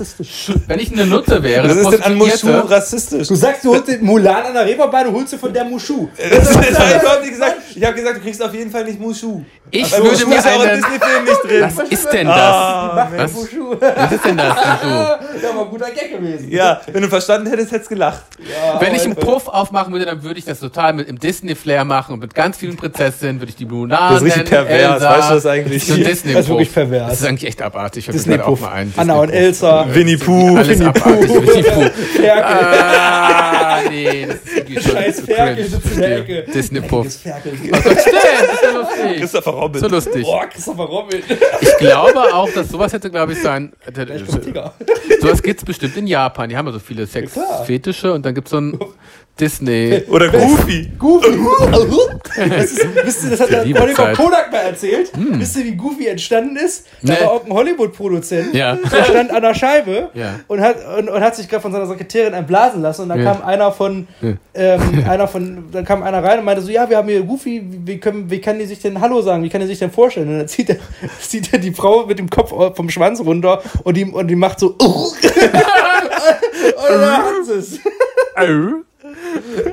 wenn 0.66 0.78
ich 0.80 0.92
eine 0.92 1.06
Nutte 1.06 1.42
wäre, 1.42 1.68
Das 1.68 1.76
ist 1.76 1.90
denn 1.90 2.02
an 2.02 2.14
Mushu 2.14 2.50
rassistisch. 2.50 3.28
Du 3.28 3.34
sagst, 3.34 3.64
du 3.64 3.74
holst 3.74 3.88
den 3.88 4.04
Mulan 4.04 4.46
an 4.46 4.54
der 4.54 4.66
Reeperbahn, 4.66 5.06
du 5.06 5.12
holst 5.12 5.30
sie 5.30 5.38
von 5.38 5.52
der 5.52 5.64
Mushu. 5.64 6.08
Das, 6.30 6.48
das 6.48 6.78
habe 6.78 6.90
ich 6.96 7.00
überhaupt 7.02 7.20
nicht 7.22 7.32
gesagt. 7.32 7.56
Ich 7.74 7.84
habe 7.84 7.94
gesagt, 7.94 8.16
du 8.16 8.20
kriegst 8.20 8.42
auf 8.42 8.52
jeden 8.54 8.70
Fall 8.70 8.84
nicht 8.84 8.98
Mushu. 9.00 9.42
ich 9.70 9.90
Weil 9.92 9.98
würde 10.02 10.10
Mushu 10.16 10.28
mir 10.28 10.36
ist 10.38 10.46
auch 10.46 10.62
in 10.62 10.68
einen... 10.68 10.80
Disney-Filmen 10.82 11.24
nicht 11.24 11.42
drin. 11.44 11.72
Was 11.76 11.88
ist 11.90 12.12
denn 12.12 12.26
das? 12.26 12.36
Ah, 12.36 13.08
Was? 13.16 13.34
Was 13.34 14.12
ist 14.12 14.24
denn 14.24 14.36
das? 14.36 14.54
Mushu? 14.56 14.88
Ja, 15.44 15.54
war 15.54 15.64
ein 15.64 15.70
guter 15.70 15.90
Gag 15.90 16.10
gewesen. 16.10 16.50
ja, 16.50 16.80
wenn 16.90 17.02
du 17.02 17.08
verstanden 17.08 17.48
hättest, 17.50 17.72
hättest 17.72 17.90
du 17.90 17.94
gelacht. 17.96 18.22
Wenn 18.80 18.94
ich 18.94 19.04
einen 19.04 19.14
Puff 19.16 19.48
aufmachen 19.48 19.92
würde, 19.92 20.06
dann 20.06 20.22
würde 20.22 20.38
ich 20.38 20.44
das 20.44 20.60
total 20.60 20.92
mit 20.94 21.08
im 21.08 21.18
Disney-Flair 21.18 21.84
machen 21.84 22.14
und 22.14 22.20
mit 22.20 22.34
ganz 22.34 22.56
vielen 22.56 22.76
Prinzessinnen 22.76 23.40
würde 23.40 23.50
ich 23.50 23.56
die 23.56 23.66
Mulan 23.66 23.90
Das 24.14 24.22
ist 24.22 24.38
richtig 24.38 24.50
nennen, 24.50 24.93
pervers, 24.98 25.02
Elsa. 25.02 25.18
weißt 25.18 25.30
du 25.30 25.34
das 25.34 25.46
eigentlich? 25.46 25.84
So 25.86 25.94
ein 25.94 26.04
Disney 26.04 26.32
Das 26.32 26.42
ist 26.44 26.48
wirklich 26.48 26.72
pervers. 26.72 27.10
Das 27.10 27.20
ist 27.20 27.26
eigentlich 27.26 27.48
echt 27.48 27.62
abartig. 27.62 28.08
Ich 28.08 28.12
Disney 28.14 28.38
Puff. 28.38 28.46
auch 28.46 28.60
mal 28.60 28.72
einen 28.72 28.94
Anna 28.96 29.14
und. 29.14 29.30
Elsa. 29.30 29.86
Winnie 29.92 30.16
Pooh. 30.16 30.56
Alles 30.56 30.80
abartig. 30.80 31.28
Winnie 31.30 31.62
Pooh. 31.62 31.90
Ferkel. 32.16 32.42
Ah, 32.44 33.80
nee, 33.90 34.26
das 34.26 34.36
ist 34.36 34.90
Scheiß 34.92 35.20
Ferkel 35.20 35.64
sitzt 35.66 35.92
in 35.92 36.00
der 36.00 36.18
Ecke. 36.18 36.42
Disney-Puff. 36.52 37.04
Das 37.06 37.16
Ferkel. 37.16 37.52
Oh 37.64 37.70
Gott, 37.70 37.82
stimmt, 37.82 37.96
das 38.04 38.52
ist 38.54 38.62
ja 38.62 38.70
lustig. 38.78 39.20
Christopher 39.20 39.50
Robin. 39.50 39.80
So 39.80 39.88
lustig. 39.88 40.22
Boah, 40.24 40.46
Christopher 40.46 40.84
Robin. 40.84 41.22
Ich 41.60 41.76
glaube 41.78 42.20
auch, 42.34 42.48
dass 42.50 42.68
sowas 42.68 42.92
hätte, 42.92 43.10
glaube 43.10 43.32
ich, 43.32 43.42
sein. 43.42 43.72
Sowas 45.20 45.42
gibt 45.42 45.60
es 45.60 45.64
bestimmt 45.64 45.96
in 45.96 46.06
Japan. 46.06 46.48
Die 46.48 46.56
haben 46.56 46.66
ja 46.66 46.72
so 46.72 46.78
viele 46.78 47.06
Sexfetische 47.06 48.12
und 48.12 48.24
dann 48.24 48.34
gibt 48.34 48.48
es 48.48 48.50
so 48.52 48.58
ein 48.60 48.78
Disney. 49.40 50.02
Oder 50.08 50.28
Goofy. 50.28 50.90
Goofy. 50.98 51.28
Das 52.36 52.64
ist, 52.72 52.84
wisst 53.04 53.24
ihr, 53.24 53.30
das 53.30 53.40
hat 53.40 53.50
der 53.50 53.60
Oliver. 53.62 54.12
Kodak 54.12 54.50
mal 54.50 54.58
erzählt. 54.58 55.12
Wisst 55.14 55.56
ihr, 55.56 55.64
wie 55.66 55.76
Goofy 55.76 56.08
entstanden 56.08 56.56
ist? 56.56 56.84
Da 57.02 57.12
Nee. 57.12 57.20
war 57.20 57.30
auch 57.32 57.44
ein 57.46 57.52
Hollywood-Produzent. 57.52 58.52
Ja. 58.54 58.74
Der 58.74 59.04
stand 59.04 59.30
an 59.30 59.40
der 59.42 59.54
Scheibe 59.54 60.10
Ja. 60.14 60.40
und, 60.48 60.60
hat, 60.60 60.76
und, 60.98 61.08
und 61.08 61.20
hat 61.20 61.36
sich 61.36 61.48
gerade 61.48 61.62
von 61.62 61.70
seiner 61.70 61.86
Sekretärin 61.86 62.34
einblasen 62.34 62.82
lassen. 62.82 63.02
Und 63.02 63.10
dann 63.10 63.22
Ja. 63.22 63.34
kam 63.34 63.42
einer 63.44 63.70
von, 63.70 64.08
ähm, 64.54 65.04
einer 65.08 65.28
von, 65.28 65.66
dann 65.70 65.84
kam 65.84 66.02
einer 66.02 66.24
rein 66.24 66.40
und 66.40 66.44
meinte 66.44 66.62
so, 66.62 66.72
ja, 66.72 66.90
wir 66.90 66.96
haben 66.96 67.08
hier 67.08 67.22
Goofy, 67.22 67.62
wie, 67.84 68.00
können, 68.00 68.28
wie 68.28 68.40
kann 68.40 68.58
die 68.58 68.66
sich 68.66 68.80
denn 68.80 69.00
Hallo 69.00 69.22
sagen? 69.22 69.44
Wie 69.44 69.48
kann 69.48 69.60
die 69.60 69.68
sich 69.68 69.78
denn 69.78 69.92
vorstellen? 69.92 70.28
Und 70.28 70.38
dann 70.38 70.48
zieht 70.48 70.70
er, 70.70 70.76
zieht 71.20 71.52
er 71.52 71.60
die 71.60 71.72
Frau 71.72 72.04
mit 72.06 72.18
dem 72.18 72.28
Kopf 72.28 72.52
vom 72.76 72.90
Schwanz 72.90 73.20
runter 73.20 73.62
und 73.84 73.96
die, 73.96 74.06
und 74.06 74.26
die 74.26 74.34
macht 74.36 74.58
so, 74.58 74.70
Und 74.70 75.14
da 76.88 77.18
hat 77.18 77.48
es. 77.56 77.78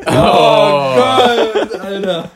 Oh, 0.07 0.95
Gott, 0.95 1.79
Alter. 1.81 2.29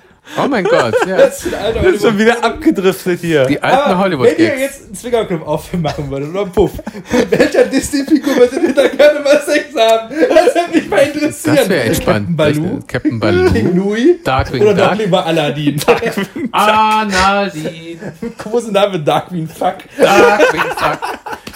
oh 0.44 0.48
mein 0.48 0.64
Gott. 0.64 0.94
Ja. 1.08 1.18
Das 1.18 1.46
ist 1.46 1.54
ein 1.54 1.64
alter 1.64 1.82
Das 1.82 1.94
ist 1.96 2.02
schon 2.02 2.18
wieder 2.18 2.44
abgedriftet 2.44 3.20
hier. 3.22 3.46
Die 3.46 3.62
alten 3.62 3.92
Aber 3.92 4.10
wenn 4.10 4.38
ihr 4.38 4.58
jetzt 4.58 4.86
einen 4.86 4.96
Zwingerclub 4.96 5.48
aufmachen 5.48 6.10
würdet 6.10 6.30
oder 6.30 6.42
einen 6.42 6.52
Puff, 6.52 6.72
mit 7.12 7.32
welcher 7.32 7.66
Disney-Figur 7.66 8.36
würdet 8.36 8.64
ihr 8.64 8.74
da 8.74 8.88
gerne 8.88 9.20
mal 9.20 9.40
Sex 9.46 9.66
haben? 9.76 10.10
Das 10.10 10.56
würde 10.56 10.72
mich 10.80 10.90
mal 10.90 10.98
interessieren. 11.00 11.56
Das 11.58 11.70
wäre 11.70 11.84
entspannt. 11.84 12.28
Captain 12.28 12.36
Baloo, 12.38 12.80
Captain 12.88 13.20
Baloo. 13.20 13.52
King 13.52 13.76
Louis 13.76 14.24
Darkwing 14.24 14.62
oder 14.64 14.74
doch 14.74 14.90
Duck. 14.92 14.98
lieber 15.00 15.26
Aladdin. 15.26 15.82
Analdin. 16.52 18.00
Großen 18.38 18.74
Name 18.74 19.00
Darkwing 19.00 19.48
Fuck. 19.48 19.76
Darkwing 19.98 20.62
Fuck. 20.76 21.00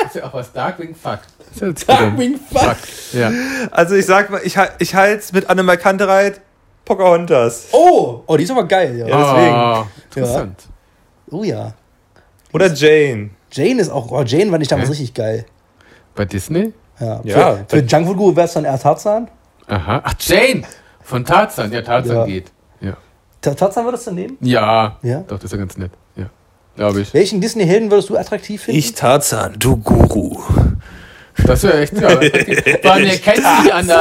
Ist 0.10 0.16
ja 0.16 0.26
auch 0.26 0.34
was. 0.34 0.52
Darkwing 0.52 0.94
Fuck. 0.96 1.20
Ja 1.60 1.72
Darkwing 1.72 2.40
Fuck. 2.52 2.62
Fuck. 2.62 3.14
Ja. 3.14 3.32
Also 3.72 3.96
ich 3.96 4.06
sag 4.06 4.30
mal, 4.30 4.42
ich, 4.44 4.56
ich 4.80 4.96
halt's 4.96 5.32
mit 5.32 5.50
Annemai 5.50 5.78
Kantereit 5.78 6.42
Pocahontas. 6.86 7.68
Oh, 7.72 8.24
oh, 8.26 8.38
die 8.38 8.44
ist 8.44 8.52
aber 8.52 8.64
geil. 8.66 8.98
Ja. 8.98 9.08
Ja. 9.08 9.34
deswegen. 9.34 9.56
Oh, 9.56 9.86
interessant. 10.06 10.64
Oh 11.32 11.44
ja. 11.44 11.74
Oder 12.54 12.74
Jane. 12.74 13.30
Jane 13.52 13.82
ist 13.82 13.90
auch, 13.90 14.12
oh, 14.12 14.24
Jane 14.24 14.50
fand 14.52 14.64
ich 14.64 14.68
damals 14.70 14.88
Hä? 14.90 14.94
richtig 14.94 15.14
geil. 15.14 15.46
Bei 16.16 16.26
Disney? 16.26 16.74
Ja. 17.00 17.22
Ja. 17.24 17.56
Für, 17.68 17.78
für 17.78 17.86
Junkfood 17.86 18.18
Guru 18.18 18.36
wäre 18.36 18.48
es 18.48 18.54
dann 18.54 18.66
eher 18.66 18.80
Tarzan. 18.80 19.30
Aha. 19.68 20.02
Ach, 20.04 20.14
Jane! 20.20 20.64
Von 21.02 21.24
Tarzan. 21.24 21.72
Ja, 21.72 21.82
Tarzan 21.82 22.16
Ja. 22.18 22.26
geht. 22.26 22.52
Ja. 22.82 22.98
Ta- 23.42 23.54
Tarzan 23.54 23.86
würdest 23.86 24.08
du 24.08 24.12
nehmen? 24.12 24.38
Ja. 24.42 24.98
Ja. 25.04 25.20
Doch, 25.22 25.38
das 25.38 25.46
ist 25.46 25.52
ja 25.52 25.58
ganz 25.60 25.78
nett. 25.78 25.92
Glaube 26.80 27.02
ich. 27.02 27.14
Welchen 27.14 27.42
Disney-Helden 27.42 27.92
würdest 27.92 28.10
du 28.10 28.16
attraktiv 28.16 28.64
finden? 28.64 28.96
Tarzan, 28.96 29.56
du 29.60 29.76
Guru. 29.76 30.42
Das 31.46 31.64
wäre 31.64 31.80
echt, 31.82 31.94
ja. 32.00 32.10
Vor 32.82 32.92
allem, 32.92 33.06
er 33.06 33.18
kennt 33.18 33.38
sich 33.64 33.74
an 33.74 33.88
der. 33.88 34.00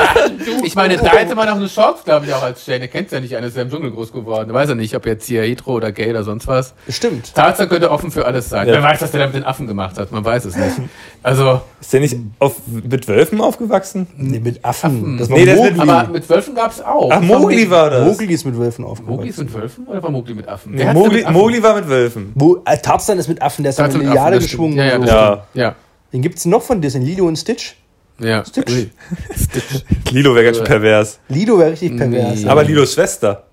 Ich 0.64 0.74
meine, 0.74 0.96
da 0.96 1.10
hätte 1.12 1.34
man 1.34 1.48
auch 1.48 1.56
eine 1.56 1.66
Chance, 1.68 2.02
glaube 2.04 2.26
ich, 2.26 2.34
auch 2.34 2.42
als 2.42 2.64
Jane. 2.66 2.82
Er 2.82 2.88
kennt 2.88 3.10
ja 3.10 3.20
nicht, 3.20 3.34
einer 3.36 3.46
ist 3.46 3.56
ja 3.56 3.62
im 3.62 3.70
Dschungel 3.70 3.90
groß 3.90 4.12
geworden. 4.12 4.52
Weiß 4.52 4.68
er 4.68 4.74
nicht, 4.74 4.94
ob 4.94 5.06
jetzt 5.06 5.26
hier 5.26 5.42
hetero 5.42 5.72
oder 5.74 5.92
gay 5.92 6.10
oder 6.10 6.24
sonst 6.24 6.46
was. 6.46 6.74
Stimmt. 6.88 7.34
Tarzan 7.34 7.68
könnte 7.68 7.90
offen 7.90 8.10
für 8.10 8.26
alles 8.26 8.48
sein. 8.48 8.66
Ja. 8.68 8.74
Wer 8.74 8.82
weiß, 8.82 9.00
was 9.02 9.10
der 9.10 9.20
da 9.20 9.26
mit 9.26 9.36
den 9.36 9.44
Affen 9.44 9.66
gemacht 9.66 9.98
hat. 9.98 10.12
Man 10.12 10.24
weiß 10.24 10.44
es 10.44 10.56
nicht. 10.56 10.76
Also, 11.22 11.60
Ist 11.80 11.92
der 11.92 12.00
nicht 12.00 12.16
auf, 12.38 12.56
mit 12.66 13.08
Wölfen 13.08 13.40
aufgewachsen? 13.40 14.06
Nee, 14.16 14.40
mit 14.40 14.64
Affen. 14.64 15.18
Das 15.18 15.30
war 15.30 15.38
Nee, 15.38 15.46
das 15.46 15.60
mit- 15.60 15.80
aber 15.80 16.08
mit 16.12 16.28
Wölfen 16.28 16.54
gab 16.54 16.70
es 16.72 16.80
auch. 16.82 17.10
Ach, 17.12 17.20
Mowgli 17.20 17.70
war 17.70 17.90
das. 17.90 18.04
Mowgli 18.06 18.32
ist 18.34 18.44
mit 18.44 18.56
Wölfen 18.58 18.84
Mowgli 18.84 19.00
aufgewachsen. 19.02 19.28
ist 19.28 19.38
mit 19.38 19.54
Wölfen 19.54 19.86
oder 19.86 20.02
war 20.02 20.10
Mowgli 20.10 20.34
mit 20.34 20.48
Affen? 20.48 20.72
Nee, 20.74 20.84
Mowgli, 20.92 21.16
mit 21.16 21.24
Affen? 21.26 21.36
Mowgli 21.36 21.62
war 21.62 21.74
mit 21.76 21.88
Wölfen. 21.88 22.32
Mo 22.34 22.62
äh, 22.64 22.76
Tarzan 22.78 23.18
ist 23.18 23.28
mit 23.28 23.40
Affen, 23.42 23.62
der 23.62 23.70
ist 23.70 23.78
dann 23.78 23.86
Tarzan 23.86 24.00
eine 24.00 24.10
Affen, 24.10 24.18
Milliarde 24.24 24.38
geschwungen. 24.38 24.76
Ja, 24.76 24.84
ja, 24.84 24.98
so. 25.00 25.06
Ja. 25.06 25.46
Ja. 25.54 25.74
Den 26.12 26.22
gibt's 26.22 26.44
noch 26.46 26.62
von 26.62 26.80
Disney, 26.80 27.04
Lilo 27.04 27.26
und 27.26 27.36
Stitch. 27.36 27.74
Ja. 28.18 28.44
Stitch. 28.44 28.70
Stitch. 29.36 29.84
Lilo 30.12 30.34
wäre 30.34 30.46
ganz 30.46 30.56
schön 30.56 30.66
pervers. 30.66 31.20
Lido 31.28 31.58
wäre 31.58 31.72
richtig 31.72 31.96
pervers. 31.96 32.40
Nee. 32.40 32.48
Aber 32.48 32.64
Lilos 32.64 32.94
Schwester. 32.94 33.44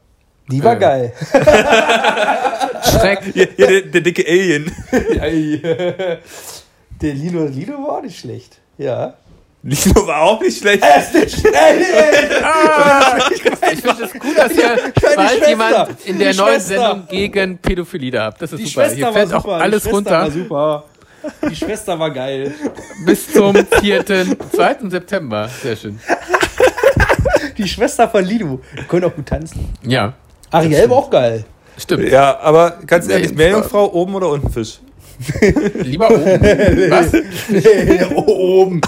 Die 0.50 0.64
war 0.64 0.74
Ja. 0.74 0.80
geil. 0.80 1.14
Schreck. 2.84 3.20
Hier, 3.34 3.48
hier 3.56 3.68
der, 3.68 3.82
der 3.82 4.02
dicke 4.02 4.26
Alien. 4.28 4.72
Der 7.02 7.14
Lilo, 7.14 7.46
Lido 7.48 7.74
war 7.74 7.98
auch 7.98 8.02
nicht 8.02 8.18
schlecht. 8.20 8.58
Ja. 8.78 9.16
Lilo 9.64 10.08
war 10.08 10.22
auch 10.22 10.40
nicht 10.42 10.58
schlecht. 10.60 10.84
Stitch. 11.10 11.44
Ey, 11.44 11.52
ey. 11.52 11.84
Ich 13.74 13.82
finde 13.82 14.04
es 14.06 14.14
gut, 14.14 14.38
dass 14.38 14.52
ihr 14.54 14.78
bald 15.16 15.48
jemand 15.48 15.90
in 16.06 16.20
der 16.20 16.32
Die 16.32 16.38
neuen 16.38 16.54
Schwester. 16.54 16.78
Sendung 16.90 17.08
gegen 17.10 17.58
Pädophilie 17.58 18.12
da 18.12 18.24
habt. 18.26 18.42
Das 18.42 18.54
ist 18.54 18.60
Die 18.60 18.66
super. 18.66 18.82
Schwester 18.86 18.96
Hier 18.98 19.12
fällt 19.14 19.30
super. 19.30 19.40
auch 19.50 19.60
alles 19.60 19.92
runter 19.92 20.12
War 20.12 20.32
super. 20.32 20.84
Die 21.50 21.56
Schwester 21.56 21.98
war 22.00 22.12
geil. 22.12 22.54
bis 23.06 23.32
zum 23.32 23.56
4. 23.56 24.06
2. 24.06 24.76
September. 24.90 25.50
Sehr 25.62 25.76
schön. 25.76 26.00
Die 27.58 27.68
Schwester 27.68 28.10
von 28.10 28.24
Lido. 28.24 28.60
Die 28.78 28.84
konnte 28.84 29.08
auch 29.08 29.16
gut 29.16 29.26
tanzen. 29.28 29.70
Ja, 29.84 30.14
Ariel 30.52 30.90
war 30.90 30.98
auch 30.98 31.10
geil. 31.10 31.46
stimmt. 31.78 32.10
Ja, 32.10 32.40
aber 32.40 32.80
ganz 32.86 33.08
ehrlich, 33.08 33.30
Nee, 33.32 33.36
Meerjungfrau 33.38 33.92
oben 33.94 34.16
oder 34.16 34.30
unten 34.30 34.50
Fisch? 34.52 34.80
Lieber 35.76 36.10
oben. 36.12 36.26
Was? 36.92 37.12
oh, 38.16 38.64
oben. 38.64 38.82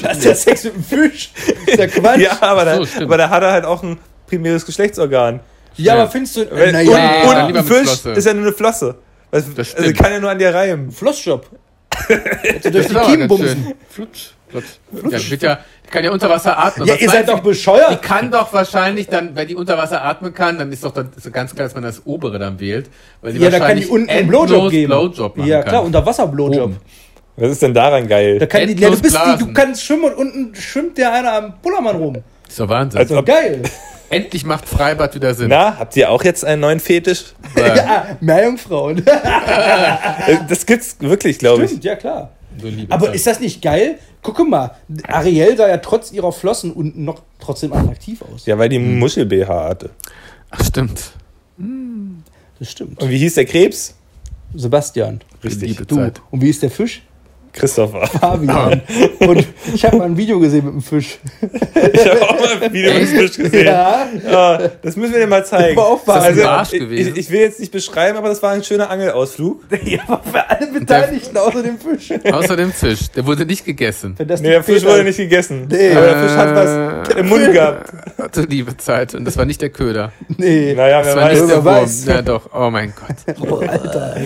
Das 0.00 0.16
ist 0.18 0.24
der 0.24 0.34
Sex 0.34 0.64
mit 0.64 0.74
dem 0.76 0.84
Fisch. 0.84 1.30
Das 1.34 1.68
ist 1.68 1.78
der 1.78 1.88
Quatsch. 1.88 2.18
Ja, 2.20 2.38
aber 2.40 2.64
da, 2.64 2.84
So, 2.84 3.02
aber 3.04 3.18
da 3.18 3.28
hat 3.28 3.42
er 3.42 3.52
halt 3.52 3.64
auch 3.66 3.82
ein 3.82 3.98
primäres 4.26 4.64
Geschlechtsorgan. 4.64 5.40
Ja, 5.76 5.94
Ja. 5.96 6.00
aber 6.02 6.10
findest 6.10 6.36
du. 6.36 6.50
Wenn, 6.50 6.72
Naja, 6.72 6.90
und, 7.22 7.28
und 7.28 7.34
dann 7.34 7.56
ein 7.56 7.64
Fisch 7.64 7.76
Flosse. 8.00 8.10
ist 8.12 8.24
ja 8.24 8.32
nur 8.34 8.44
eine 8.46 8.52
Flosse. 8.54 8.94
Das, 9.30 9.54
Das 9.54 9.74
also 9.74 9.92
kann 9.92 10.12
ja 10.12 10.20
nur 10.20 10.30
an 10.30 10.38
dir 10.38 10.54
reimen. 10.54 10.90
Flossjob. 10.90 11.46
durch 12.08 12.62
Das 12.72 12.86
die 12.88 12.94
Kiemen 12.94 13.28
bumsen. 13.28 13.74
Flutsch. 13.88 14.30
Flutsch. 14.48 14.64
Ja, 15.12 15.30
wird 15.30 15.42
ja, 15.42 15.58
die 15.86 15.90
kann 15.90 16.02
ja 16.04 16.10
unter 16.10 16.28
Wasser 16.28 16.58
atmen. 16.58 16.86
Ja, 16.88 16.94
Was 16.94 17.00
ihr 17.00 17.10
seid 17.10 17.28
doch 17.28 17.38
Die 17.40 17.48
bescheuert. 17.48 18.02
kann 18.02 18.30
doch 18.32 18.52
wahrscheinlich 18.52 19.06
dann, 19.06 19.36
wenn 19.36 19.46
die 19.46 19.54
unter 19.54 19.78
Wasser 19.78 20.02
atmen 20.04 20.34
kann, 20.34 20.58
dann 20.58 20.72
ist 20.72 20.82
doch 20.84 20.92
dann 20.92 21.10
ist 21.16 21.32
ganz 21.32 21.54
klar, 21.54 21.66
dass 21.66 21.74
man 21.74 21.84
das 21.84 22.04
obere 22.04 22.38
dann 22.38 22.58
wählt. 22.58 22.90
Weil 23.22 23.32
sie 23.32 23.38
Ja, 23.38 23.50
da 23.50 23.58
kann 23.58 23.76
die 23.76 23.84
wahrscheinlich 23.86 23.90
unten 23.90 24.10
einen 24.10 24.28
Blowjob 24.28 24.70
geben. 24.70 24.88
Blowjob 24.88 25.36
machen 25.36 25.48
ja, 25.48 25.60
kann. 25.60 25.68
klar, 25.68 25.84
Unterwasser-Blowjob. 25.84 26.64
Oben. 26.64 26.76
Was 27.36 27.52
ist 27.52 27.62
denn 27.62 27.74
daran 27.74 28.08
geil? 28.08 28.38
Da 28.38 28.46
kann 28.46 28.66
die, 28.66 28.74
ja, 28.74 28.90
du, 28.90 29.00
bist 29.00 29.16
die, 29.16 29.38
du 29.38 29.52
kannst 29.52 29.84
schwimmen 29.84 30.04
und 30.04 30.14
unten 30.14 30.54
schwimmt 30.56 30.98
der 30.98 31.12
einer 31.12 31.32
am 31.32 31.54
Bullermann 31.62 31.96
rum. 31.96 32.16
ist 32.48 32.58
doch 32.58 32.68
Wahnsinn. 32.68 32.98
Als 33.00 33.08
So 33.08 33.18
ob, 33.18 33.26
geil. 33.26 33.62
Endlich 34.10 34.44
macht 34.44 34.68
Freibad 34.68 35.14
wieder 35.14 35.34
Sinn. 35.34 35.48
na, 35.48 35.78
habt 35.78 35.96
ihr 35.96 36.10
auch 36.10 36.22
jetzt 36.24 36.44
einen 36.44 36.60
neuen 36.60 36.80
Fetisch? 36.80 37.26
Ja, 37.56 38.16
Meerjungfrauen. 38.20 38.98
Äh, 39.06 40.38
Das 40.48 40.66
gibt's 40.66 40.96
wirklich, 41.00 41.38
glaube 41.38 41.64
ich. 41.64 41.70
Stimmt, 41.70 41.84
ja 41.84 41.96
klar. 41.96 42.32
so 42.60 42.68
Aber 42.88 43.06
Zeit. 43.06 43.14
ist 43.14 43.26
das 43.26 43.40
nicht 43.40 43.62
geil? 43.62 43.98
Guck 44.22 44.46
mal, 44.48 44.72
Ariel 45.08 45.56
sah 45.56 45.68
ja 45.68 45.78
trotz 45.78 46.12
ihrer 46.12 46.32
Flossen 46.32 46.72
unten 46.72 47.04
noch 47.04 47.22
trotzdem 47.38 47.72
attraktiv 47.72 48.20
aus. 48.22 48.44
Ja, 48.46 48.58
weil 48.58 48.68
die 48.68 48.78
Muschel-BH 48.78 49.64
hatte. 49.68 49.90
Ach, 50.50 50.62
stimmt. 50.64 51.12
Das 52.58 52.70
stimmt. 52.70 53.00
Und 53.02 53.08
wie 53.10 53.18
hieß 53.18 53.34
der 53.34 53.46
Krebs? 53.46 53.94
Sebastian. 54.54 55.20
Richtig. 55.44 55.70
Liebe 55.70 55.86
Du. 55.86 55.96
Zeit. 55.96 56.20
Und 56.30 56.42
wie 56.42 56.50
ist 56.50 56.62
der 56.62 56.70
Fisch? 56.70 57.02
Christopher. 57.52 58.06
Fabian. 58.06 58.80
Und 59.20 59.46
ich 59.74 59.84
habe 59.84 59.96
mal 59.98 60.04
ein 60.04 60.16
Video 60.16 60.38
gesehen 60.38 60.64
mit 60.66 60.74
dem 60.74 60.82
Fisch. 60.82 61.18
Ich 61.92 62.06
habe 62.08 62.22
auch 62.22 62.38
mal 62.40 62.62
ein 62.62 62.72
Video 62.72 62.92
mit 62.92 63.02
dem 63.02 63.08
Fisch 63.08 63.36
gesehen. 63.36 63.66
Ja. 63.66 64.06
Ja, 64.30 64.58
das 64.82 64.96
müssen 64.96 65.12
wir 65.12 65.20
dir 65.20 65.26
mal 65.26 65.44
zeigen. 65.44 65.76
war 65.76 65.86
auch 65.86 66.04
das 66.04 66.24
Wahnsinn. 66.24 66.42
ein 66.44 66.48
Arsch 66.48 66.72
ich, 66.72 66.78
gewesen? 66.80 67.12
ich, 67.12 67.18
ich 67.18 67.30
will 67.30 67.40
jetzt 67.40 67.60
nicht 67.60 67.72
beschreiben, 67.72 68.16
aber 68.18 68.28
das 68.28 68.42
war 68.42 68.52
ein 68.52 68.62
schöner 68.64 68.88
Angelausflug. 68.90 69.62
Ja, 69.84 70.00
aber 70.06 70.22
für 70.30 70.48
alle 70.50 70.66
Beteiligten 70.68 71.36
außer 71.36 71.62
dem 71.62 71.78
Fisch. 71.78 72.12
Außer 72.32 72.56
dem 72.56 72.72
Fisch. 72.72 73.10
Der 73.16 73.26
wurde 73.26 73.44
nicht 73.46 73.64
gegessen. 73.64 74.14
Das 74.18 74.40
Nee, 74.40 74.50
der 74.50 74.62
Fisch 74.62 74.84
wurde 74.84 75.02
nicht 75.02 75.16
gegessen. 75.16 75.66
Nee. 75.68 75.92
Aber 75.96 76.06
der 76.06 76.22
Fisch 76.22 76.36
hat 76.36 76.54
was 76.54 77.16
im 77.16 77.28
Mund 77.28 77.52
gehabt. 77.52 77.92
Du 78.32 78.42
liebe 78.42 78.76
Zeit. 78.76 79.14
Und 79.14 79.24
das 79.24 79.36
war 79.36 79.44
nicht 79.46 79.60
der 79.62 79.70
Köder. 79.70 80.12
Nee. 80.36 80.74
Naja, 80.74 80.98
Das 81.02 81.08
wer 81.08 81.16
war 81.16 81.28
nicht 81.30 81.40
weiß. 81.40 81.48
der 81.48 81.56
wer 81.56 81.64
Wurm. 81.64 81.82
weiß. 81.82 82.04
Ja, 82.06 82.22
doch. 82.22 82.50
Oh 82.54 82.70
mein 82.70 82.92
Gott. 82.94 83.36
Oh, 83.50 83.56
Alter. 83.56 84.16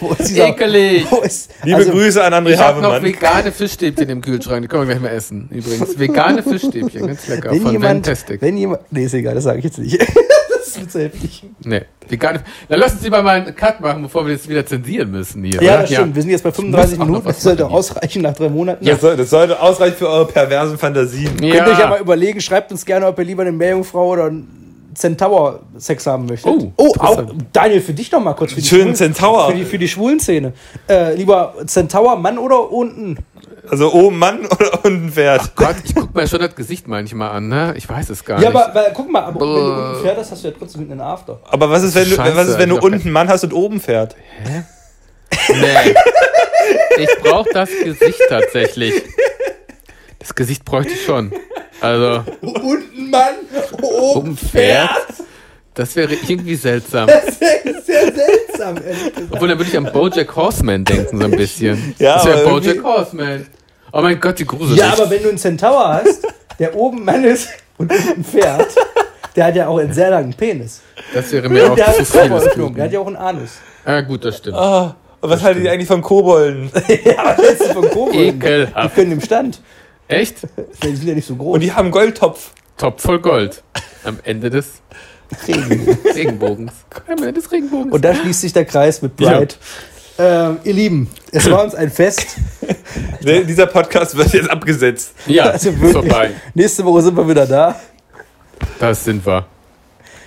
Wo 0.00 0.10
ist 0.18 0.30
dieser... 0.30 0.48
Ekelig. 0.48 1.06
Wo 1.10 1.20
ist... 1.20 1.50
Liebe 1.64 1.76
also, 1.78 1.92
Grüße 1.92 2.24
an 2.24 2.32
André 2.32 2.56
habe 2.64 2.80
noch 2.82 2.92
Havemann. 2.92 3.12
vegane 3.12 3.52
Fischstäbchen 3.52 4.08
im 4.08 4.20
Kühlschrank. 4.20 4.62
Die 4.62 4.68
können 4.68 4.88
wir 4.88 4.94
gleich 4.94 5.02
mal 5.02 5.16
essen. 5.16 5.48
Übrigens. 5.50 5.98
Vegane 5.98 6.42
Fischstäbchen. 6.42 7.06
Ganz 7.06 7.28
lecker. 7.28 7.50
Wenn 7.50 7.62
von 7.62 7.72
jemand, 7.72 8.06
Fantastic. 8.06 8.42
wenn 8.42 8.56
jemand... 8.56 8.80
Nee, 8.90 9.04
ist 9.04 9.14
egal, 9.14 9.34
das 9.34 9.44
sage 9.44 9.58
ich 9.58 9.64
jetzt 9.64 9.78
nicht. 9.78 10.00
das 10.64 10.76
ist 10.76 10.90
zu 10.90 11.00
heftig. 11.00 11.44
Nee. 11.64 11.82
Vegane. 12.08 12.42
Dann 12.68 12.80
lassen 12.80 12.98
Sie 13.00 13.10
mal 13.10 13.22
mal 13.22 13.36
einen 13.42 13.54
Cut 13.54 13.80
machen, 13.80 14.02
bevor 14.02 14.26
wir 14.26 14.32
jetzt 14.32 14.48
wieder 14.48 14.66
zensieren 14.66 15.10
müssen 15.10 15.44
hier. 15.44 15.62
Ja, 15.62 15.72
oder? 15.72 15.80
das 15.82 15.92
stimmt. 15.92 16.14
Wir 16.14 16.22
sind 16.22 16.30
jetzt 16.30 16.44
bei 16.44 16.52
35 16.52 16.90
muss 16.90 16.94
auch 16.94 16.98
noch 16.98 17.06
Minuten. 17.06 17.26
Das 17.28 17.42
sollte 17.42 17.66
ausreichen 17.66 18.22
nach 18.22 18.34
drei 18.34 18.48
Monaten. 18.48 18.84
Das, 18.84 19.00
soll, 19.00 19.16
das 19.16 19.30
sollte 19.30 19.60
ausreichen 19.60 19.96
für 19.96 20.08
eure 20.08 20.26
perversen 20.26 20.78
Fantasien. 20.78 21.32
Ja. 21.42 21.54
Könnt 21.54 21.66
ihr 21.68 21.72
euch 21.72 21.78
ja 21.78 21.88
mal 21.88 22.00
überlegen, 22.00 22.40
schreibt 22.40 22.72
uns 22.72 22.84
gerne, 22.84 23.06
ob 23.06 23.18
ihr 23.18 23.24
lieber 23.24 23.42
eine 23.42 23.52
Meerjungfrau 23.52 24.08
oder 24.08 24.26
einen 24.26 24.63
Centaur 24.94 25.60
Sex 25.76 26.06
haben 26.06 26.26
möchtet. 26.26 26.50
Oh, 26.52 26.72
oh 26.76 26.94
auch. 26.98 27.22
Daniel, 27.52 27.80
für 27.80 27.92
dich 27.92 28.10
noch 28.12 28.20
mal 28.20 28.34
kurz. 28.34 28.52
Für 28.52 28.60
die 28.60 28.66
Schönen 28.66 28.82
Schwulen- 28.82 28.96
Centaur. 28.96 29.50
Für 29.50 29.56
die, 29.56 29.64
für 29.64 29.78
die 29.78 29.88
schwulen 29.88 30.20
Szene. 30.20 30.52
Äh, 30.88 31.14
lieber 31.14 31.54
Centaur, 31.66 32.16
Mann 32.16 32.38
oder 32.38 32.70
unten? 32.70 33.18
Also 33.68 33.92
oben 33.94 34.18
Mann 34.18 34.44
oder 34.46 34.84
unten 34.84 35.10
Pferd. 35.10 35.56
Gott, 35.56 35.76
ich 35.84 35.94
guck 35.94 36.14
mir 36.14 36.26
schon 36.28 36.38
das 36.40 36.54
Gesicht 36.54 36.86
manchmal 36.86 37.30
an, 37.30 37.48
ne? 37.48 37.74
Ich 37.78 37.88
weiß 37.88 38.10
es 38.10 38.22
gar 38.24 38.40
Ja, 38.42 38.50
nicht. 38.50 38.60
aber 38.60 38.74
weil, 38.74 38.92
guck 38.94 39.10
mal, 39.10 39.22
aber 39.24 39.40
wenn 39.40 39.46
du 39.48 39.72
unten 39.88 40.02
Pferd 40.02 40.18
hast, 40.18 40.30
hast 40.32 40.44
du 40.44 40.48
ja 40.48 40.54
trotzdem 40.58 40.80
hinten 40.82 40.92
einen 41.00 41.00
After. 41.00 41.40
Aber 41.50 41.70
was 41.70 41.82
ist, 41.82 41.94
wenn 41.94 42.08
du, 42.10 42.14
Scheiße, 42.16 42.36
was 42.36 42.48
ist, 42.48 42.58
wenn 42.58 42.68
du 42.68 42.78
unten 42.78 43.10
Mann 43.10 43.28
hast 43.28 43.42
und 43.44 43.52
oben 43.54 43.80
Pferd? 43.80 44.16
Nee. 45.48 45.94
Ich 46.98 47.08
brauche 47.22 47.48
das 47.52 47.68
Gesicht 47.82 48.20
tatsächlich. 48.28 48.94
Das 50.24 50.34
Gesicht 50.34 50.64
bräuchte 50.64 50.94
ich 50.94 51.04
schon. 51.04 51.32
Also, 51.82 52.24
Unten 52.40 53.10
Mann, 53.10 53.34
oben 53.82 53.84
oben 54.16 54.36
Pferd. 54.38 54.88
Das 55.74 55.94
wäre 55.96 56.14
irgendwie 56.14 56.54
seltsam. 56.54 57.08
Das 57.08 57.24
ist 57.26 57.40
sehr 57.86 58.10
seltsam, 58.10 58.76
ehrlich 58.78 59.12
gesagt. 59.12 59.28
Obwohl, 59.32 59.48
dann 59.48 59.58
würde 59.58 59.70
ich 59.70 59.76
an 59.76 59.92
Bojack 59.92 60.34
Horseman 60.34 60.84
denken, 60.84 61.18
so 61.18 61.24
ein 61.24 61.30
bisschen. 61.32 61.94
Ja, 61.98 62.14
das 62.14 62.24
wäre 62.24 62.40
aber 62.40 62.50
Bojack 62.58 62.82
Horseman. 62.82 63.46
Oh 63.92 64.00
mein 64.00 64.18
Gott, 64.18 64.38
die 64.38 64.46
gruselig. 64.46 64.78
Ja, 64.80 64.94
aber 64.94 65.10
wenn 65.10 65.22
du 65.22 65.28
einen 65.28 65.36
Centaur 65.38 65.88
hast, 65.88 66.26
der 66.58 66.74
oben 66.74 67.04
Mann 67.04 67.22
ist 67.24 67.50
und 67.76 67.92
unten 67.92 68.24
Pferd, 68.24 68.74
der 69.36 69.44
hat 69.44 69.56
ja 69.56 69.68
auch 69.68 69.78
einen 69.78 69.92
sehr 69.92 70.08
langen 70.10 70.32
Penis. 70.32 70.80
das 71.12 71.30
wäre 71.32 71.50
mir 71.50 71.70
auch 71.70 71.74
Der 71.74 71.92
zu 71.92 72.04
viel 72.06 72.28
der 72.74 72.84
hat 72.84 72.92
ja 72.92 73.00
auch 73.00 73.06
einen 73.06 73.16
Anus. 73.16 73.58
Ah, 73.84 74.00
gut, 74.00 74.24
das 74.24 74.38
stimmt. 74.38 74.56
Ah, 74.56 74.96
und 75.20 75.28
was 75.30 75.42
haltet 75.42 75.64
ihr 75.64 75.72
eigentlich 75.72 75.88
von 75.88 76.00
Kobolden? 76.00 76.70
Ja, 77.04 77.18
aber 77.24 77.42
das 77.42 77.60
ist 77.60 77.72
von 77.72 77.90
Kobolden. 77.90 78.40
Die 78.40 78.46
Ekelhaft. 78.46 78.94
können 78.94 79.12
im 79.12 79.20
Stand. 79.20 79.60
Echt? 80.08 80.36
Die 80.82 80.94
sind 80.96 81.08
ja 81.08 81.14
nicht 81.14 81.26
so 81.26 81.36
groß. 81.36 81.54
Und 81.54 81.60
die 81.62 81.72
haben 81.72 81.90
Goldtopf. 81.90 82.50
Top 82.76 83.00
voll 83.00 83.20
Gold. 83.20 83.62
Am 84.04 84.18
Ende 84.24 84.50
des 84.50 84.82
Regenbogens. 86.14 86.72
Am 87.06 87.18
Ende 87.18 87.32
des 87.32 87.50
Regenbogens. 87.50 87.92
Und 87.92 88.04
da 88.04 88.14
schließt 88.14 88.40
sich 88.40 88.52
der 88.52 88.64
Kreis 88.64 89.00
mit 89.02 89.18
Ja. 89.20 89.38
Bright. 89.38 89.58
Ähm, 90.16 90.58
ihr 90.62 90.74
Lieben, 90.74 91.10
es 91.32 91.50
war 91.50 91.64
uns 91.64 91.74
ein 91.74 91.90
Fest. 91.90 92.36
Dieser 93.20 93.66
Podcast 93.66 94.16
wird 94.16 94.32
jetzt 94.32 94.48
abgesetzt. 94.48 95.12
ja, 95.26 95.44
Also 95.50 95.70
ist 95.70 95.80
wirklich. 95.80 95.92
vorbei. 95.92 96.30
Nächste 96.54 96.84
Woche 96.84 97.02
sind 97.02 97.16
wir 97.16 97.28
wieder 97.28 97.46
da. 97.46 97.80
Das 98.78 99.04
sind 99.04 99.26
wir. 99.26 99.46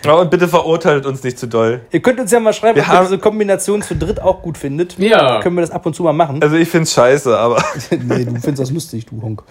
Ja, 0.05 0.13
und 0.13 0.29
bitte 0.29 0.47
verurteilt 0.47 1.05
uns 1.05 1.23
nicht 1.23 1.39
zu 1.39 1.47
doll. 1.47 1.81
Ihr 1.91 2.01
könnt 2.01 2.19
uns 2.19 2.31
ja 2.31 2.39
mal 2.39 2.53
schreiben, 2.53 2.75
Wir 2.75 2.83
ob 2.83 2.93
ihr 2.93 3.01
diese 3.01 3.17
Kombination 3.17 3.81
zu 3.81 3.95
dritt 3.95 4.21
auch 4.21 4.41
gut 4.41 4.57
findet. 4.57 4.97
Ja. 4.99 5.39
Können 5.41 5.55
wir 5.55 5.61
das 5.61 5.71
ab 5.71 5.85
und 5.85 5.95
zu 5.95 6.03
mal 6.03 6.13
machen? 6.13 6.41
Also 6.41 6.55
ich 6.55 6.69
find's 6.69 6.93
scheiße, 6.93 7.37
aber 7.37 7.63
nee, 7.89 8.25
du 8.25 8.31
findest 8.31 8.59
das 8.59 8.71
lustig, 8.71 9.05
du 9.05 9.21
Honk. 9.21 9.43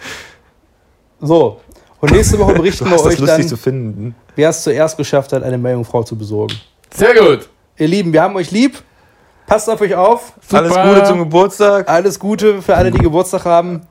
So. 1.20 1.60
Und 2.00 2.12
nächste 2.12 2.38
Woche 2.38 2.54
berichten 2.54 2.84
du 2.84 2.90
wir 2.90 3.00
euch 3.00 3.18
lustig 3.18 3.26
dann, 3.26 3.48
zu 3.48 3.56
finden. 3.56 4.14
wer 4.34 4.50
es 4.50 4.62
zuerst 4.62 4.96
geschafft 4.96 5.32
hat, 5.32 5.42
eine 5.42 5.58
Meerjungfrau 5.58 6.02
zu 6.02 6.16
besorgen. 6.16 6.54
Sehr 6.94 7.14
gut. 7.14 7.48
Ihr 7.78 7.88
Lieben, 7.88 8.12
wir 8.12 8.22
haben 8.22 8.36
euch 8.36 8.50
lieb. 8.50 8.82
Passt 9.46 9.70
auf 9.70 9.80
euch 9.80 9.94
auf. 9.94 10.32
Super. 10.42 10.58
Alles 10.58 10.74
Gute 10.74 11.04
zum 11.04 11.18
Geburtstag. 11.20 11.88
Alles 11.88 12.18
Gute 12.18 12.62
für 12.62 12.76
alle, 12.76 12.90
die 12.90 12.98
Geburtstag 12.98 13.44
haben. 13.44 13.82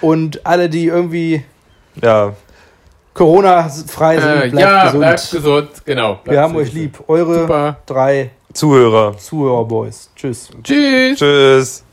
Und 0.00 0.44
alle, 0.46 0.68
die 0.68 0.86
irgendwie 0.86 1.44
Ja, 2.00 2.34
Corona-frei 3.20 4.18
sind. 4.18 4.30
Äh, 4.30 4.48
bleibt 4.48 4.54
ja, 4.54 4.84
gesund. 4.86 5.00
bleibt 5.00 5.30
gesund. 5.30 5.68
Genau. 5.84 6.08
wir 6.08 6.32
bleibt 6.32 6.38
haben 6.38 6.56
euch 6.56 6.72
lieb. 6.72 6.98
Eure 7.06 7.40
Super. 7.40 7.76
drei 7.84 8.30
Zuhörer. 8.54 9.14
Zuhörer-Boys. 9.18 10.10
Tschüss. 10.16 10.48
Tschüss. 10.64 11.18
Tschüss. 11.18 11.84